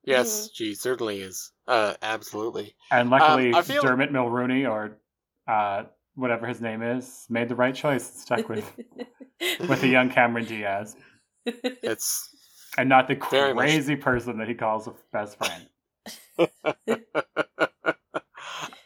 Yes, 0.03 0.29
mm-hmm. 0.29 0.47
she 0.53 0.75
certainly 0.75 1.21
is. 1.21 1.51
Uh, 1.65 1.93
absolutely. 2.01 2.75
And 2.91 3.09
luckily, 3.09 3.53
um, 3.53 3.63
Dermot 3.63 4.11
Mulroney 4.11 4.69
or 4.69 4.97
uh, 5.47 5.83
whatever 6.15 6.47
his 6.47 6.61
name 6.61 6.81
is, 6.81 7.25
made 7.29 7.49
the 7.49 7.55
right 7.55 7.75
choice. 7.75 8.21
Stuck 8.21 8.49
with 8.49 8.71
with 9.67 9.83
a 9.83 9.87
young 9.87 10.09
Cameron 10.09 10.45
Diaz. 10.45 10.95
It's 11.45 12.35
and 12.77 12.89
not 12.89 13.07
the 13.07 13.15
crazy 13.15 13.95
much. 13.95 14.03
person 14.03 14.37
that 14.39 14.47
he 14.47 14.55
calls 14.55 14.87
a 14.87 14.93
best 15.11 15.37
friend. 15.37 15.67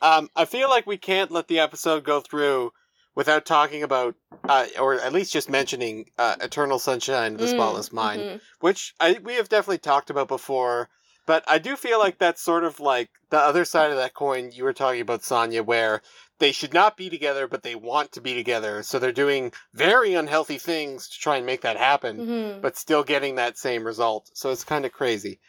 um, 0.02 0.30
I 0.36 0.46
feel 0.46 0.70
like 0.70 0.86
we 0.86 0.98
can't 0.98 1.32
let 1.32 1.48
the 1.48 1.60
episode 1.60 2.04
go 2.04 2.20
through 2.20 2.72
without 3.16 3.46
talking 3.46 3.84
about, 3.84 4.16
uh, 4.48 4.68
or 4.80 4.96
at 4.96 5.14
least 5.14 5.34
just 5.34 5.50
mentioning, 5.50 6.06
uh, 6.18 6.36
"Eternal 6.42 6.80
Sunshine 6.80 7.34
of 7.34 7.40
the 7.40 7.48
mm, 7.48 7.52
Spotless 7.52 7.92
Mind," 7.92 8.22
mm-hmm. 8.22 8.38
which 8.60 8.94
I, 9.00 9.20
we 9.24 9.36
have 9.36 9.50
definitely 9.50 9.80
talked 9.80 10.10
about 10.10 10.28
before. 10.28 10.90
But 11.30 11.44
I 11.48 11.60
do 11.60 11.76
feel 11.76 12.00
like 12.00 12.18
that's 12.18 12.42
sort 12.42 12.64
of 12.64 12.80
like 12.80 13.12
the 13.30 13.38
other 13.38 13.64
side 13.64 13.92
of 13.92 13.98
that 13.98 14.16
coin 14.16 14.50
you 14.52 14.64
were 14.64 14.74
talking 14.74 15.02
about, 15.02 15.24
Sonya, 15.24 15.62
where 15.62 16.02
they 16.40 16.52
should 16.52 16.74
not 16.74 16.98
be 16.98 17.08
together, 17.08 17.48
but 17.48 17.62
they 17.62 17.76
want 17.76 18.14
to 18.14 18.20
be 18.20 18.34
together. 18.34 18.82
So 18.82 18.98
they're 18.98 19.12
doing 19.12 19.52
very 19.76 20.16
unhealthy 20.16 20.58
things 20.58 21.08
to 21.08 21.20
try 21.20 21.38
and 21.38 21.46
make 21.46 21.62
that 21.62 21.78
happen, 21.78 22.18
mm-hmm. 22.18 22.62
but 22.62 22.78
still 22.78 23.04
getting 23.04 23.36
that 23.36 23.60
same 23.60 23.84
result. 23.84 24.32
So 24.34 24.50
it's 24.50 24.64
kind 24.64 24.86
of 24.86 24.92
crazy. 24.92 25.40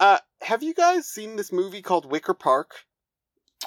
Uh, 0.00 0.16
have 0.40 0.62
you 0.62 0.72
guys 0.72 1.04
seen 1.04 1.36
this 1.36 1.52
movie 1.52 1.82
called 1.82 2.10
Wicker 2.10 2.32
Park? 2.32 2.70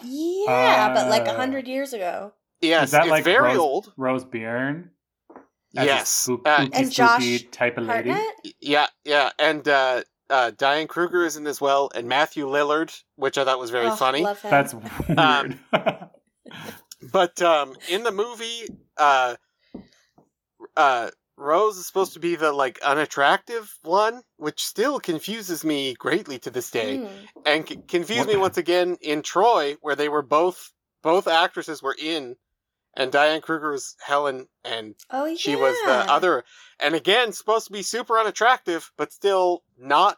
Yeah, 0.03 0.87
uh, 0.89 0.93
but 0.95 1.07
like 1.07 1.27
a 1.27 1.35
hundred 1.35 1.67
years 1.67 1.93
ago. 1.93 2.33
Yes, 2.61 2.85
Is 2.85 2.91
that 2.93 3.01
it's 3.03 3.11
like 3.11 3.23
very 3.23 3.49
Rose, 3.49 3.57
old. 3.59 3.93
Rose 3.95 4.25
Byrne. 4.25 4.89
Yes, 5.73 6.09
spook, 6.09 6.47
uh, 6.47 6.67
and 6.73 6.91
Josh 6.91 7.43
type 7.51 7.77
of 7.77 7.85
lady. 7.85 8.09
Hartnett? 8.09 8.55
Yeah, 8.59 8.87
yeah, 9.05 9.29
and 9.37 9.67
uh, 9.67 10.01
uh, 10.29 10.51
Diane 10.57 10.87
Kruger 10.87 11.23
is 11.25 11.37
in 11.37 11.47
as 11.47 11.59
well, 11.59 11.89
and 11.93 12.07
Matthew 12.07 12.47
Lillard, 12.47 13.01
which 13.15 13.37
I 13.37 13.45
thought 13.45 13.59
was 13.59 13.71
very 13.71 13.87
oh, 13.87 13.95
funny. 13.95 14.25
That's 14.43 14.73
weird. 14.73 15.19
Um, 15.19 15.59
but 17.11 17.41
um, 17.41 17.75
in 17.89 18.03
the 18.03 18.11
movie, 18.11 18.67
uh, 18.97 19.35
uh, 20.77 21.09
Rose 21.37 21.77
is 21.77 21.87
supposed 21.87 22.13
to 22.13 22.19
be 22.19 22.35
the 22.35 22.51
like 22.51 22.79
unattractive 22.81 23.77
one, 23.83 24.21
which 24.37 24.63
still 24.63 24.99
confuses 24.99 25.63
me 25.63 25.93
greatly 25.93 26.37
to 26.39 26.49
this 26.49 26.69
day, 26.69 26.97
mm. 26.97 27.09
and 27.45 27.67
c- 27.67 27.79
confused 27.87 28.27
me 28.27 28.35
once 28.35 28.57
again 28.57 28.97
in 29.01 29.21
Troy, 29.21 29.77
where 29.81 29.95
they 29.95 30.09
were 30.09 30.21
both 30.21 30.71
both 31.01 31.27
actresses 31.27 31.81
were 31.81 31.95
in, 31.97 32.35
and 32.99 33.11
Diane 33.13 33.41
Kruger 33.41 33.71
was 33.71 33.95
Helen, 34.05 34.47
and 34.63 34.93
oh, 35.09 35.25
yeah. 35.25 35.37
she 35.37 35.55
was 35.55 35.75
the 35.85 36.11
other, 36.11 36.43
and 36.79 36.93
again 36.93 37.31
supposed 37.31 37.67
to 37.67 37.73
be 37.73 37.81
super 37.81 38.19
unattractive, 38.19 38.91
but 38.97 39.13
still 39.13 39.63
not 39.79 40.17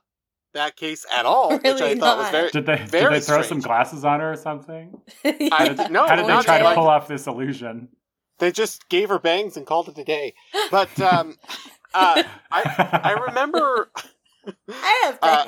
that 0.54 0.76
case 0.76 1.06
at 1.14 1.26
all, 1.26 1.52
really 1.52 1.74
which 1.74 1.82
I 1.82 1.94
not. 1.94 2.00
thought 2.00 2.18
was 2.18 2.30
very. 2.30 2.50
Did 2.50 2.66
they 2.66 2.78
did 2.78 2.90
they 2.90 3.00
throw 3.00 3.20
strange. 3.20 3.46
some 3.46 3.60
glasses 3.60 4.04
on 4.04 4.20
her 4.20 4.34
or 4.34 4.36
something? 4.36 5.00
I, 5.24 5.88
no, 5.92 6.08
how 6.08 6.16
did 6.16 6.26
they 6.26 6.42
try 6.42 6.60
to 6.60 6.74
pull 6.74 6.90
off 6.90 7.08
this 7.08 7.28
illusion? 7.28 7.90
They 8.40 8.52
just 8.52 8.90
gave 8.90 9.10
her 9.10 9.20
bangs 9.20 9.56
and 9.56 9.68
called 9.68 9.88
it 9.88 9.98
a 10.00 10.04
day. 10.04 10.34
But 10.72 11.00
um, 11.00 11.38
uh, 11.94 12.24
I 12.52 13.02
I 13.04 13.12
remember. 13.28 13.92
I 14.70 15.02
have 15.04 15.20
uh, 15.22 15.46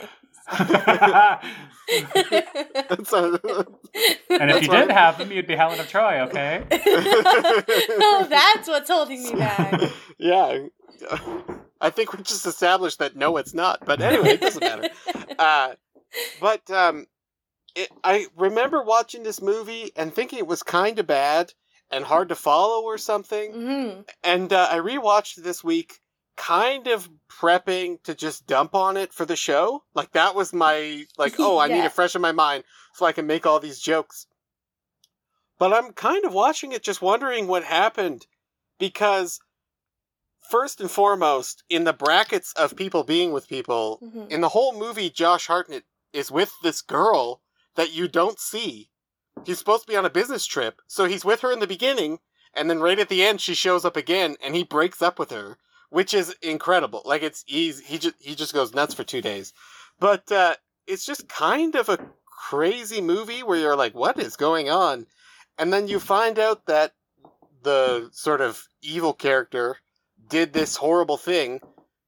bangs. 0.49 0.61
Uh, 3.13 3.37
and 4.29 4.51
if 4.51 4.61
you 4.63 4.69
didn't 4.69 4.91
have 4.91 5.17
them, 5.17 5.31
you'd 5.31 5.47
be 5.47 5.55
Helen 5.55 5.79
of 5.79 5.87
Troy, 5.87 6.21
okay? 6.21 6.63
oh, 6.71 8.27
that's 8.29 8.67
what's 8.67 8.89
holding 8.89 9.23
me 9.23 9.33
back. 9.33 9.81
Yeah. 10.17 10.67
I 11.81 11.89
think 11.89 12.13
we 12.13 12.23
just 12.23 12.45
established 12.45 12.99
that 12.99 13.15
no, 13.15 13.37
it's 13.37 13.53
not. 13.53 13.85
But 13.85 14.01
anyway, 14.01 14.29
it 14.29 14.41
doesn't 14.41 14.63
matter. 14.63 14.89
Uh, 15.37 15.73
but 16.39 16.69
um, 16.71 17.07
it, 17.75 17.89
I 18.03 18.27
remember 18.37 18.83
watching 18.83 19.23
this 19.23 19.41
movie 19.41 19.91
and 19.95 20.13
thinking 20.13 20.39
it 20.39 20.47
was 20.47 20.63
kind 20.63 20.99
of 20.99 21.07
bad 21.07 21.53
and 21.91 22.05
hard 22.05 22.29
to 22.29 22.35
follow 22.35 22.83
or 22.83 22.97
something. 22.97 23.53
Mm-hmm. 23.53 24.01
And 24.23 24.51
uh, 24.51 24.67
I 24.71 24.77
rewatched 24.77 25.35
this 25.35 25.63
week, 25.63 25.99
kind 26.35 26.87
of 26.87 27.09
prepping 27.29 28.01
to 28.03 28.15
just 28.15 28.47
dump 28.47 28.75
on 28.75 28.97
it 28.97 29.13
for 29.13 29.25
the 29.25 29.35
show. 29.35 29.83
Like 29.93 30.11
that 30.13 30.35
was 30.35 30.53
my 30.53 31.05
like, 31.17 31.35
oh, 31.39 31.57
I 31.57 31.65
yeah. 31.67 31.75
need 31.75 31.83
to 31.83 31.89
freshen 31.89 32.21
my 32.21 32.31
mind 32.31 32.63
so 32.93 33.05
I 33.05 33.11
can 33.11 33.27
make 33.27 33.45
all 33.45 33.59
these 33.59 33.79
jokes. 33.79 34.27
But 35.59 35.73
I'm 35.73 35.93
kind 35.93 36.25
of 36.25 36.33
watching 36.33 36.71
it, 36.71 36.83
just 36.83 37.01
wondering 37.01 37.47
what 37.47 37.63
happened 37.63 38.27
because 38.79 39.39
first 40.49 40.81
and 40.81 40.91
foremost, 40.91 41.63
in 41.69 41.83
the 41.83 41.93
brackets 41.93 42.53
of 42.53 42.75
people 42.75 43.03
being 43.03 43.31
with 43.31 43.47
people, 43.47 43.99
mm-hmm. 44.03 44.25
in 44.29 44.41
the 44.41 44.49
whole 44.49 44.77
movie, 44.77 45.09
Josh 45.09 45.47
Hartnett 45.47 45.83
is 46.11 46.31
with 46.31 46.51
this 46.61 46.81
girl 46.81 47.41
that 47.75 47.93
you 47.93 48.07
don't 48.07 48.39
see. 48.39 48.89
He's 49.45 49.57
supposed 49.57 49.83
to 49.83 49.91
be 49.91 49.97
on 49.97 50.05
a 50.05 50.09
business 50.09 50.45
trip, 50.45 50.81
so 50.87 51.05
he's 51.05 51.25
with 51.25 51.41
her 51.41 51.51
in 51.51 51.59
the 51.59 51.67
beginning, 51.67 52.19
and 52.53 52.69
then 52.69 52.79
right 52.79 52.99
at 52.99 53.09
the 53.09 53.23
end, 53.23 53.41
she 53.41 53.55
shows 53.55 53.83
up 53.83 53.97
again, 53.97 54.35
and 54.43 54.55
he 54.55 54.63
breaks 54.63 55.01
up 55.01 55.17
with 55.17 55.31
her, 55.31 55.57
which 55.93 56.15
is 56.15 56.35
incredible. 56.41 57.03
Like 57.05 57.21
it's 57.21 57.45
easy. 57.47 57.83
He 57.85 57.99
just 57.99 58.15
he 58.19 58.33
just 58.33 58.51
goes 58.51 58.73
nuts 58.73 58.95
for 58.95 59.03
two 59.03 59.21
days, 59.21 59.53
but 59.99 60.29
uh, 60.31 60.55
it's 60.87 61.05
just 61.05 61.29
kind 61.29 61.75
of 61.75 61.87
a 61.87 61.99
crazy 62.25 62.99
movie 62.99 63.43
where 63.43 63.59
you're 63.59 63.75
like, 63.75 63.93
what 63.93 64.17
is 64.17 64.35
going 64.35 64.71
on? 64.71 65.05
And 65.59 65.71
then 65.71 65.87
you 65.87 65.99
find 65.99 66.39
out 66.39 66.65
that 66.65 66.93
the 67.61 68.09
sort 68.11 68.41
of 68.41 68.67
evil 68.81 69.13
character 69.13 69.77
did 70.27 70.51
this 70.51 70.77
horrible 70.77 71.17
thing, 71.17 71.59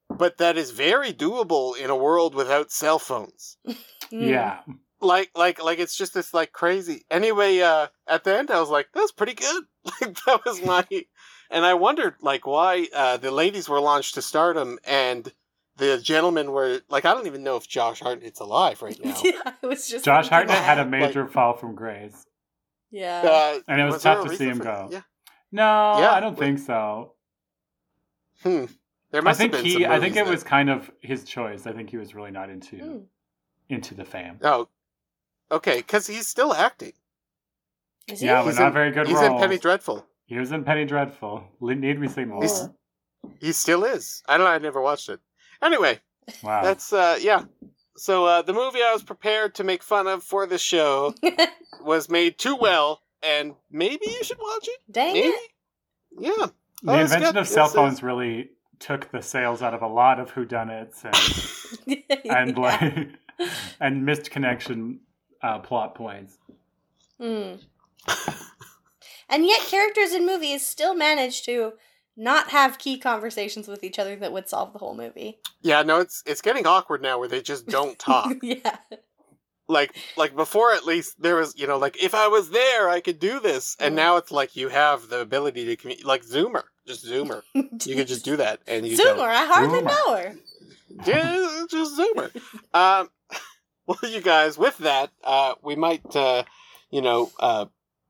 but 0.09 0.39
that 0.39 0.57
is 0.57 0.71
very 0.71 1.13
doable 1.13 1.77
in 1.77 1.91
a 1.91 1.95
world 1.95 2.33
without 2.33 2.71
cell 2.71 2.97
phones. 2.97 3.57
yeah. 4.09 4.61
Like 4.99 5.29
like 5.35 5.63
like 5.63 5.77
it's 5.77 5.95
just 5.95 6.15
this 6.15 6.33
like 6.33 6.51
crazy. 6.51 7.05
Anyway, 7.11 7.59
uh 7.59 7.89
at 8.07 8.23
the 8.23 8.35
end 8.35 8.49
I 8.49 8.59
was 8.59 8.69
like, 8.69 8.87
that's 8.95 9.11
pretty 9.11 9.35
good. 9.35 9.63
Like 10.01 10.17
that 10.25 10.43
was 10.43 10.65
my 10.65 10.87
and 11.49 11.65
I 11.65 11.73
wondered 11.73 12.15
like 12.21 12.45
why 12.45 12.87
uh 12.93 13.17
the 13.17 13.31
ladies 13.31 13.69
were 13.69 13.79
launched 13.79 14.15
to 14.15 14.21
stardom 14.21 14.79
and 14.85 15.31
the 15.77 15.99
gentlemen 15.99 16.51
were 16.51 16.81
like 16.89 17.05
I 17.05 17.13
don't 17.13 17.27
even 17.27 17.43
know 17.43 17.57
if 17.57 17.67
Josh 17.67 17.99
Hartnett's 18.01 18.39
alive 18.39 18.81
right 18.81 18.99
now. 19.03 19.15
yeah, 19.23 19.53
it 19.61 19.67
was 19.67 19.87
just 19.87 20.05
Josh 20.05 20.29
Hartnett 20.29 20.57
had 20.57 20.79
a 20.79 20.85
major 20.85 21.23
like, 21.23 21.31
fall 21.31 21.53
from 21.53 21.75
grace. 21.75 22.25
Yeah. 22.91 23.21
Uh, 23.23 23.59
and 23.67 23.81
it 23.81 23.85
was, 23.85 23.95
was 23.95 24.03
tough 24.03 24.27
to 24.27 24.35
see 24.35 24.45
him 24.45 24.59
go. 24.59 24.87
Yeah. 24.91 25.01
No, 25.51 25.99
yeah, 25.99 26.11
I 26.11 26.19
don't 26.19 26.37
think 26.37 26.59
so. 26.59 27.13
Hmm. 28.43 28.65
There 29.11 29.21
must 29.21 29.39
I 29.39 29.47
think 29.47 29.65
he. 29.65 29.85
I 29.85 29.99
think 29.99 30.17
it 30.17 30.25
was 30.25 30.43
kind 30.43 30.69
of 30.69 30.91
his 30.99 31.23
choice. 31.23 31.65
I 31.65 31.71
think 31.71 31.89
he 31.89 31.97
was 31.97 32.13
really 32.15 32.31
not 32.31 32.49
into 32.49 32.75
mm. 32.75 33.03
into 33.69 33.95
the 33.95 34.03
fam. 34.03 34.39
Oh, 34.43 34.67
okay. 35.49 35.77
Because 35.77 36.07
he's 36.07 36.27
still 36.27 36.53
acting. 36.53 36.93
Is 38.07 38.21
yeah, 38.21 38.43
he? 38.43 38.49
but 38.49 38.59
not 38.59 38.73
very 38.73 38.91
good. 38.91 39.07
He's 39.07 39.15
roles. 39.15 39.31
in 39.31 39.37
Penny 39.37 39.57
Dreadful. 39.57 40.05
He 40.25 40.37
was 40.37 40.51
in 40.51 40.63
Penny 40.63 40.85
Dreadful. 40.85 41.43
Need 41.61 41.99
we 41.99 42.07
say 42.07 42.25
more? 42.25 42.41
He's, 42.41 42.69
he 43.39 43.51
still 43.51 43.83
is. 43.83 44.23
I 44.27 44.37
don't 44.37 44.45
know. 44.45 44.51
I 44.51 44.57
never 44.57 44.81
watched 44.81 45.09
it. 45.09 45.19
Anyway, 45.61 45.99
wow. 46.43 46.63
That's 46.63 46.91
uh, 46.91 47.17
yeah. 47.21 47.43
So 47.97 48.25
uh, 48.25 48.41
the 48.41 48.53
movie 48.53 48.79
I 48.83 48.91
was 48.91 49.03
prepared 49.03 49.55
to 49.55 49.63
make 49.63 49.81
fun 49.83 50.07
of 50.07 50.23
for 50.23 50.45
the 50.45 50.57
show 50.57 51.13
was 51.81 52.09
made 52.09 52.37
too 52.37 52.55
well 52.55 53.01
and 53.25 53.55
maybe 53.71 54.05
you 54.05 54.23
should 54.23 54.39
watch 54.39 54.67
it. 54.67 54.79
Dang 54.91 55.13
maybe? 55.13 55.27
it. 55.27 55.51
Yeah. 56.19 56.47
The 56.83 56.91
oh, 56.91 56.99
invention 56.99 57.33
got, 57.33 57.37
of 57.37 57.47
cell 57.47 57.67
phones 57.67 58.03
really 58.03 58.51
took 58.79 59.11
the 59.11 59.21
sales 59.21 59.61
out 59.61 59.73
of 59.73 59.81
a 59.81 59.87
lot 59.87 60.19
of 60.19 60.33
whodunits 60.33 61.03
and 61.05 62.03
and 62.29 62.57
like 62.57 63.09
and 63.79 64.05
missed 64.05 64.29
connection 64.29 64.99
uh, 65.41 65.59
plot 65.59 65.95
points. 65.95 66.37
Mm. 67.19 67.59
and 69.29 69.45
yet, 69.45 69.61
characters 69.61 70.13
in 70.13 70.25
movies 70.25 70.65
still 70.65 70.95
manage 70.95 71.43
to 71.43 71.73
not 72.17 72.49
have 72.49 72.77
key 72.79 72.97
conversations 72.97 73.67
with 73.67 73.83
each 73.83 73.99
other 73.99 74.15
that 74.15 74.31
would 74.31 74.47
solve 74.47 74.71
the 74.73 74.79
whole 74.79 74.95
movie. 74.95 75.39
Yeah, 75.61 75.81
no, 75.83 75.99
it's 75.99 76.23
it's 76.25 76.41
getting 76.41 76.65
awkward 76.65 77.01
now 77.01 77.19
where 77.19 77.27
they 77.27 77.41
just 77.41 77.67
don't 77.67 77.99
talk. 77.99 78.33
yeah. 78.41 78.77
Like 79.67 79.95
like 80.15 80.35
before 80.35 80.71
at 80.73 80.85
least 80.85 81.21
there 81.21 81.35
was 81.37 81.57
you 81.57 81.65
know 81.65 81.77
like 81.79 82.01
if 82.01 82.13
i 82.13 82.27
was 82.27 82.51
there 82.51 82.87
i 82.87 82.99
could 83.01 83.19
do 83.19 83.39
this. 83.39 83.75
And 83.79 83.95
now 83.95 84.17
it's 84.17 84.29
like 84.31 84.55
you 84.55 84.69
have 84.69 85.09
the 85.09 85.19
ability 85.21 85.65
to 85.65 85.75
communicate 85.75 86.05
like 86.05 86.23
zoomer 86.23 86.63
just 86.87 87.03
zoomer. 87.03 87.41
You 87.85 87.95
could 87.95 88.07
just 88.07 88.23
do 88.23 88.37
that 88.37 88.61
and 88.67 88.87
you 88.87 88.95
zoomer 88.95 89.27
i 89.27 89.45
hardly 89.47 89.81
zoomer. 89.81 89.85
know 89.85 90.15
her. 90.17 90.35
Yeah 91.07 91.65
just 91.69 91.99
zoomer. 91.99 92.31
Um 92.75 93.09
well 93.87 93.97
you 94.11 94.21
guys 94.21 94.55
with 94.57 94.77
that 94.77 95.09
uh 95.23 95.55
we 95.63 95.75
might 95.75 96.15
uh 96.15 96.43
you 96.91 97.01
know 97.01 97.31
uh 97.39 97.65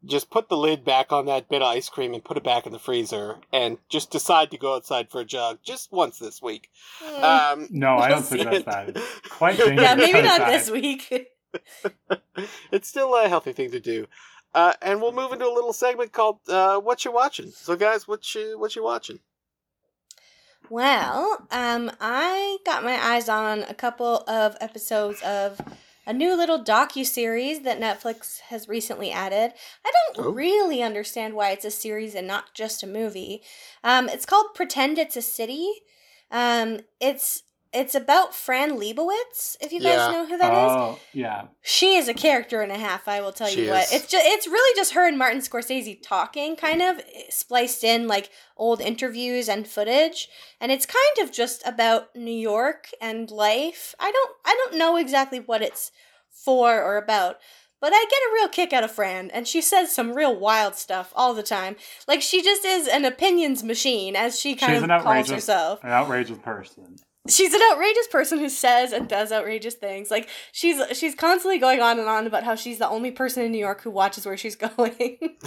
just 0.05 0.29
put 0.29 0.49
the 0.49 0.57
lid 0.57 0.83
back 0.83 1.11
on 1.11 1.25
that 1.25 1.49
bit 1.49 1.61
of 1.61 1.67
ice 1.67 1.89
cream 1.89 2.13
and 2.13 2.23
put 2.23 2.37
it 2.37 2.43
back 2.43 2.65
in 2.65 2.71
the 2.71 2.79
freezer 2.79 3.37
and 3.51 3.77
just 3.89 4.11
decide 4.11 4.51
to 4.51 4.57
go 4.57 4.75
outside 4.75 5.09
for 5.09 5.21
a 5.21 5.25
jog 5.25 5.59
just 5.63 5.91
once 5.91 6.19
this 6.19 6.41
week. 6.41 6.69
Mm. 7.03 7.23
Um, 7.23 7.67
no, 7.71 7.97
I 7.97 8.09
don't 8.09 8.23
suggest 8.23 8.65
that. 8.65 8.97
Quite 9.29 9.57
dangerous. 9.57 9.81
Yeah, 9.81 9.95
maybe 9.95 10.21
not 10.21 10.47
this 10.47 10.69
week. 10.69 11.29
it's 12.71 12.87
still 12.87 13.15
a 13.15 13.27
healthy 13.27 13.53
thing 13.53 13.71
to 13.71 13.79
do. 13.79 14.07
Uh, 14.53 14.73
and 14.81 15.01
we'll 15.01 15.11
move 15.11 15.33
into 15.33 15.45
a 15.45 15.51
little 15.51 15.73
segment 15.73 16.13
called 16.13 16.39
uh, 16.47 16.79
"What 16.79 17.03
You 17.03 17.11
Watching." 17.11 17.51
So, 17.51 17.75
guys, 17.75 18.07
what 18.07 18.33
you 18.33 18.57
what 18.57 18.73
you 18.73 18.83
watching? 18.83 19.19
Well, 20.69 21.45
um, 21.51 21.91
I 21.99 22.57
got 22.65 22.83
my 22.83 22.95
eyes 22.95 23.27
on 23.27 23.63
a 23.63 23.73
couple 23.73 24.23
of 24.27 24.55
episodes 24.61 25.21
of 25.21 25.59
a 26.05 26.13
new 26.13 26.35
little 26.35 26.63
docu 26.63 27.05
series 27.05 27.61
that 27.61 27.79
Netflix 27.79 28.39
has 28.49 28.67
recently 28.67 29.11
added. 29.11 29.53
I 29.85 29.91
don't 30.15 30.27
oh. 30.27 30.31
really 30.31 30.81
understand 30.81 31.33
why 31.33 31.51
it's 31.51 31.65
a 31.65 31.71
series 31.71 32.15
and 32.15 32.27
not 32.27 32.53
just 32.53 32.83
a 32.83 32.87
movie. 32.87 33.41
Um, 33.83 34.09
it's 34.09 34.25
called 34.25 34.53
"Pretend 34.53 34.97
It's 34.97 35.17
a 35.17 35.21
City." 35.21 35.69
Um, 36.31 36.79
it's 36.99 37.43
it's 37.75 37.93
about 37.93 38.33
Fran 38.33 38.79
Lebowitz. 38.79 39.57
If 39.59 39.71
you 39.71 39.81
guys 39.81 39.97
yeah. 39.97 40.11
know 40.11 40.25
who 40.25 40.37
that 40.37 40.53
oh, 40.53 40.93
is, 40.93 40.99
yeah, 41.13 41.47
she 41.61 41.95
is 41.95 42.07
a 42.07 42.13
character 42.13 42.61
and 42.61 42.71
a 42.71 42.77
half. 42.77 43.07
I 43.07 43.21
will 43.21 43.31
tell 43.31 43.49
she 43.49 43.65
you 43.65 43.71
what. 43.71 43.87
It's 43.91 44.07
just 44.07 44.25
it's 44.25 44.47
really 44.47 44.75
just 44.75 44.93
her 44.93 45.07
and 45.07 45.17
Martin 45.17 45.41
Scorsese 45.41 46.01
talking, 46.01 46.55
kind 46.55 46.81
of 46.81 46.99
eh, 46.99 47.23
spliced 47.29 47.83
in 47.83 48.07
like 48.07 48.29
old 48.57 48.81
interviews 48.81 49.49
and 49.49 49.67
footage, 49.67 50.29
and 50.61 50.71
it's 50.71 50.85
kind 50.85 51.27
of 51.27 51.33
just 51.33 51.65
about 51.67 52.15
New 52.15 52.31
York 52.31 52.89
and 53.01 53.29
life. 53.29 53.93
I 53.99 54.11
don't 54.11 54.31
I 54.45 54.55
don't 54.55 54.77
know 54.77 54.95
exactly 54.95 55.39
what 55.39 55.61
it's 55.61 55.91
for 56.31 56.81
or 56.81 56.97
about. 56.97 57.37
But 57.81 57.91
I 57.93 58.03
get 58.09 58.31
a 58.31 58.33
real 58.33 58.47
kick 58.47 58.73
out 58.73 58.85
of 58.85 58.91
Fran, 58.91 59.29
and 59.31 59.47
she 59.47 59.61
says 59.61 59.93
some 59.93 60.13
real 60.13 60.35
wild 60.35 60.75
stuff 60.75 61.11
all 61.15 61.33
the 61.33 61.43
time. 61.43 61.75
Like 62.07 62.21
she 62.21 62.41
just 62.41 62.65
is 62.65 62.87
an 62.87 63.05
opinions 63.05 63.63
machine, 63.63 64.15
as 64.15 64.39
she 64.39 64.55
kind 64.55 64.73
She's 64.73 64.89
of 64.89 65.03
calls 65.03 65.29
herself. 65.29 65.83
An 65.83 65.91
outrageous 65.91 66.39
person 66.39 66.95
she's 67.27 67.53
an 67.53 67.61
outrageous 67.71 68.07
person 68.07 68.39
who 68.39 68.49
says 68.49 68.91
and 68.91 69.07
does 69.07 69.31
outrageous 69.31 69.75
things. 69.75 70.11
Like 70.11 70.29
she's 70.51 70.81
she's 70.97 71.15
constantly 71.15 71.57
going 71.57 71.81
on 71.81 71.99
and 71.99 72.07
on 72.07 72.27
about 72.27 72.43
how 72.43 72.55
she's 72.55 72.79
the 72.79 72.89
only 72.89 73.11
person 73.11 73.43
in 73.43 73.51
New 73.51 73.59
York 73.59 73.81
who 73.81 73.91
watches 73.91 74.25
where 74.25 74.37
she's 74.37 74.55
going, 74.77 75.37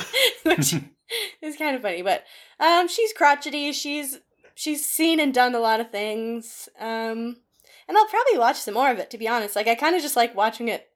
which 0.42 0.74
is 1.42 1.56
kind 1.56 1.76
of 1.76 1.82
funny. 1.82 2.02
But 2.02 2.24
um, 2.60 2.88
she's 2.88 3.12
crotchety. 3.12 3.72
She's 3.72 4.18
she's 4.54 4.84
seen 4.84 5.20
and 5.20 5.32
done 5.32 5.54
a 5.54 5.60
lot 5.60 5.80
of 5.80 5.90
things. 5.90 6.68
Um, 6.78 7.36
and 7.86 7.96
I'll 7.96 8.08
probably 8.08 8.38
watch 8.38 8.56
some 8.56 8.74
more 8.74 8.90
of 8.90 8.98
it. 8.98 9.10
To 9.10 9.18
be 9.18 9.28
honest, 9.28 9.56
like 9.56 9.68
I 9.68 9.74
kind 9.74 9.96
of 9.96 10.02
just 10.02 10.16
like 10.16 10.34
watching 10.36 10.68
it 10.68 10.88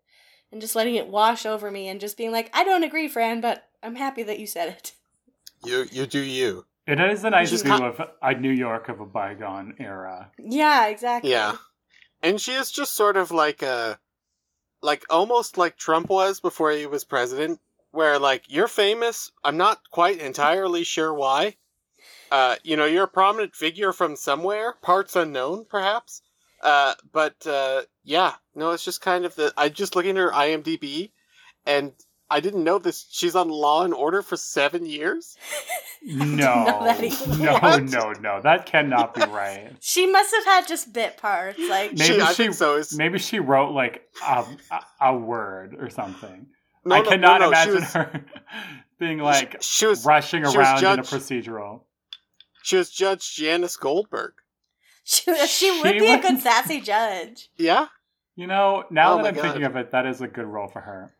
and 0.50 0.60
just 0.60 0.76
letting 0.76 0.96
it 0.96 1.08
wash 1.08 1.46
over 1.46 1.70
me 1.70 1.88
and 1.88 2.00
just 2.00 2.16
being 2.16 2.32
like, 2.32 2.50
I 2.52 2.64
don't 2.64 2.84
agree, 2.84 3.08
Fran, 3.08 3.40
but 3.40 3.68
I'm 3.82 3.96
happy 3.96 4.22
that 4.24 4.38
you 4.38 4.46
said 4.46 4.68
it. 4.68 4.92
You 5.64 5.86
you 5.90 6.06
do 6.06 6.20
you. 6.20 6.66
It 6.86 7.00
is 7.00 7.24
a 7.24 7.30
nice 7.30 7.62
view 7.62 7.72
of 7.72 8.00
a 8.20 8.34
New 8.34 8.50
York 8.50 8.88
of 8.88 9.00
a 9.00 9.06
bygone 9.06 9.74
era. 9.78 10.30
Yeah, 10.38 10.88
exactly. 10.88 11.30
Yeah, 11.30 11.56
and 12.22 12.40
she 12.40 12.52
is 12.52 12.72
just 12.72 12.94
sort 12.94 13.16
of 13.16 13.30
like 13.30 13.62
a, 13.62 13.98
like 14.82 15.04
almost 15.08 15.56
like 15.56 15.76
Trump 15.76 16.08
was 16.08 16.40
before 16.40 16.72
he 16.72 16.86
was 16.86 17.04
president, 17.04 17.60
where 17.92 18.18
like 18.18 18.44
you're 18.48 18.68
famous. 18.68 19.30
I'm 19.44 19.56
not 19.56 19.78
quite 19.90 20.18
entirely 20.18 20.82
sure 20.82 21.14
why. 21.14 21.56
Uh, 22.32 22.56
you 22.64 22.76
know, 22.76 22.86
you're 22.86 23.04
a 23.04 23.08
prominent 23.08 23.54
figure 23.54 23.92
from 23.92 24.16
somewhere, 24.16 24.74
parts 24.82 25.14
unknown, 25.14 25.66
perhaps. 25.68 26.22
Uh, 26.62 26.94
but 27.12 27.46
uh, 27.46 27.82
yeah, 28.04 28.34
no, 28.54 28.70
it's 28.70 28.84
just 28.84 29.00
kind 29.00 29.24
of 29.24 29.34
the. 29.36 29.52
I 29.56 29.68
just 29.68 29.94
looking 29.94 30.16
at 30.16 30.22
her 30.22 30.30
IMDb, 30.30 31.10
and 31.64 31.92
I 32.32 32.40
didn't 32.40 32.64
know 32.64 32.78
this. 32.78 33.06
She's 33.10 33.36
on 33.36 33.50
Law 33.50 33.84
and 33.84 33.92
Order 33.92 34.22
for 34.22 34.36
seven 34.36 34.86
years. 34.86 35.36
No, 36.04 36.64
no, 37.38 37.78
no, 37.78 38.12
no. 38.20 38.40
That 38.42 38.66
cannot 38.66 39.14
be 39.14 39.20
right. 39.30 39.70
she 39.78 40.04
must 40.10 40.34
have 40.34 40.44
had 40.44 40.66
just 40.66 40.92
bit 40.92 41.16
parts. 41.16 41.60
Like 41.60 41.92
maybe 41.92 42.20
she, 42.24 42.46
she 42.46 42.52
so. 42.52 42.82
maybe 42.96 43.20
she 43.20 43.38
wrote 43.38 43.70
like 43.70 44.02
a, 44.26 44.44
a, 44.72 44.80
a 45.00 45.16
word 45.16 45.76
or 45.78 45.90
something. 45.90 46.48
No, 46.84 46.96
I 46.96 47.02
no, 47.02 47.08
cannot 47.08 47.40
no, 47.40 47.48
imagine 47.48 47.74
was, 47.74 47.92
her 47.92 48.24
being 48.98 49.18
like 49.18 49.62
she, 49.62 49.84
she 49.84 49.86
was, 49.86 50.04
rushing 50.04 50.44
around 50.44 50.80
judge, 50.80 50.98
in 50.98 50.98
a 50.98 51.02
procedural. 51.02 51.82
She 52.64 52.74
was 52.74 52.90
Judge 52.90 53.36
Janice 53.36 53.76
Goldberg. 53.76 54.32
She, 55.04 55.32
she 55.46 55.70
would 55.82 55.92
be 55.92 56.00
was, 56.00 56.18
a 56.18 56.28
good 56.28 56.40
sassy 56.40 56.80
judge. 56.80 57.48
Yeah. 57.56 57.86
You 58.34 58.48
know, 58.48 58.84
now 58.90 59.14
oh 59.14 59.16
that 59.18 59.26
I'm 59.26 59.34
God. 59.34 59.42
thinking 59.42 59.64
of 59.64 59.76
it, 59.76 59.92
that 59.92 60.06
is 60.06 60.20
a 60.20 60.26
good 60.26 60.46
role 60.46 60.66
for 60.66 60.80
her. 60.80 61.12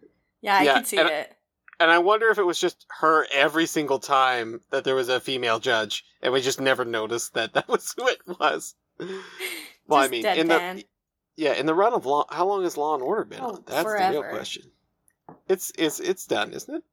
Yeah, 0.43 0.59
I 0.59 0.63
yeah, 0.63 0.75
can 0.75 0.85
see 0.85 0.99
and, 0.99 1.09
it. 1.09 1.35
And 1.81 1.91
I 1.91 1.99
wonder 1.99 2.29
if 2.29 2.39
it 2.39 2.45
was 2.45 2.61
just 2.61 2.87
her 3.01 3.27
every 3.33 3.67
single 3.67 3.99
time 3.99 4.61
that 4.71 4.85
there 4.85 4.95
was 4.95 5.09
a 5.09 5.21
female 5.21 5.59
judge, 5.59 6.05
and 6.21 6.33
we 6.33 6.41
just 6.41 6.61
never 6.61 6.85
noticed 6.85 7.35
that 7.35 7.55
that 7.55 7.69
was 7.69 7.95
who 7.97 8.07
it 8.09 8.21
was. 8.27 8.75
Well, 9.89 10.01
I 10.01 10.07
mean, 10.07 10.25
in 10.25 10.47
the 10.47 10.85
yeah, 11.37 11.55
in 11.55 11.67
the 11.67 11.75
run 11.75 11.93
of 11.93 12.07
law, 12.07 12.25
how 12.31 12.47
long 12.47 12.63
has 12.63 12.77
Law 12.77 12.95
and 12.95 13.03
Order 13.03 13.25
been 13.25 13.41
oh, 13.41 13.49
on? 13.49 13.65
That's 13.67 13.83
forever. 13.83 14.15
the 14.15 14.21
real 14.21 14.31
question. 14.31 14.63
It's 15.49 15.73
it's 15.77 15.99
it's 15.99 16.25
done, 16.25 16.53
isn't 16.53 16.73
it? 16.73 16.85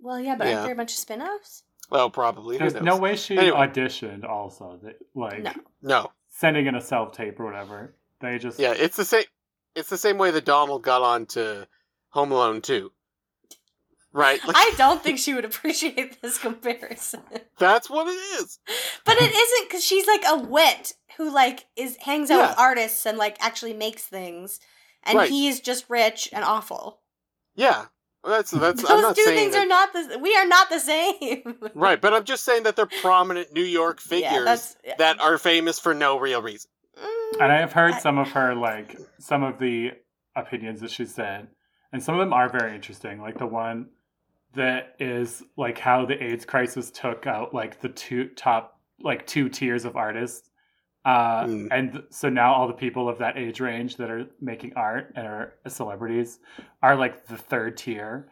Well, 0.00 0.18
yeah, 0.18 0.34
but 0.34 0.48
yeah. 0.48 0.54
aren't 0.54 0.64
there 0.64 0.72
a 0.72 0.76
bunch 0.76 0.90
of 0.90 0.98
spin-offs? 0.98 1.62
Well, 1.88 2.10
probably. 2.10 2.58
There's 2.58 2.74
no 2.74 2.96
way 2.96 3.14
she 3.14 3.38
anyway. 3.38 3.56
auditioned. 3.56 4.28
Also, 4.28 4.80
like 5.14 5.44
no. 5.44 5.52
no 5.80 6.10
sending 6.38 6.66
in 6.66 6.74
a 6.74 6.80
self 6.80 7.12
tape 7.12 7.38
or 7.40 7.44
whatever. 7.44 7.94
They 8.20 8.38
just 8.38 8.58
yeah. 8.58 8.74
It's 8.76 8.96
the 8.96 9.04
same. 9.04 9.24
It's 9.74 9.90
the 9.90 9.98
same 9.98 10.18
way 10.18 10.30
that 10.30 10.44
Donald 10.44 10.82
got 10.82 11.02
on 11.02 11.26
to 11.26 11.66
Home 12.10 12.32
Alone 12.32 12.60
too. 12.60 12.92
Right. 14.12 14.44
Like, 14.44 14.56
I 14.58 14.72
don't 14.76 15.02
think 15.02 15.18
she 15.18 15.34
would 15.34 15.44
appreciate 15.44 16.20
this 16.20 16.38
comparison. 16.38 17.22
That's 17.58 17.90
what 17.90 18.08
it 18.08 18.42
is. 18.42 18.58
But 19.04 19.16
it 19.16 19.30
isn't 19.34 19.68
because 19.68 19.84
she's 19.84 20.06
like 20.06 20.24
a 20.26 20.38
wit 20.38 20.94
who 21.16 21.32
like 21.32 21.66
is 21.76 21.96
hangs 22.00 22.30
out 22.30 22.38
yeah. 22.38 22.48
with 22.48 22.58
artists 22.58 23.06
and 23.06 23.18
like 23.18 23.36
actually 23.40 23.74
makes 23.74 24.04
things, 24.04 24.60
and 25.04 25.18
right. 25.18 25.28
he's 25.28 25.60
just 25.60 25.88
rich 25.88 26.28
and 26.32 26.44
awful. 26.44 27.00
Yeah, 27.54 27.86
that's 28.24 28.50
that's. 28.50 28.82
Those 28.82 29.16
two 29.16 29.24
things 29.24 29.54
that, 29.54 29.64
are 29.64 29.68
not 29.68 29.92
the. 29.92 30.18
We 30.18 30.34
are 30.36 30.46
not 30.46 30.70
the 30.70 30.80
same. 30.80 31.56
right, 31.74 32.00
but 32.00 32.12
I'm 32.14 32.24
just 32.24 32.44
saying 32.44 32.64
that 32.64 32.76
they're 32.76 32.86
prominent 32.86 33.52
New 33.52 33.62
York 33.62 34.00
figures 34.00 34.76
yeah, 34.84 34.94
that 34.98 35.20
are 35.20 35.38
famous 35.38 35.78
for 35.78 35.94
no 35.94 36.18
real 36.18 36.42
reason. 36.42 36.70
Mm, 36.96 37.42
and 37.42 37.52
I 37.52 37.60
have 37.60 37.72
heard 37.72 37.94
some 37.94 38.18
of 38.18 38.28
her 38.28 38.54
like 38.54 38.96
some 39.18 39.42
of 39.42 39.58
the 39.58 39.92
opinions 40.36 40.80
that 40.80 40.90
she 40.90 41.04
said, 41.04 41.48
and 41.92 42.02
some 42.02 42.14
of 42.14 42.20
them 42.20 42.32
are 42.32 42.48
very 42.48 42.74
interesting. 42.74 43.20
Like 43.20 43.38
the 43.38 43.46
one 43.46 43.88
that 44.54 44.94
is 44.98 45.42
like 45.56 45.78
how 45.78 46.04
the 46.04 46.22
AIDS 46.22 46.44
crisis 46.44 46.90
took 46.90 47.26
out 47.26 47.54
like 47.54 47.80
the 47.80 47.88
two 47.88 48.28
top 48.28 48.78
like 49.00 49.26
two 49.26 49.48
tiers 49.48 49.84
of 49.84 49.96
artists. 49.96 50.50
Uh, 51.04 51.44
mm. 51.44 51.68
And 51.70 52.02
so 52.10 52.28
now 52.28 52.52
all 52.52 52.66
the 52.66 52.74
people 52.74 53.08
of 53.08 53.18
that 53.18 53.38
age 53.38 53.60
range 53.60 53.96
that 53.96 54.10
are 54.10 54.26
making 54.40 54.72
art 54.74 55.12
and 55.16 55.26
are 55.26 55.54
celebrities 55.66 56.38
are 56.82 56.96
like 56.96 57.26
the 57.26 57.36
third 57.36 57.76
tier. 57.76 58.28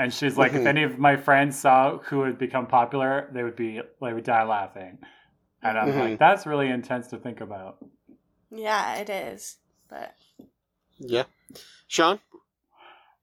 And 0.00 0.14
she's 0.14 0.36
like, 0.38 0.52
mm-hmm. 0.52 0.60
if 0.62 0.66
any 0.66 0.82
of 0.84 0.98
my 0.98 1.16
friends 1.16 1.58
saw 1.58 1.98
who 1.98 2.22
had 2.22 2.38
become 2.38 2.66
popular, 2.66 3.28
they 3.32 3.42
would 3.42 3.56
be 3.56 3.80
they 4.00 4.12
would 4.12 4.24
die 4.24 4.44
laughing. 4.44 4.98
And 5.62 5.76
I'm 5.76 5.88
mm-hmm. 5.88 5.98
like, 5.98 6.18
that's 6.18 6.46
really 6.46 6.68
intense 6.68 7.08
to 7.08 7.18
think 7.18 7.40
about. 7.40 7.84
Yeah, 8.50 8.96
it 8.96 9.10
is. 9.10 9.56
But 9.88 10.14
yeah, 10.98 11.24
Sean, 11.88 12.20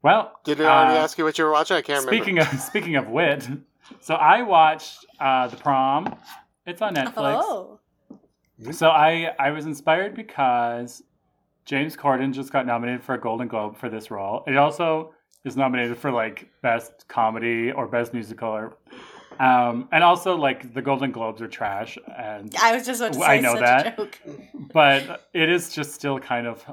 well, 0.06 0.34
did 0.43 0.62
I 0.62 0.66
already 0.66 0.99
uh, 0.99 1.03
ask 1.03 1.18
you 1.18 1.24
what 1.24 1.36
you 1.39 1.45
were 1.45 1.51
watching? 1.51 1.78
I 1.78 1.82
can't 1.82 2.03
speaking 2.03 2.36
remember. 2.36 2.56
Of, 2.56 2.62
speaking 2.72 2.95
of 2.95 3.08
wit, 3.10 3.47
so 3.99 4.14
I 4.14 4.43
watched 4.43 5.03
uh, 5.20 5.47
the 5.47 5.58
prom. 5.58 6.16
It's 6.68 6.80
on 6.84 6.93
Netflix. 6.93 7.41
Oh. 7.43 7.80
So 8.72 8.89
I 8.89 9.32
I 9.39 9.49
was 9.49 9.66
inspired 9.66 10.14
because 10.14 11.01
James 11.66 11.97
Corden 11.97 12.32
just 12.32 12.53
got 12.53 12.68
nominated 12.68 13.03
for 13.03 13.16
a 13.16 13.20
Golden 13.20 13.47
Globe 13.47 13.76
for 13.76 13.89
this 13.89 14.12
role. 14.12 14.43
It 14.45 14.58
also 14.58 15.16
is 15.43 15.58
nominated 15.58 15.97
for 15.97 16.12
like 16.12 16.49
best 16.62 17.08
comedy 17.08 17.72
or 17.72 17.88
best 17.88 18.14
musical 18.14 18.49
or 18.49 18.78
um, 19.39 19.89
and 19.91 20.03
also 20.03 20.38
like 20.38 20.72
the 20.76 20.84
Golden 20.84 21.12
Globes 21.12 21.41
are 21.41 21.47
trash 21.47 21.97
and 22.16 22.56
I 22.62 22.76
was 22.76 22.86
just 22.86 23.01
about 23.01 23.14
to 23.14 23.20
say 23.20 23.26
I 23.26 23.39
know 23.39 23.60
that. 23.60 23.99
But 24.72 25.28
it 25.34 25.49
is 25.49 25.74
just 25.74 25.95
still 25.95 26.20
kind 26.20 26.45
of 26.45 26.64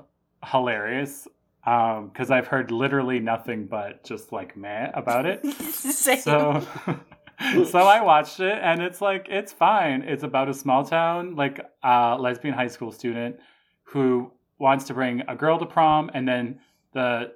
hilarious 0.45 1.27
because 1.65 2.31
um, 2.31 2.33
I've 2.33 2.49
heard 2.49 2.71
literally 2.71 3.21
nothing 3.21 3.67
but 3.67 4.03
just 4.03 4.33
like 4.33 4.57
meh 4.57 4.91
about 4.95 5.27
it. 5.27 5.45
so, 5.73 6.67
so 7.65 7.79
I 7.79 8.01
watched 8.01 8.41
it, 8.41 8.59
and 8.61 8.83
it's 8.83 9.01
like 9.01 9.27
it's 9.29 9.53
fine. 9.53 10.03
It's 10.03 10.25
about 10.25 10.49
a 10.49 10.55
small 10.55 10.85
town, 10.85 11.37
like 11.37 11.61
uh, 11.85 12.17
lesbian 12.19 12.55
high 12.55 12.67
school 12.67 12.91
student 12.91 13.37
who 13.85 14.33
wants 14.59 14.87
to 14.87 14.95
bring 14.95 15.23
a 15.29 15.37
girl 15.37 15.59
to 15.59 15.67
prom, 15.67 16.11
and 16.15 16.27
then 16.27 16.59
the 16.95 17.33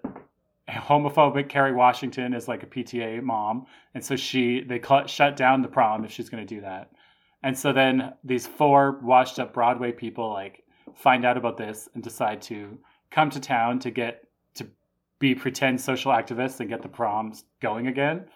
homophobic 0.69 1.49
Kerry 1.49 1.73
Washington 1.73 2.35
is 2.35 2.49
like 2.49 2.65
a 2.65 2.67
PTA 2.67 3.23
mom, 3.23 3.67
and 3.95 4.05
so 4.05 4.17
she 4.17 4.63
they 4.63 4.81
cl- 4.81 5.07
shut 5.07 5.37
down 5.37 5.63
the 5.63 5.69
prom 5.69 6.05
if 6.05 6.11
she's 6.11 6.29
going 6.29 6.45
to 6.45 6.55
do 6.55 6.61
that. 6.63 6.91
And 7.45 7.57
so 7.57 7.73
then 7.73 8.15
these 8.25 8.47
four 8.47 8.99
washed 9.03 9.39
up 9.39 9.55
Broadway 9.55 9.93
people 9.93 10.33
like 10.33 10.65
find 10.97 11.25
out 11.25 11.37
about 11.37 11.57
this 11.57 11.89
and 11.95 12.03
decide 12.03 12.43
to 12.43 12.77
come 13.17 13.31
to 13.31 13.41
town 13.41 13.79
to 13.79 13.91
get 13.91 14.25
to 14.55 14.69
be 15.19 15.35
pretend 15.35 15.81
social 15.81 16.13
activists 16.13 16.61
and 16.61 16.69
get 16.69 16.83
the 16.83 16.89
proms 16.89 17.45
going 17.61 17.87
again. 17.87 18.27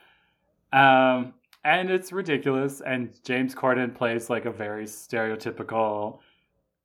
Um, 0.73 1.35
and 1.65 1.91
it's 1.91 2.13
ridiculous. 2.13 2.81
And 2.81 3.13
James 3.23 3.55
Corden 3.55 3.95
plays 3.95 4.31
like 4.31 4.47
a 4.47 4.51
very 4.51 4.87
stereotypical, 4.87 6.21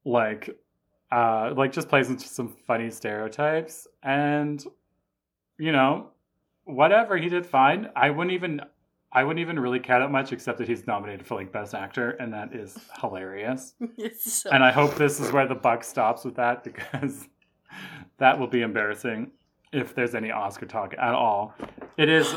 like, 0.04 0.50
uh, 1.10 1.54
like 1.56 1.72
just 1.72 1.88
plays 1.88 2.10
into 2.10 2.28
some 2.28 2.50
funny 2.68 2.90
stereotypes. 2.90 3.88
And 4.04 4.62
you 5.58 5.72
know, 5.72 6.10
whatever 6.66 7.16
he 7.16 7.30
did 7.30 7.46
fine. 7.46 7.90
I 7.96 8.10
wouldn't 8.10 8.34
even. 8.34 8.62
I 9.14 9.24
wouldn't 9.24 9.40
even 9.40 9.58
really 9.58 9.80
care 9.80 10.00
that 10.00 10.12
much, 10.12 10.34
except 10.34 10.58
that 10.58 10.68
he's 10.68 10.86
nominated 10.88 11.26
for 11.26 11.36
like 11.36 11.50
best 11.50 11.74
actor, 11.74 12.12
and 12.20 12.34
that 12.34 12.54
is 12.54 12.78
hilarious. 13.00 13.74
so 14.20 14.50
and 14.50 14.62
I 14.62 14.74
hope 14.74 14.96
this 14.96 15.22
is 15.22 15.32
where 15.32 15.48
the 15.48 15.56
buck 15.56 15.86
stops 15.86 16.26
with 16.26 16.36
that 16.36 16.66
because 16.66 17.30
that 18.18 18.40
will 18.40 18.48
be 18.48 18.62
embarrassing 18.62 19.32
if 19.72 19.94
there's 19.94 20.16
any 20.16 20.32
Oscar 20.32 20.66
talk 20.66 20.94
at 20.98 21.14
all. 21.14 21.54
It 21.98 22.10
is 22.10 22.36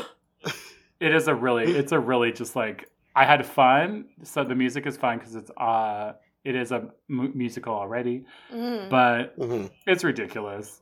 it 0.99 1.13
is 1.13 1.27
a 1.27 1.35
really 1.35 1.71
it's 1.71 1.91
a 1.91 1.99
really 1.99 2.31
just 2.31 2.55
like 2.55 2.89
I 3.15 3.25
had 3.25 3.45
fun. 3.45 4.05
So 4.23 4.43
the 4.43 4.55
music 4.55 4.85
is 4.85 4.97
fun 4.97 5.19
because 5.19 5.35
it's 5.35 5.51
uh 5.57 6.13
it 6.43 6.55
is 6.55 6.71
a 6.71 6.89
m- 7.09 7.31
musical 7.35 7.73
already, 7.73 8.25
mm. 8.53 8.89
but 8.89 9.37
mm-hmm. 9.37 9.67
it's 9.85 10.03
ridiculous. 10.03 10.81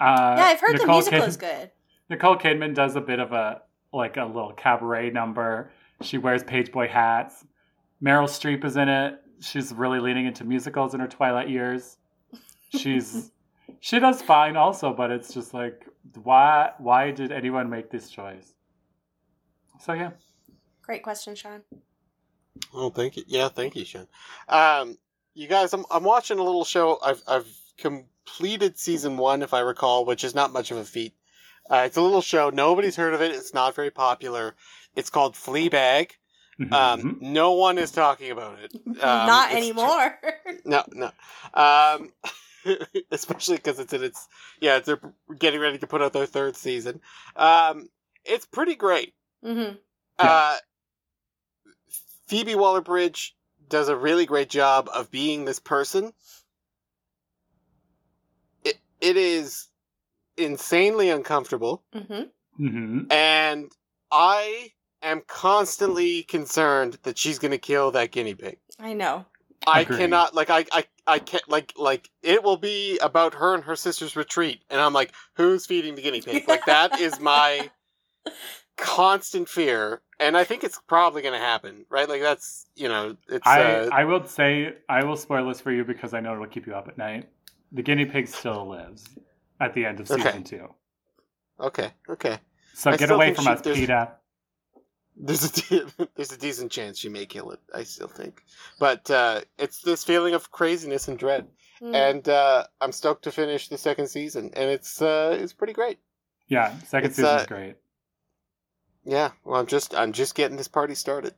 Uh, 0.00 0.34
yeah, 0.36 0.44
I've 0.44 0.60
heard 0.60 0.72
Nicole 0.72 0.86
the 0.86 0.92
musical 0.92 1.20
Kid- 1.20 1.28
is 1.28 1.36
good. 1.36 1.70
Nicole 2.08 2.36
Kidman 2.36 2.74
does 2.74 2.96
a 2.96 3.00
bit 3.00 3.20
of 3.20 3.32
a 3.32 3.62
like 3.92 4.16
a 4.16 4.24
little 4.24 4.52
cabaret 4.52 5.10
number. 5.10 5.72
She 6.02 6.18
wears 6.18 6.42
page 6.42 6.72
boy 6.72 6.88
hats. 6.88 7.44
Meryl 8.02 8.24
Streep 8.24 8.64
is 8.64 8.76
in 8.76 8.88
it. 8.88 9.20
She's 9.40 9.72
really 9.72 10.00
leaning 10.00 10.26
into 10.26 10.44
musicals 10.44 10.94
in 10.94 11.00
her 11.00 11.08
twilight 11.08 11.48
years. 11.48 11.98
She's 12.76 13.30
she 13.80 13.98
does 13.98 14.22
fine 14.22 14.56
also, 14.56 14.92
but 14.92 15.10
it's 15.10 15.34
just 15.34 15.52
like 15.54 15.86
why 16.22 16.72
why 16.78 17.10
did 17.10 17.32
anyone 17.32 17.68
make 17.68 17.90
this 17.90 18.08
choice? 18.08 18.54
So 19.80 19.94
yeah. 19.94 20.10
Great 20.82 21.02
question, 21.02 21.34
Sean. 21.34 21.62
Oh, 22.74 22.90
thank 22.90 23.16
you. 23.16 23.24
Yeah, 23.26 23.48
thank 23.48 23.76
you, 23.76 23.84
Sean. 23.84 24.06
Um, 24.48 24.98
you 25.34 25.48
guys, 25.48 25.72
I'm 25.72 25.84
I'm 25.90 26.04
watching 26.04 26.38
a 26.38 26.42
little 26.42 26.64
show. 26.64 26.98
I've 27.02 27.22
I've 27.26 27.46
completed 27.78 28.78
season 28.78 29.16
one, 29.16 29.42
if 29.42 29.54
I 29.54 29.60
recall, 29.60 30.04
which 30.04 30.24
is 30.24 30.34
not 30.34 30.52
much 30.52 30.70
of 30.70 30.76
a 30.76 30.84
feat. 30.84 31.14
Uh, 31.70 31.84
it's 31.86 31.96
a 31.96 32.02
little 32.02 32.22
show. 32.22 32.50
Nobody's 32.50 32.96
heard 32.96 33.14
of 33.14 33.22
it. 33.22 33.32
It's 33.32 33.54
not 33.54 33.74
very 33.74 33.90
popular. 33.90 34.56
It's 34.96 35.10
called 35.10 35.34
Fleabag. 35.34 36.10
Mm-hmm. 36.60 36.74
Um, 36.74 37.18
no 37.20 37.52
one 37.52 37.78
is 37.78 37.90
talking 37.90 38.30
about 38.30 38.58
it. 38.58 38.72
Um, 39.00 39.26
not 39.26 39.52
anymore. 39.52 40.18
no, 40.66 40.84
no. 40.92 41.06
Um, 41.54 42.12
especially 43.10 43.56
because 43.56 43.78
it's 43.78 43.92
in 43.92 44.02
its 44.02 44.28
yeah 44.60 44.78
they're 44.78 45.00
getting 45.38 45.60
ready 45.60 45.78
to 45.78 45.86
put 45.86 46.02
out 46.02 46.12
their 46.12 46.26
third 46.26 46.56
season. 46.56 47.00
Um, 47.36 47.88
it's 48.24 48.46
pretty 48.46 48.74
great. 48.74 49.14
Mm-hmm. 49.44 49.76
Uh, 50.18 50.56
Phoebe 52.26 52.54
Waller 52.54 52.80
Bridge 52.80 53.34
does 53.68 53.88
a 53.88 53.96
really 53.96 54.26
great 54.26 54.50
job 54.50 54.88
of 54.94 55.10
being 55.10 55.44
this 55.44 55.58
person. 55.58 56.12
It 58.64 58.76
it 59.00 59.16
is 59.16 59.68
insanely 60.36 61.10
uncomfortable, 61.10 61.82
mm-hmm. 61.94 62.64
Mm-hmm. 62.64 63.12
and 63.12 63.70
I 64.10 64.72
am 65.02 65.22
constantly 65.26 66.22
concerned 66.22 66.98
that 67.04 67.16
she's 67.16 67.38
going 67.38 67.52
to 67.52 67.58
kill 67.58 67.90
that 67.92 68.10
guinea 68.10 68.34
pig. 68.34 68.58
I 68.78 68.92
know. 68.92 69.26
I 69.66 69.80
Agreed. 69.82 69.98
cannot 69.98 70.34
like 70.34 70.50
I, 70.50 70.64
I 70.72 70.84
I 71.06 71.18
can't 71.18 71.46
like 71.48 71.72
like 71.76 72.08
it 72.22 72.42
will 72.42 72.56
be 72.56 72.98
about 72.98 73.34
her 73.34 73.54
and 73.54 73.64
her 73.64 73.76
sister's 73.76 74.16
retreat, 74.16 74.62
and 74.70 74.80
I'm 74.80 74.92
like, 74.92 75.12
who's 75.34 75.66
feeding 75.66 75.94
the 75.94 76.02
guinea 76.02 76.22
pig? 76.22 76.48
Like 76.48 76.64
that 76.66 76.98
is 77.00 77.20
my 77.20 77.70
constant 78.76 79.48
fear, 79.48 80.00
and 80.18 80.36
I 80.36 80.44
think 80.44 80.64
it's 80.64 80.80
probably 80.86 81.20
going 81.20 81.34
to 81.34 81.44
happen, 81.44 81.84
right? 81.90 82.08
Like 82.08 82.22
that's 82.22 82.66
you 82.74 82.88
know, 82.88 83.16
it's. 83.28 83.46
I 83.46 83.62
uh, 83.62 83.88
I 83.92 84.04
will 84.04 84.24
say 84.26 84.74
I 84.88 85.04
will 85.04 85.16
spoil 85.16 85.46
this 85.48 85.60
for 85.60 85.72
you 85.72 85.84
because 85.84 86.14
I 86.14 86.20
know 86.20 86.32
it'll 86.32 86.46
keep 86.46 86.66
you 86.66 86.74
up 86.74 86.88
at 86.88 86.96
night. 86.96 87.28
The 87.72 87.82
guinea 87.82 88.06
pig 88.06 88.28
still 88.28 88.66
lives 88.66 89.04
at 89.60 89.74
the 89.74 89.84
end 89.84 90.00
of 90.00 90.08
season 90.08 90.26
okay. 90.26 90.42
two. 90.42 90.74
Okay. 91.60 91.90
Okay. 92.08 92.38
So 92.72 92.90
I 92.90 92.96
get 92.96 93.10
away 93.10 93.34
from 93.34 93.44
she, 93.44 93.50
us, 93.50 93.60
PETA. 93.60 94.12
There's 95.22 95.44
a 95.44 95.52
de- 95.52 96.08
there's 96.16 96.32
a 96.32 96.38
decent 96.38 96.72
chance 96.72 96.98
she 96.98 97.08
may 97.08 97.26
kill 97.26 97.50
it. 97.50 97.60
I 97.74 97.82
still 97.82 98.08
think, 98.08 98.42
but 98.78 99.10
uh, 99.10 99.42
it's 99.58 99.82
this 99.82 100.02
feeling 100.02 100.34
of 100.34 100.50
craziness 100.50 101.08
and 101.08 101.18
dread, 101.18 101.46
mm. 101.82 101.94
and 101.94 102.26
uh, 102.28 102.64
I'm 102.80 102.92
stoked 102.92 103.24
to 103.24 103.32
finish 103.32 103.68
the 103.68 103.78
second 103.78 104.08
season, 104.08 104.50
and 104.54 104.70
it's 104.70 105.02
uh, 105.02 105.36
it's 105.38 105.52
pretty 105.52 105.74
great. 105.74 105.98
Yeah, 106.48 106.74
second 106.86 107.10
season 107.10 107.36
is 107.36 107.42
uh, 107.42 107.46
great. 107.46 107.76
Yeah, 109.04 109.30
well, 109.44 109.60
I'm 109.60 109.66
just 109.66 109.94
I'm 109.94 110.12
just 110.12 110.34
getting 110.34 110.56
this 110.56 110.68
party 110.68 110.94
started. 110.94 111.34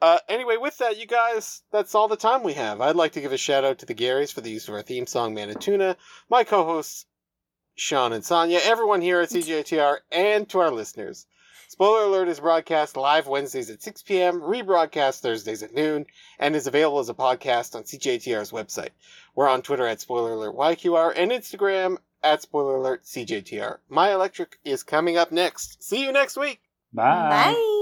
Uh, 0.00 0.18
anyway, 0.28 0.56
with 0.56 0.78
that, 0.78 0.96
you 0.96 1.06
guys, 1.06 1.62
that's 1.72 1.96
all 1.96 2.06
the 2.06 2.16
time 2.16 2.44
we 2.44 2.52
have. 2.52 2.80
I'd 2.80 2.94
like 2.94 3.12
to 3.12 3.20
give 3.20 3.32
a 3.32 3.36
shout 3.36 3.64
out 3.64 3.78
to 3.80 3.86
the 3.86 3.94
Garys 3.94 4.32
for 4.32 4.40
the 4.40 4.50
use 4.50 4.68
of 4.68 4.74
our 4.74 4.82
theme 4.82 5.08
song, 5.08 5.34
Manituna, 5.34 5.96
my 6.30 6.44
co-hosts, 6.44 7.06
Sean 7.74 8.12
and 8.12 8.24
Sonia, 8.24 8.60
everyone 8.62 9.00
here 9.00 9.20
at 9.20 9.30
CJTR, 9.30 9.98
and 10.12 10.48
to 10.50 10.60
our 10.60 10.70
listeners. 10.70 11.26
Spoiler 11.70 12.04
Alert 12.04 12.28
is 12.28 12.40
broadcast 12.40 12.96
live 12.96 13.26
Wednesdays 13.26 13.68
at 13.68 13.82
6 13.82 14.02
p.m., 14.04 14.40
rebroadcast 14.40 15.20
Thursdays 15.20 15.62
at 15.62 15.74
noon, 15.74 16.06
and 16.38 16.56
is 16.56 16.66
available 16.66 16.98
as 16.98 17.10
a 17.10 17.14
podcast 17.14 17.74
on 17.74 17.82
CJTR's 17.82 18.52
website. 18.52 18.88
We're 19.34 19.50
on 19.50 19.60
Twitter 19.60 19.86
at 19.86 20.00
Spoiler 20.00 20.32
Alert 20.32 20.56
YQR 20.56 21.12
and 21.14 21.30
Instagram 21.30 21.98
at 22.22 22.40
Spoiler 22.40 22.76
Alert 22.76 23.04
CJTR. 23.04 23.80
My 23.90 24.14
Electric 24.14 24.58
is 24.64 24.82
coming 24.82 25.18
up 25.18 25.30
next. 25.30 25.82
See 25.82 26.02
you 26.02 26.10
next 26.10 26.38
week. 26.38 26.62
Bye. 26.94 27.52
Bye. 27.54 27.74